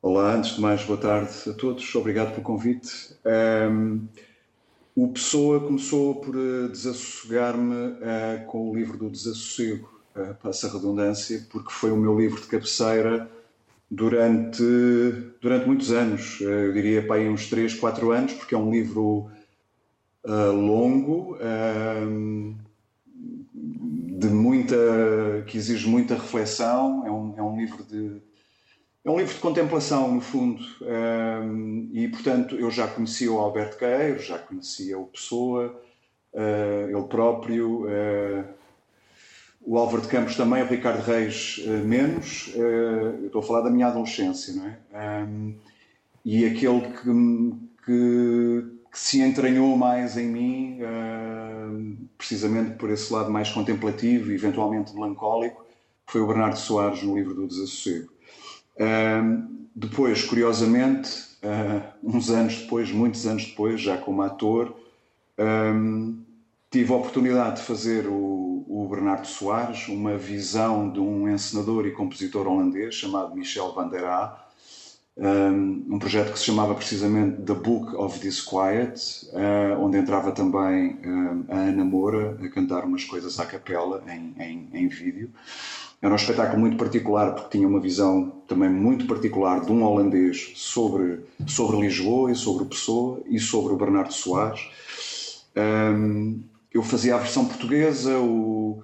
Olá, 0.01 0.33
antes 0.35 0.55
de 0.55 0.61
mais, 0.61 0.83
boa 0.83 0.99
tarde 0.99 1.31
a 1.49 1.53
todos. 1.53 1.95
Obrigado 1.95 2.31
pelo 2.31 2.43
convite. 2.43 3.15
Um... 3.25 4.07
O 5.01 5.07
Pessoa 5.07 5.61
começou 5.61 6.15
por 6.15 6.35
uh, 6.35 6.67
desassossegar-me 6.67 7.73
uh, 7.73 8.45
com 8.47 8.69
o 8.69 8.75
livro 8.75 8.97
do 8.97 9.09
Desassossego, 9.09 9.89
uh, 10.13 10.35
passa 10.43 10.67
a 10.67 10.73
redundância, 10.73 11.47
porque 11.49 11.71
foi 11.71 11.89
o 11.89 11.95
meu 11.95 12.19
livro 12.19 12.41
de 12.41 12.47
cabeceira 12.47 13.31
durante, 13.89 14.61
durante 15.41 15.67
muitos 15.67 15.93
anos, 15.93 16.41
eu 16.41 16.73
diria 16.73 17.01
para 17.01 17.15
aí 17.15 17.29
uns 17.29 17.49
3, 17.49 17.75
4 17.75 18.11
anos, 18.11 18.33
porque 18.33 18.53
é 18.53 18.57
um 18.57 18.69
livro 18.69 19.31
longo, 20.25 21.37
de 24.19 24.27
muita, 24.27 24.75
que 25.47 25.57
exige 25.57 25.87
muita 25.87 26.15
reflexão, 26.15 27.07
é 27.07 27.09
um, 27.09 27.33
é 27.37 27.41
um 27.41 27.57
livro 27.57 27.85
de 27.85 28.21
é 29.03 29.09
um 29.09 29.17
livro 29.17 29.33
de 29.33 29.39
contemplação, 29.39 30.13
no 30.13 30.21
fundo, 30.21 30.61
um, 30.81 31.89
e 31.93 32.07
portanto 32.09 32.55
eu 32.55 32.69
já 32.69 32.87
conhecia 32.87 33.31
o 33.31 33.39
Alberto 33.39 33.77
Queiro, 33.77 34.19
já 34.19 34.37
conhecia 34.37 34.99
o 34.99 35.05
Pessoa, 35.05 35.81
uh, 36.33 36.89
ele 36.89 37.07
próprio, 37.07 37.85
uh, 37.85 38.45
o 39.61 39.77
Álvaro 39.77 40.01
de 40.01 40.09
Campos 40.09 40.35
também, 40.35 40.61
o 40.61 40.67
Ricardo 40.67 41.01
Reis 41.01 41.61
menos. 41.85 42.51
eu 42.55 43.27
estou 43.27 43.41
a 43.41 43.43
falar 43.43 43.61
da 43.61 43.69
minha 43.69 43.87
adolescência, 43.87 44.53
não 44.53 44.67
é? 44.67 45.27
e 46.25 46.45
aquele 46.45 46.81
que, 46.81 47.03
que, 47.85 48.65
que, 48.91 48.99
se 48.99 49.21
entranhou 49.21 49.75
mais 49.77 50.17
em 50.17 50.27
mim, 50.27 50.79
precisamente 52.17 52.77
por 52.77 52.89
esse 52.89 53.11
lado 53.11 53.29
mais 53.29 53.49
contemplativo 53.49 54.31
e 54.31 54.35
eventualmente 54.35 54.95
melancólico, 54.95 55.63
foi 56.07 56.21
o 56.21 56.27
Bernardo 56.27 56.57
Soares 56.57 57.03
no 57.03 57.15
livro 57.15 57.35
do 57.35 57.45
Desassossego. 57.45 58.09
Depois, 59.75 60.23
curiosamente, 60.23 61.37
uh, 61.43 61.83
uns 62.03 62.29
anos 62.29 62.59
depois, 62.59 62.91
muitos 62.91 63.25
anos 63.25 63.45
depois, 63.45 63.81
já 63.81 63.97
como 63.97 64.21
ator, 64.21 64.75
um, 65.37 66.21
tive 66.69 66.93
a 66.93 66.95
oportunidade 66.95 67.57
de 67.57 67.61
fazer 67.63 68.07
o, 68.07 68.65
o, 68.67 68.87
Bernardo 68.89 69.27
Soares, 69.27 69.87
uma 69.87 70.17
visão 70.17 70.91
de 70.91 70.99
um 70.99 71.27
encenador 71.29 71.85
e 71.85 71.91
compositor 71.91 72.47
holandês 72.47 72.95
chamado 72.95 73.35
Michel 73.35 73.73
van 73.73 73.87
der 73.87 74.05
Aa, 74.05 74.48
um, 75.17 75.99
projeto 75.99 76.31
que 76.31 76.39
se 76.39 76.45
chamava 76.45 76.73
precisamente 76.73 77.41
The 77.41 77.53
Book 77.53 77.95
of 77.95 78.19
Disquiet, 78.19 79.27
uh, 79.33 79.79
onde 79.83 79.97
entrava 79.97 80.31
também 80.31 80.97
a 81.49 81.55
Ana 81.55 81.83
Moura 81.83 82.37
a 82.41 82.49
cantar 82.49 82.85
umas 82.85 83.03
coisas 83.03 83.39
à 83.39 83.45
capela 83.45 84.01
em, 84.07 84.33
em, 84.41 84.69
em 84.73 84.87
vídeo. 84.87 85.29
Era 86.01 86.13
um 86.13 86.15
espetáculo 86.15 86.59
muito 86.59 86.77
particular 86.77 87.33
porque 87.35 87.57
tinha 87.57 87.67
uma 87.67 87.79
visão 87.79 88.31
também 88.47 88.69
muito 88.69 89.05
particular 89.05 89.65
de 89.65 89.71
um 89.71 89.83
holandês 89.83 90.53
sobre, 90.55 91.19
sobre 91.45 91.81
Lisboa 91.81 92.31
e 92.31 92.35
sobre 92.35 92.65
Pessoa 92.65 93.21
e 93.27 93.37
sobre 93.37 93.73
o 93.73 93.77
Bernardo 93.77 94.13
Soares. 94.13 94.61
Um, 95.57 96.41
eu 96.73 96.81
fazia 96.83 97.15
a 97.15 97.17
versão 97.17 97.45
portuguesa, 97.45 98.17
o, 98.17 98.81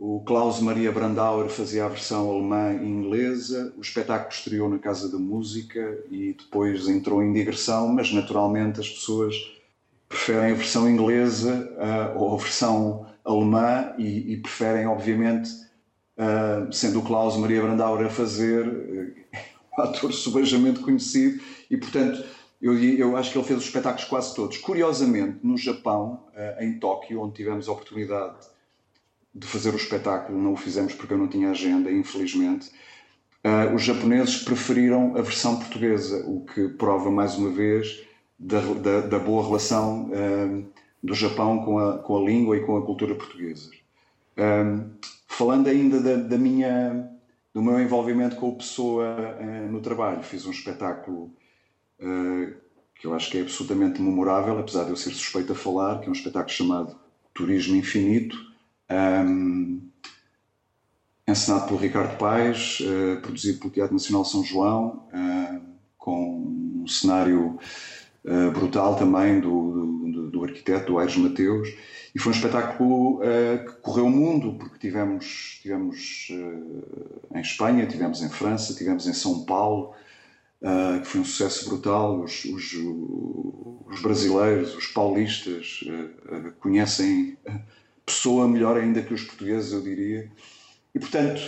o 0.00 0.20
Klaus 0.20 0.60
Maria 0.60 0.92
Brandauer 0.92 1.48
fazia 1.48 1.84
a 1.84 1.88
versão 1.88 2.30
alemã 2.30 2.72
e 2.72 2.86
inglesa. 2.86 3.74
O 3.76 3.80
espetáculo 3.80 4.32
estreou 4.32 4.68
na 4.68 4.78
Casa 4.78 5.10
da 5.10 5.18
Música 5.18 5.98
e 6.08 6.34
depois 6.34 6.88
entrou 6.88 7.20
em 7.20 7.32
digressão, 7.32 7.88
mas 7.88 8.12
naturalmente 8.12 8.78
as 8.78 8.88
pessoas 8.88 9.34
preferem 10.08 10.52
a 10.52 10.54
versão 10.54 10.88
inglesa 10.88 11.68
uh, 11.76 12.18
ou 12.18 12.34
a 12.34 12.38
versão 12.38 13.06
alemã 13.24 13.92
e, 13.98 14.34
e 14.34 14.36
preferem, 14.36 14.86
obviamente, 14.86 15.50
uh, 16.16 16.72
sendo 16.72 17.00
o 17.00 17.02
Klaus 17.02 17.36
Maria 17.36 17.60
Brandauer 17.60 18.06
a 18.06 18.10
fazer, 18.10 18.68
uh, 18.68 19.14
um 19.76 19.82
ator 19.82 20.12
subejamente 20.12 20.78
conhecido, 20.78 21.42
e 21.68 21.76
portanto 21.76 22.24
eu, 22.62 22.78
eu, 22.78 23.16
acho 23.16 23.32
que 23.32 23.38
ele 23.38 23.46
fez 23.46 23.58
os 23.58 23.64
espetáculos 23.66 24.04
quase 24.04 24.34
todos. 24.34 24.58
Curiosamente, 24.58 25.38
no 25.42 25.56
Japão, 25.56 26.24
em 26.58 26.78
Tóquio, 26.78 27.20
onde 27.20 27.34
tivemos 27.34 27.68
a 27.68 27.72
oportunidade 27.72 28.57
de 29.34 29.46
fazer 29.46 29.72
o 29.72 29.76
espetáculo, 29.76 30.40
não 30.40 30.54
o 30.54 30.56
fizemos 30.56 30.94
porque 30.94 31.14
eu 31.14 31.18
não 31.18 31.28
tinha 31.28 31.50
agenda, 31.50 31.90
infelizmente. 31.90 32.70
Uh, 33.44 33.74
os 33.74 33.82
japoneses 33.82 34.42
preferiram 34.42 35.16
a 35.16 35.22
versão 35.22 35.56
portuguesa, 35.58 36.24
o 36.26 36.44
que 36.44 36.68
prova 36.70 37.10
mais 37.10 37.36
uma 37.36 37.50
vez 37.50 38.04
da, 38.38 38.60
da, 38.60 39.00
da 39.02 39.18
boa 39.18 39.44
relação 39.44 40.10
uh, 40.10 40.66
do 41.02 41.14
Japão 41.14 41.64
com 41.64 41.78
a, 41.78 41.98
com 41.98 42.16
a 42.16 42.20
língua 42.20 42.56
e 42.56 42.64
com 42.64 42.76
a 42.76 42.84
cultura 42.84 43.14
portuguesa. 43.14 43.70
Falando 45.28 45.68
ainda 45.68 46.00
da, 46.00 46.16
da, 46.16 46.38
minha, 46.38 47.08
do 47.54 47.62
meu 47.62 47.80
envolvimento 47.80 48.34
com 48.36 48.48
a 48.50 48.56
pessoa 48.56 49.36
uh, 49.38 49.70
no 49.70 49.80
trabalho, 49.80 50.22
fiz 50.22 50.46
um 50.46 50.50
espetáculo 50.50 51.30
uh, 52.00 52.54
que 52.98 53.06
eu 53.06 53.14
acho 53.14 53.30
que 53.30 53.38
é 53.38 53.42
absolutamente 53.42 54.02
memorável, 54.02 54.58
apesar 54.58 54.84
de 54.84 54.90
eu 54.90 54.96
ser 54.96 55.10
suspeito 55.10 55.52
a 55.52 55.54
falar, 55.54 56.00
que 56.00 56.06
é 56.06 56.08
um 56.08 56.12
espetáculo 56.12 56.50
chamado 56.52 56.96
Turismo 57.32 57.76
Infinito, 57.76 58.36
um, 58.90 59.80
encenado 61.26 61.66
pelo 61.66 61.78
Ricardo 61.78 62.16
Paes, 62.18 62.80
uh, 62.80 63.20
produzido 63.20 63.58
pelo 63.58 63.72
Teatro 63.72 63.94
Nacional 63.94 64.24
São 64.24 64.42
João, 64.44 65.08
com 65.96 66.82
um 66.82 66.86
cenário 66.86 67.58
brutal 68.52 68.96
também 68.96 69.40
do, 69.40 70.06
do, 70.12 70.30
do 70.30 70.44
arquiteto 70.44 70.98
Aires 70.98 71.16
Mateus 71.16 71.68
e 72.14 72.18
foi 72.18 72.32
um 72.32 72.34
espetáculo 72.34 73.20
uh, 73.20 73.64
que 73.64 73.72
correu 73.80 74.06
o 74.06 74.10
mundo, 74.10 74.54
porque 74.54 74.78
tivemos, 74.78 75.58
tivemos 75.62 76.28
uh, 76.30 77.36
em 77.36 77.40
Espanha, 77.40 77.86
tivemos 77.86 78.22
em 78.22 78.28
França, 78.28 78.74
tivemos 78.74 79.06
em 79.06 79.12
São 79.12 79.44
Paulo, 79.44 79.94
uh, 80.62 81.00
que 81.00 81.06
foi 81.06 81.20
um 81.20 81.24
sucesso 81.24 81.68
brutal. 81.68 82.22
Os, 82.22 82.44
os, 82.46 82.74
os 83.86 84.00
brasileiros, 84.02 84.74
os 84.74 84.88
paulistas, 84.88 85.84
conhecem 86.58 87.36
pessoa 88.08 88.48
melhor 88.48 88.76
ainda 88.78 89.02
que 89.02 89.12
os 89.12 89.22
portugueses, 89.22 89.72
eu 89.72 89.82
diria. 89.82 90.30
E, 90.94 90.98
portanto, 90.98 91.40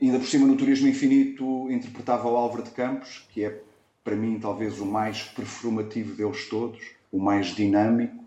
ainda 0.00 0.18
por 0.18 0.26
cima 0.26 0.46
no 0.46 0.56
Turismo 0.56 0.88
Infinito 0.88 1.70
interpretava 1.70 2.28
o 2.28 2.36
Álvaro 2.36 2.62
de 2.62 2.70
Campos, 2.70 3.26
que 3.30 3.44
é, 3.44 3.62
para 4.04 4.16
mim, 4.16 4.38
talvez 4.40 4.80
o 4.80 4.86
mais 4.86 5.22
performativo 5.22 6.14
deles 6.14 6.48
todos, 6.48 6.80
o 7.10 7.18
mais 7.18 7.48
dinâmico, 7.48 8.24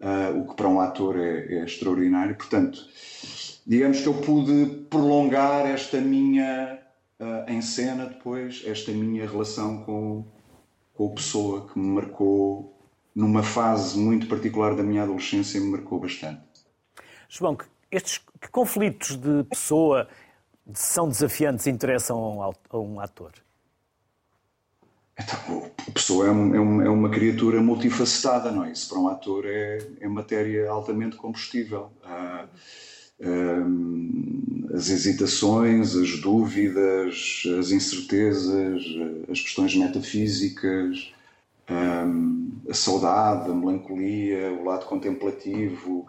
uh, 0.00 0.38
o 0.40 0.48
que 0.48 0.54
para 0.54 0.68
um 0.68 0.80
ator 0.80 1.18
é, 1.18 1.54
é, 1.54 1.64
extraordinário. 1.64 2.34
Portanto, 2.34 2.78
digamos 3.66 4.00
que 4.00 4.06
eu 4.06 4.14
pude 4.14 4.84
prolongar 4.88 5.66
esta 5.66 6.00
minha 6.00 6.78
uh, 7.20 7.50
em 7.50 7.62
cena 7.62 8.06
depois, 8.06 8.62
esta 8.66 8.90
minha 8.90 9.28
relação 9.28 9.84
com, 9.84 10.24
com 10.94 11.06
a 11.06 11.14
pessoa 11.14 11.68
que 11.68 11.78
me 11.78 11.88
marcou 11.88 12.76
numa 13.14 13.42
fase 13.42 13.98
muito 13.98 14.26
particular 14.26 14.74
da 14.74 14.82
minha 14.82 15.02
adolescência 15.02 15.60
me 15.60 15.66
marcou 15.66 16.00
bastante. 16.00 16.51
João, 17.34 17.56
estes 17.90 18.18
que 18.38 18.48
conflitos 18.50 19.16
de 19.16 19.42
pessoa 19.44 20.06
são 20.74 21.08
desafiantes 21.08 21.64
e 21.64 21.70
interessam 21.70 22.54
a 22.68 22.78
um 22.78 23.00
ator? 23.00 23.32
Então, 25.18 25.70
a 25.88 25.90
pessoa 25.90 26.26
é, 26.26 26.30
um, 26.30 26.82
é, 26.82 26.90
uma 26.90 27.08
criatura 27.08 27.62
multifacetada, 27.62 28.52
não 28.52 28.64
é? 28.64 28.72
Isso 28.72 28.90
para 28.90 28.98
um 28.98 29.08
ator 29.08 29.46
é, 29.46 29.78
é 30.00 30.08
matéria 30.08 30.68
altamente 30.70 31.16
combustível. 31.16 31.90
Ah, 32.04 32.48
ah, 33.22 34.74
as 34.74 34.90
hesitações, 34.90 35.96
as 35.96 36.20
dúvidas, 36.20 37.44
as 37.58 37.70
incertezas, 37.70 38.82
as 39.30 39.40
questões 39.40 39.74
metafísicas, 39.74 41.14
ah, 41.66 42.04
a 42.68 42.74
saudade, 42.74 43.50
a 43.50 43.54
melancolia, 43.54 44.52
o 44.52 44.64
lado 44.64 44.84
contemplativo. 44.84 46.06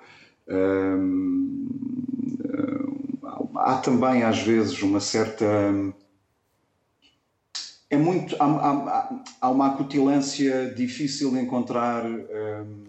Há 3.56 3.78
também, 3.78 4.24
às 4.24 4.40
vezes, 4.40 4.82
uma 4.82 5.00
certa 5.00 5.46
é 7.94 7.98
muito. 7.98 8.36
Há, 8.40 8.46
há, 8.46 9.20
há, 9.40 9.50
uma 9.52 9.68
acutilância 9.68 10.74
difícil 10.76 11.30
de 11.30 11.40
encontrar, 11.40 12.04
um, 12.04 12.86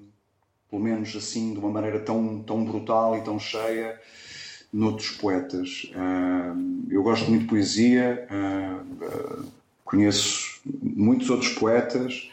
pelo 0.71 0.83
menos 0.83 1.15
assim, 1.15 1.53
de 1.53 1.59
uma 1.59 1.69
maneira 1.69 2.01
tão, 2.01 2.43
tão 2.43 2.65
brutal 2.65 3.19
e 3.19 3.21
tão 3.21 3.39
cheia, 3.39 4.01
noutros 4.73 5.11
poetas. 5.11 5.93
Um, 5.95 6.87
eu 6.89 7.03
gosto 7.03 7.29
muito 7.29 7.43
de 7.43 7.49
poesia, 7.49 8.27
conheço 9.85 10.63
muitos 10.83 11.29
outros 11.29 11.51
poetas. 11.53 12.31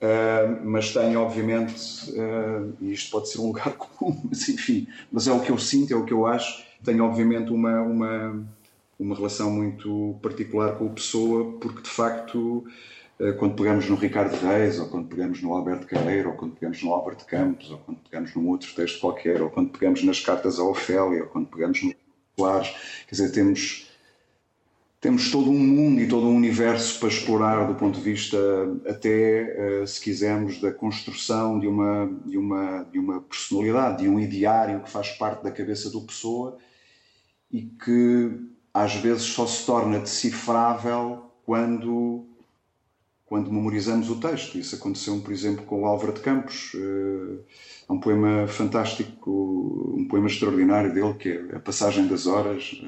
Uh, 0.00 0.64
mas 0.64 0.94
tenho, 0.94 1.20
obviamente, 1.20 2.10
uh, 2.12 2.74
e 2.80 2.92
isto 2.92 3.10
pode 3.10 3.28
ser 3.28 3.38
um 3.38 3.48
lugar 3.48 3.72
comum, 3.76 4.18
mas 4.24 4.48
enfim, 4.48 4.88
mas 5.12 5.28
é 5.28 5.32
o 5.32 5.40
que 5.40 5.50
eu 5.50 5.58
sinto, 5.58 5.92
é 5.92 5.96
o 5.96 6.04
que 6.04 6.12
eu 6.12 6.26
acho. 6.26 6.64
Tenho, 6.82 7.04
obviamente, 7.04 7.52
uma, 7.52 7.82
uma, 7.82 8.42
uma 8.98 9.14
relação 9.14 9.50
muito 9.50 10.18
particular 10.22 10.76
com 10.78 10.86
a 10.86 10.90
pessoa, 10.90 11.52
porque 11.60 11.82
de 11.82 11.90
facto, 11.90 12.64
eh, 13.18 13.32
quando 13.32 13.54
pegamos 13.54 13.90
no 13.90 13.96
Ricardo 13.96 14.34
Reis, 14.36 14.78
ou 14.78 14.88
quando 14.88 15.08
pegamos 15.08 15.42
no 15.42 15.52
Alberto 15.52 15.86
Carreiro, 15.86 16.30
ou 16.30 16.34
quando 16.34 16.54
pegamos 16.54 16.82
no 16.82 16.94
Albert 16.94 17.26
Campos, 17.26 17.70
ou 17.70 17.76
quando 17.78 17.98
pegamos 17.98 18.34
num 18.34 18.48
outro 18.48 18.74
texto 18.74 19.00
qualquer, 19.00 19.42
ou 19.42 19.50
quando 19.50 19.70
pegamos 19.70 20.02
nas 20.02 20.20
cartas 20.20 20.58
a 20.58 20.64
Ofélia, 20.64 21.24
ou 21.24 21.28
quando 21.28 21.48
pegamos 21.48 21.82
no 21.82 21.94
Soares, 22.38 22.70
quer 23.06 23.16
dizer, 23.16 23.32
temos 23.32 23.89
temos 25.00 25.30
todo 25.30 25.50
um 25.50 25.58
mundo 25.58 26.00
e 26.02 26.06
todo 26.06 26.26
um 26.26 26.36
universo 26.36 26.98
para 26.98 27.08
explorar 27.08 27.66
do 27.66 27.74
ponto 27.74 27.98
de 27.98 28.04
vista 28.04 28.36
até, 28.86 29.80
eh, 29.82 29.86
se 29.86 29.98
quisermos, 29.98 30.60
da 30.60 30.70
construção 30.70 31.58
de 31.58 31.66
uma, 31.66 32.06
de 32.26 32.36
uma, 32.36 32.82
de 32.84 32.98
uma 32.98 33.20
personalidade, 33.22 34.02
de 34.02 34.08
um 34.10 34.20
ideário 34.20 34.82
que 34.82 34.90
faz 34.90 35.08
parte 35.12 35.42
da 35.42 35.50
cabeça 35.50 35.88
do 35.90 36.02
pessoa 36.02 36.58
e 37.50 37.62
que 37.62 38.40
às 38.74 38.94
vezes 38.96 39.22
só 39.22 39.46
se 39.46 39.64
torna 39.64 39.98
decifrável 39.98 41.32
quando, 41.46 42.26
quando 43.24 43.50
memorizamos 43.50 44.10
o 44.10 44.20
texto. 44.20 44.58
Isso 44.58 44.76
aconteceu, 44.76 45.18
por 45.20 45.32
exemplo, 45.32 45.64
com 45.64 45.82
o 45.82 45.86
Álvaro 45.86 46.12
de 46.12 46.20
Campos. 46.20 46.72
Eh, 46.74 47.38
é 47.88 47.92
um 47.92 47.98
poema 47.98 48.46
fantástico, 48.46 49.94
um 49.96 50.06
poema 50.06 50.26
extraordinário 50.26 50.92
dele, 50.92 51.14
que 51.14 51.30
é 51.30 51.56
A 51.56 51.60
Passagem 51.60 52.06
das 52.06 52.26
Horas. 52.26 52.82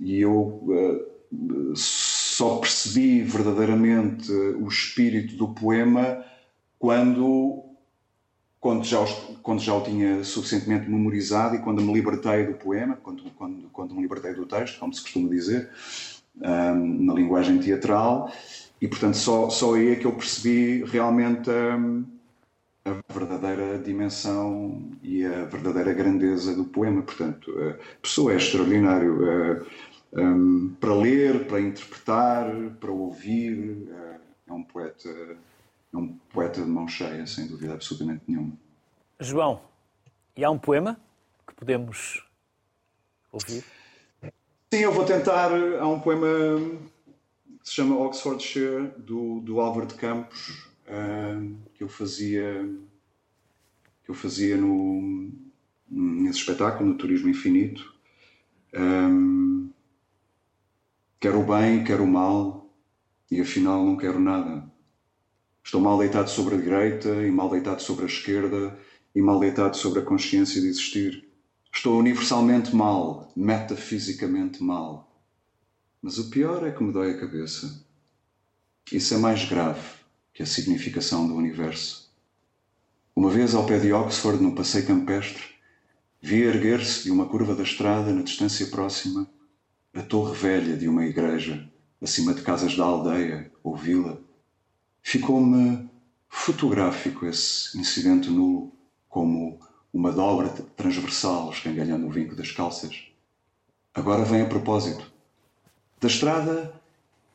Eh, 0.00 0.04
e 0.04 0.20
eu 0.20 0.62
eh, 0.70 1.72
só 1.74 2.56
percebi 2.56 3.22
verdadeiramente 3.22 4.32
o 4.32 4.66
espírito 4.68 5.36
do 5.36 5.48
poema 5.48 6.24
quando 6.78 7.70
quando 8.60 8.84
já, 8.84 8.98
quando 9.42 9.60
já 9.60 9.74
o 9.74 9.82
tinha 9.82 10.22
suficientemente 10.22 10.88
memorizado 10.88 11.56
e 11.56 11.60
quando 11.60 11.80
me 11.80 11.94
libertei 11.94 12.44
do 12.44 12.52
poema, 12.52 12.94
quando, 13.02 13.22
quando, 13.30 13.68
quando 13.72 13.94
me 13.94 14.02
libertei 14.02 14.34
do 14.34 14.44
texto, 14.44 14.78
como 14.78 14.92
se 14.92 15.00
costuma 15.00 15.30
dizer, 15.30 15.70
um, 16.36 17.04
na 17.06 17.14
linguagem 17.14 17.58
teatral, 17.58 18.30
e 18.80 18.86
portanto 18.86 19.16
só, 19.16 19.48
só 19.48 19.74
aí 19.74 19.92
é 19.92 19.96
que 19.96 20.06
eu 20.06 20.12
percebi 20.12 20.84
realmente 20.84 21.48
um, 21.50 22.04
a 22.84 23.12
verdadeira 23.12 23.78
dimensão 23.78 24.82
e 25.02 25.24
a 25.24 25.44
verdadeira 25.44 25.92
grandeza 25.92 26.54
do 26.54 26.64
poema. 26.64 27.02
Portanto, 27.02 27.52
a 27.58 28.00
pessoa 28.00 28.32
é 28.32 28.36
extraordinário 28.36 29.22
uh, 29.22 29.66
um, 30.12 30.74
para 30.80 30.94
ler, 30.94 31.46
para 31.46 31.60
interpretar, 31.60 32.52
para 32.80 32.90
ouvir. 32.90 33.88
Uh, 33.88 34.20
é 34.48 34.52
um 34.52 34.62
poeta 34.62 35.08
é 35.92 35.96
um 35.96 36.08
poeta 36.32 36.62
de 36.62 36.68
mão 36.68 36.86
cheia, 36.86 37.26
sem 37.26 37.46
dúvida 37.46 37.74
absolutamente 37.74 38.22
nenhuma. 38.28 38.52
João, 39.18 39.60
e 40.36 40.44
há 40.44 40.50
um 40.50 40.58
poema 40.58 41.00
que 41.46 41.54
podemos 41.54 42.24
ouvir? 43.32 43.64
Sim, 44.72 44.78
eu 44.78 44.92
vou 44.92 45.04
tentar. 45.04 45.50
Há 45.52 45.88
um 45.88 46.00
poema 46.00 46.26
que 47.60 47.68
se 47.68 47.74
chama 47.74 47.98
Oxfordshire, 47.98 48.92
do, 48.98 49.40
do 49.40 49.60
Álvaro 49.60 49.86
de 49.86 49.94
Campos, 49.94 50.68
uh, 50.86 51.56
que 51.74 51.82
eu 51.82 51.88
fazia, 51.88 52.68
que 54.04 54.10
eu 54.10 54.14
fazia 54.14 54.56
no, 54.56 55.28
nesse 55.88 56.38
espetáculo, 56.38 56.88
no 56.88 56.96
Turismo 56.96 57.28
Infinito. 57.28 57.94
Um, 58.72 59.70
quero 61.20 61.40
o 61.40 61.44
bem, 61.44 61.84
quero 61.84 62.04
o 62.04 62.06
mal, 62.06 62.74
e 63.30 63.40
afinal 63.42 63.84
não 63.84 63.94
quero 63.94 64.18
nada. 64.18 64.64
Estou 65.62 65.78
mal 65.78 65.98
deitado 65.98 66.30
sobre 66.30 66.54
a 66.54 66.58
direita 66.58 67.10
e 67.10 67.30
mal 67.30 67.50
deitado 67.50 67.82
sobre 67.82 68.04
a 68.04 68.08
esquerda 68.08 68.76
e 69.14 69.20
mal 69.20 69.38
deitado 69.38 69.76
sobre 69.76 70.00
a 70.00 70.04
consciência 70.04 70.62
de 70.62 70.68
existir. 70.68 71.28
Estou 71.72 71.98
universalmente 71.98 72.74
mal, 72.74 73.30
metafisicamente 73.36 74.62
mal. 74.62 75.22
Mas 76.00 76.18
o 76.18 76.30
pior 76.30 76.66
é 76.66 76.70
que 76.70 76.82
me 76.82 76.90
dói 76.90 77.10
a 77.10 77.20
cabeça. 77.20 77.84
Isso 78.90 79.12
é 79.12 79.18
mais 79.18 79.44
grave 79.44 79.86
que 80.32 80.42
a 80.42 80.46
significação 80.46 81.28
do 81.28 81.34
universo. 81.34 82.10
Uma 83.14 83.28
vez 83.28 83.54
ao 83.54 83.66
pé 83.66 83.78
de 83.78 83.92
Oxford, 83.92 84.42
no 84.42 84.54
passeio 84.54 84.86
campestre, 84.86 85.42
vi 86.22 86.40
erguer-se 86.40 87.04
de 87.04 87.10
uma 87.10 87.26
curva 87.26 87.54
da 87.54 87.62
estrada, 87.62 88.10
na 88.10 88.22
distância 88.22 88.66
próxima, 88.68 89.28
a 89.94 90.02
torre 90.02 90.36
velha 90.36 90.76
de 90.76 90.88
uma 90.88 91.04
igreja, 91.04 91.68
acima 92.00 92.34
de 92.34 92.42
casas 92.42 92.76
da 92.76 92.84
aldeia 92.84 93.50
ou 93.62 93.76
vila 93.76 94.20
Ficou-me 95.02 95.88
fotográfico 96.28 97.26
esse 97.26 97.76
incidente 97.78 98.30
nulo, 98.30 98.72
como 99.08 99.58
uma 99.92 100.12
dobra 100.12 100.48
transversal 100.76 101.50
escangalhando 101.50 102.06
o 102.06 102.10
vinco 102.10 102.36
das 102.36 102.52
calças. 102.52 103.08
Agora 103.92 104.24
vem 104.24 104.42
a 104.42 104.46
propósito. 104.46 105.10
Da 106.00 106.06
estrada, 106.06 106.72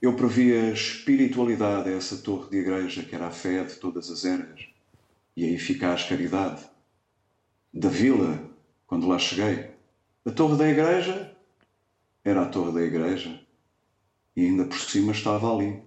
eu 0.02 0.16
previa 0.16 0.72
espiritualidade 0.72 1.90
a 1.90 1.94
essa 1.94 2.18
torre 2.18 2.50
de 2.50 2.58
igreja 2.58 3.04
que 3.04 3.14
era 3.14 3.28
a 3.28 3.32
fé 3.32 3.64
de 3.64 3.76
todas 3.76 4.10
as 4.10 4.24
eras 4.24 4.68
e 5.36 5.44
a 5.44 5.52
eficaz 5.52 6.04
caridade. 6.04 6.64
Da 7.74 7.90
vila, 7.90 8.42
quando 8.88 9.08
lá 9.08 9.20
cheguei, 9.20 9.72
a 10.26 10.32
torre 10.32 10.58
da 10.58 10.70
igreja 10.70 11.35
era 12.26 12.42
a 12.42 12.46
torre 12.46 12.74
da 12.74 12.82
igreja 12.82 13.40
e 14.36 14.46
ainda 14.46 14.66
por 14.66 14.80
cima 14.80 15.14
estava 15.14 15.54
ali 15.54 15.82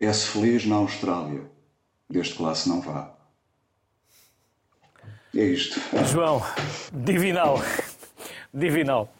é-se 0.00 0.28
feliz 0.28 0.64
na 0.64 0.76
Austrália, 0.76 1.42
desde 2.08 2.34
que 2.34 2.42
lá 2.42 2.54
se 2.54 2.68
não 2.68 2.80
vá. 2.80 3.12
É 5.34 5.42
isto. 5.42 5.80
João, 6.06 6.40
divinal. 6.92 7.58
Divinal. 8.54 9.12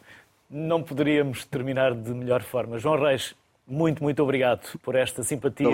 Não 0.48 0.82
poderíamos 0.82 1.44
terminar 1.44 1.94
de 1.94 2.10
melhor 2.14 2.42
forma. 2.42 2.78
João 2.78 2.98
Reis, 2.98 3.34
muito, 3.66 4.02
muito 4.02 4.22
obrigado 4.22 4.78
por 4.78 4.94
esta 4.94 5.22
simpatia 5.22 5.68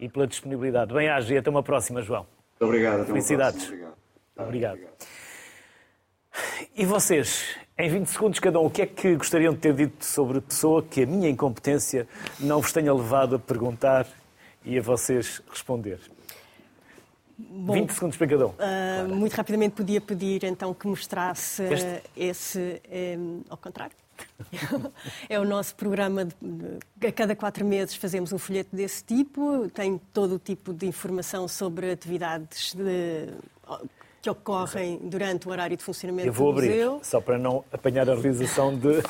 e 0.00 0.08
pela 0.08 0.26
disponibilidade. 0.26 0.94
Bem-aja 0.94 1.34
e 1.34 1.38
até 1.38 1.50
uma 1.50 1.62
próxima, 1.62 2.00
João. 2.00 2.26
Muito 2.58 2.64
obrigado. 2.64 3.00
Até 3.00 3.06
Felicidades. 3.06 3.66
Obrigado. 3.66 3.96
obrigado. 4.38 4.74
obrigado. 4.74 5.06
E 6.74 6.86
vocês, 6.86 7.58
em 7.78 7.90
20 7.90 8.06
segundos 8.06 8.38
cada 8.38 8.58
um, 8.58 8.66
o 8.66 8.70
que 8.70 8.82
é 8.82 8.86
que 8.86 9.14
gostariam 9.16 9.52
de 9.52 9.58
ter 9.58 9.74
dito 9.74 10.04
sobre 10.04 10.38
a 10.38 10.40
pessoa 10.40 10.82
que 10.82 11.02
a 11.02 11.06
minha 11.06 11.28
incompetência 11.28 12.08
não 12.40 12.60
vos 12.60 12.72
tenha 12.72 12.92
levado 12.92 13.36
a 13.36 13.38
perguntar 13.38 14.06
e 14.64 14.78
a 14.78 14.82
vocês 14.82 15.42
responder. 15.50 16.00
Bom, 17.38 17.74
20 17.74 17.92
segundos 17.92 18.16
para 18.16 18.26
cada 18.26 18.46
um. 18.46 18.50
Uh, 18.50 19.14
muito 19.14 19.34
rapidamente 19.34 19.74
podia 19.74 20.00
pedir 20.00 20.44
então 20.44 20.72
que 20.72 20.86
mostrasse 20.86 21.62
uh, 21.62 22.02
esse. 22.16 22.80
Um, 22.90 23.42
ao 23.50 23.58
contrário. 23.58 23.94
é 25.28 25.38
o 25.38 25.44
nosso 25.44 25.74
programa. 25.74 26.24
De, 26.24 27.06
a 27.06 27.12
cada 27.12 27.36
quatro 27.36 27.62
meses 27.62 27.94
fazemos 27.94 28.32
um 28.32 28.38
folheto 28.38 28.74
desse 28.74 29.04
tipo. 29.04 29.68
Tem 29.68 30.00
todo 30.14 30.36
o 30.36 30.38
tipo 30.38 30.72
de 30.72 30.86
informação 30.86 31.46
sobre 31.46 31.90
atividades 31.90 32.74
de, 32.74 33.28
que 34.26 34.30
ocorrem 34.30 34.98
durante 35.02 35.46
o 35.46 35.50
horário 35.50 35.76
de 35.76 35.82
funcionamento 35.82 36.28
Eu 36.28 36.32
vou 36.32 36.52
do 36.52 36.60
museu. 36.60 36.94
abrir, 36.94 37.04
só 37.04 37.20
para 37.20 37.38
não 37.38 37.64
apanhar 37.72 38.08
a 38.10 38.14
realização 38.14 38.76
de... 38.76 39.02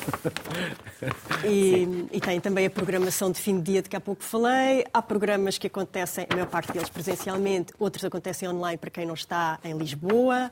e, 1.43 2.07
e, 2.15 2.21
tem 2.21 2.39
também 2.39 2.65
a 2.67 2.69
programação 2.69 3.31
de 3.31 3.39
fim 3.39 3.57
de 3.57 3.71
dia 3.71 3.81
de 3.81 3.89
que 3.89 3.95
há 3.95 3.99
pouco 3.99 4.23
falei. 4.23 4.85
Há 4.93 5.01
programas 5.01 5.57
que 5.57 5.67
acontecem, 5.67 6.27
a 6.29 6.33
maior 6.35 6.47
parte 6.47 6.71
deles 6.71 6.89
presencialmente, 6.89 7.73
outros 7.79 8.05
acontecem 8.05 8.47
online 8.47 8.77
para 8.77 8.89
quem 8.89 9.05
não 9.05 9.15
está 9.15 9.59
em 9.63 9.75
Lisboa. 9.77 10.51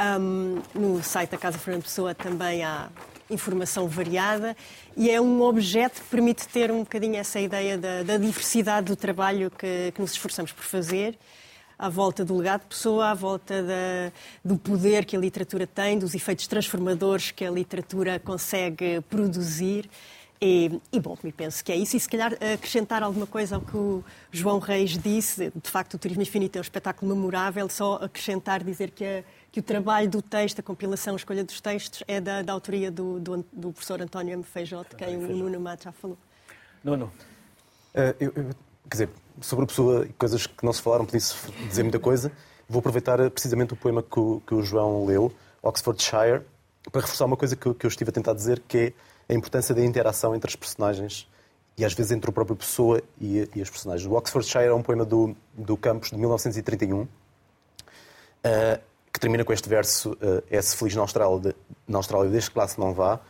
Um, 0.00 0.60
no 0.74 1.02
site 1.02 1.30
da 1.30 1.38
Casa 1.38 1.58
Fernando 1.58 1.84
Pessoa 1.84 2.14
também 2.14 2.64
há 2.64 2.88
informação 3.30 3.86
variada 3.86 4.56
e 4.96 5.10
é 5.10 5.20
um 5.20 5.42
objeto 5.42 6.00
que 6.00 6.08
permite 6.08 6.48
ter 6.48 6.70
um 6.70 6.80
bocadinho 6.80 7.16
essa 7.16 7.38
ideia 7.38 7.78
da, 7.78 8.02
da 8.02 8.16
diversidade 8.16 8.86
do 8.86 8.96
trabalho 8.96 9.50
que, 9.50 9.92
que 9.94 10.00
nos 10.00 10.12
esforçamos 10.12 10.52
por 10.52 10.64
fazer 10.64 11.16
à 11.82 11.88
volta 11.88 12.24
do 12.24 12.36
legado 12.36 12.60
de 12.60 12.68
pessoa, 12.68 13.10
à 13.10 13.14
volta 13.14 13.60
da, 13.60 14.12
do 14.44 14.56
poder 14.56 15.04
que 15.04 15.16
a 15.16 15.18
literatura 15.18 15.66
tem, 15.66 15.98
dos 15.98 16.14
efeitos 16.14 16.46
transformadores 16.46 17.32
que 17.32 17.44
a 17.44 17.50
literatura 17.50 18.20
consegue 18.20 19.00
produzir. 19.10 19.90
E, 20.40 20.80
e, 20.92 21.00
bom, 21.00 21.18
me 21.24 21.32
penso 21.32 21.64
que 21.64 21.72
é 21.72 21.76
isso. 21.76 21.96
E 21.96 22.00
se 22.00 22.08
calhar 22.08 22.34
acrescentar 22.54 23.02
alguma 23.02 23.26
coisa 23.26 23.56
ao 23.56 23.60
que 23.60 23.76
o 23.76 24.04
João 24.30 24.60
Reis 24.60 24.96
disse, 24.96 25.52
de 25.60 25.68
facto 25.68 25.94
o 25.94 25.98
Turismo 25.98 26.22
Infinito 26.22 26.54
é 26.54 26.60
um 26.60 26.62
espetáculo 26.62 27.16
memorável, 27.16 27.68
só 27.68 27.96
acrescentar, 27.96 28.62
dizer 28.62 28.92
que, 28.92 29.04
a, 29.04 29.24
que 29.50 29.58
o 29.58 29.62
trabalho 29.62 30.08
do 30.08 30.22
texto, 30.22 30.60
a 30.60 30.62
compilação, 30.62 31.14
a 31.14 31.16
escolha 31.16 31.42
dos 31.42 31.60
textos 31.60 32.04
é 32.06 32.20
da, 32.20 32.42
da 32.42 32.52
autoria 32.52 32.92
do, 32.92 33.18
do, 33.18 33.44
do, 33.52 33.72
professor 33.72 34.00
António 34.00 34.34
M. 34.34 34.44
Feijote, 34.44 34.94
quem 34.94 35.16
o 35.16 35.36
Nuno 35.36 35.58
Mato 35.58 35.82
já 35.82 35.92
falou. 35.92 36.16
Nuno. 36.84 37.06
Uh, 37.92 38.14
eu, 38.20 38.32
eu, 38.36 38.44
quer 38.88 38.92
dizer, 38.92 39.10
sobre 39.40 39.64
a 39.64 39.66
pessoa 39.66 40.06
e 40.06 40.12
coisas 40.12 40.46
que 40.46 40.64
não 40.64 40.72
se 40.72 40.82
falaram, 40.82 41.04
podia-se 41.04 41.34
dizer 41.68 41.82
muita 41.82 41.98
coisa. 41.98 42.32
Vou 42.68 42.80
aproveitar 42.80 43.20
eh, 43.20 43.28
precisamente 43.30 43.72
o 43.72 43.76
poema 43.76 44.02
que 44.02 44.18
o, 44.18 44.42
que 44.46 44.54
o 44.54 44.62
João 44.62 45.04
leu, 45.04 45.32
Oxfordshire, 45.62 46.42
para 46.90 47.00
reforçar 47.00 47.24
uma 47.26 47.36
coisa 47.36 47.54
que 47.54 47.66
eu, 47.66 47.74
que 47.74 47.86
eu 47.86 47.88
estive 47.88 48.10
a 48.10 48.12
tentar 48.12 48.34
dizer, 48.34 48.60
que 48.66 48.94
é 49.28 49.32
a 49.32 49.34
importância 49.34 49.74
da 49.74 49.84
interação 49.84 50.34
entre 50.34 50.48
as 50.48 50.56
personagens 50.56 51.28
e 51.76 51.84
às 51.84 51.94
vezes 51.94 52.12
entre 52.12 52.30
a 52.30 52.32
própria 52.32 52.56
pessoa 52.56 53.02
e, 53.20 53.48
e 53.54 53.62
as 53.62 53.70
personagens. 53.70 54.10
O 54.10 54.14
Oxfordshire 54.14 54.64
é 54.64 54.74
um 54.74 54.82
poema 54.82 55.04
do, 55.04 55.34
do 55.54 55.76
Campos 55.76 56.10
de 56.10 56.16
1931, 56.16 57.02
uh, 57.02 57.08
eh, 58.44 58.80
que 59.12 59.20
termina 59.20 59.44
com 59.44 59.52
este 59.52 59.68
verso: 59.68 60.12
uh, 60.12 60.42
É-se 60.50 60.76
feliz 60.76 60.94
na 60.94 61.02
Austrália, 61.02 61.38
de, 61.38 61.54
na 61.88 61.98
Austrália 61.98 62.30
desde 62.30 62.50
que 62.50 62.58
lá 62.58 62.68
se 62.68 62.78
não 62.78 62.92
vá. 62.92 63.20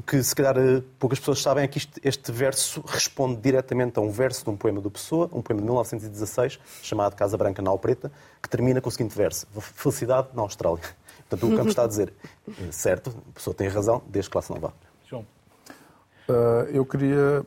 O 0.00 0.02
que 0.02 0.22
se 0.22 0.34
calhar 0.34 0.56
eh, 0.56 0.82
poucas 0.98 1.18
pessoas 1.18 1.42
sabem 1.42 1.62
é 1.62 1.68
que 1.68 1.78
este 2.02 2.32
verso 2.32 2.82
responde 2.86 3.38
diretamente 3.38 3.98
a 3.98 4.00
um 4.02 4.10
verso 4.10 4.42
de 4.42 4.48
um 4.48 4.56
poema 4.56 4.80
do 4.80 4.90
Pessoa, 4.90 5.28
um 5.30 5.42
poema 5.42 5.60
de 5.60 5.66
1916, 5.66 6.58
chamado 6.80 7.14
Casa 7.14 7.36
Branca 7.36 7.60
na 7.60 7.76
Preta, 7.76 8.10
que 8.42 8.48
termina 8.48 8.80
com 8.80 8.88
o 8.88 8.90
seguinte 8.90 9.14
verso: 9.14 9.46
Felicidade 9.60 10.28
na 10.32 10.40
Austrália. 10.40 10.82
Portanto, 11.28 11.52
o 11.52 11.54
campo 11.54 11.68
está 11.68 11.84
a 11.84 11.86
dizer, 11.86 12.14
eh, 12.48 12.52
certo, 12.70 13.10
a 13.10 13.32
pessoa 13.34 13.52
tem 13.52 13.68
razão, 13.68 14.00
desde 14.08 14.30
que 14.30 14.38
lá 14.38 14.42
se 14.42 14.50
não 14.50 14.58
vá. 14.58 14.72
João. 15.06 15.26
Uh, 16.26 16.64
eu 16.72 16.86
queria 16.86 17.44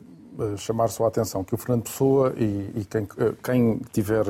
chamar 0.56 0.88
só 0.90 1.06
a 1.06 1.08
atenção 1.08 1.42
que 1.42 1.56
o 1.56 1.58
Fernando 1.58 1.82
Pessoa 1.82 2.34
e, 2.36 2.70
e 2.76 2.86
quem, 2.88 3.08
quem, 3.42 3.80
tiver 3.92 4.24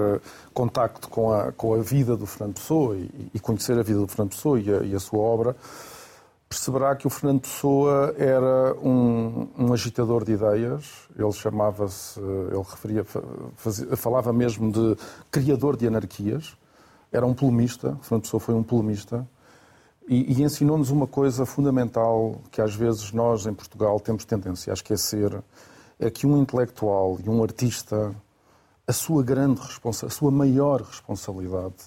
contacto 0.55 1.11
com 1.11 1.31
a, 1.31 1.53
com 1.53 1.75
a 1.75 1.79
vida 1.79 2.17
do 2.17 2.25
Fernando 2.25 2.55
Pessoa 2.55 2.97
e, 2.97 3.31
e 3.35 3.39
conhecer 3.41 3.79
a 3.79 3.83
vida 3.83 4.01
do 4.01 4.09
Fernando 4.09 4.31
Pessoa 4.31 4.59
e 4.59 4.73
a, 4.73 4.79
e 4.83 4.95
a 4.95 5.01
sua 5.01 5.19
obra, 5.19 5.57
perceberá 6.49 6.95
que 6.95 7.07
o 7.07 7.11
Fernando 7.11 7.43
Pessoa 7.43 8.15
era 8.17 8.75
um, 8.81 9.49
um 9.59 9.73
agitador 9.73 10.25
de 10.25 10.33
ideias. 10.33 11.09
Ele 11.17 11.33
chamava-se, 11.33 12.21
ele 12.21 12.63
referia, 12.63 13.05
fazia, 13.57 13.97
falava 13.97 14.33
mesmo 14.33 14.71
de 14.71 14.97
criador 15.31 15.77
de 15.77 15.87
anarquias. 15.87 16.57
Era 17.11 17.27
um 17.27 17.35
polemista. 17.35 17.97
O 18.01 18.03
Fernando 18.03 18.23
Pessoa 18.23 18.41
foi 18.41 18.55
um 18.55 18.63
polemista. 18.63 19.27
E, 20.09 20.35
e 20.39 20.43
ensinou-nos 20.43 20.91
uma 20.91 21.07
coisa 21.07 21.47
fundamental 21.47 22.41
que 22.51 22.61
às 22.61 22.75
vezes 22.75 23.13
nós 23.13 23.47
em 23.47 23.55
Portugal 23.55 23.99
temos 23.99 24.25
tendência 24.25 24.73
a 24.73 24.75
esquecer: 24.75 25.43
é 25.99 26.11
que 26.11 26.27
um 26.27 26.41
intelectual 26.41 27.19
e 27.25 27.29
um 27.29 27.43
artista 27.43 28.15
a 28.87 28.93
sua 28.93 29.23
grande 29.23 29.61
responsabilidade, 29.61 30.15
a 30.15 30.19
sua 30.19 30.31
maior 30.31 30.83
responsabilidade 30.83 31.85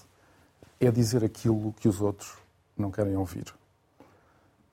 é 0.80 0.90
dizer 0.90 1.24
aquilo 1.24 1.72
que 1.78 1.88
os 1.88 2.00
outros 2.00 2.32
não 2.76 2.90
querem 2.90 3.16
ouvir. 3.16 3.54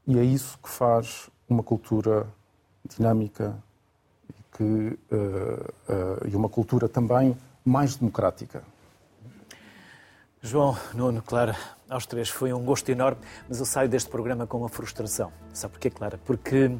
E 0.07 0.19
é 0.19 0.23
isso 0.23 0.57
que 0.61 0.69
faz 0.69 1.29
uma 1.49 1.63
cultura 1.63 2.27
dinâmica 2.95 3.55
e, 4.29 4.57
que, 4.57 4.63
uh, 4.63 5.73
uh, 5.89 6.27
e 6.27 6.35
uma 6.35 6.49
cultura 6.49 6.87
também 6.87 7.35
mais 7.63 7.95
democrática. 7.95 8.63
João, 10.41 10.77
Nuno, 10.93 11.23
Clara, 11.23 11.55
aos 11.89 12.05
três 12.05 12.29
foi 12.29 12.53
um 12.53 12.63
gosto 12.63 12.87
enorme, 12.89 13.19
mas 13.49 13.59
eu 13.59 13.65
saio 13.65 13.89
deste 13.89 14.09
programa 14.09 14.45
com 14.45 14.59
uma 14.59 14.69
frustração. 14.69 15.31
Sabe 15.51 15.71
porquê, 15.71 15.89
Clara? 15.89 16.19
Porque 16.23 16.71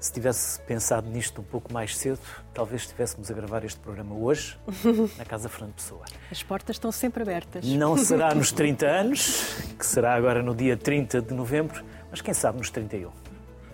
se 0.00 0.12
tivesse 0.12 0.60
pensado 0.60 1.08
nisto 1.10 1.40
um 1.40 1.44
pouco 1.44 1.72
mais 1.72 1.96
cedo, 1.96 2.20
talvez 2.54 2.82
estivéssemos 2.82 3.30
a 3.30 3.34
gravar 3.34 3.64
este 3.64 3.80
programa 3.80 4.14
hoje, 4.14 4.58
na 5.18 5.24
Casa 5.24 5.48
Fernando 5.48 5.74
Pessoa. 5.74 6.04
As 6.30 6.42
portas 6.42 6.76
estão 6.76 6.92
sempre 6.92 7.22
abertas. 7.22 7.66
Não 7.66 7.96
será 7.98 8.34
nos 8.34 8.50
30 8.52 8.86
anos, 8.86 9.56
que 9.78 9.84
será 9.84 10.14
agora 10.14 10.42
no 10.42 10.54
dia 10.54 10.76
30 10.76 11.20
de 11.20 11.34
novembro, 11.34 11.84
mas 12.16 12.22
quem 12.22 12.32
sabe 12.32 12.58
nos 12.58 12.70
31. 12.70 13.10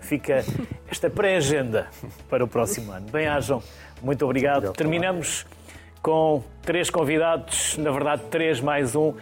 Fica 0.01 0.43
esta 0.89 1.09
pré-agenda 1.09 1.87
para 2.29 2.43
o 2.43 2.47
próximo 2.47 2.91
ano. 2.91 3.09
Bem-ajam, 3.09 3.63
muito 4.01 4.25
obrigado. 4.25 4.73
Terminamos 4.73 5.45
com 6.01 6.43
três 6.61 6.89
convidados, 6.89 7.77
na 7.77 7.89
verdade, 7.89 8.23
três 8.29 8.59
mais 8.59 8.95
um, 8.95 9.13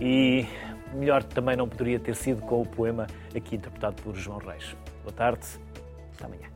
e 0.00 0.46
melhor 0.92 1.22
também 1.22 1.56
não 1.56 1.68
poderia 1.68 2.00
ter 2.00 2.16
sido 2.16 2.42
com 2.42 2.60
o 2.60 2.66
poema 2.66 3.06
aqui 3.36 3.54
interpretado 3.54 4.02
por 4.02 4.16
João 4.16 4.38
Reis. 4.38 4.76
Boa 5.04 5.12
tarde, 5.12 5.46
até 6.16 6.24
amanhã. 6.24 6.55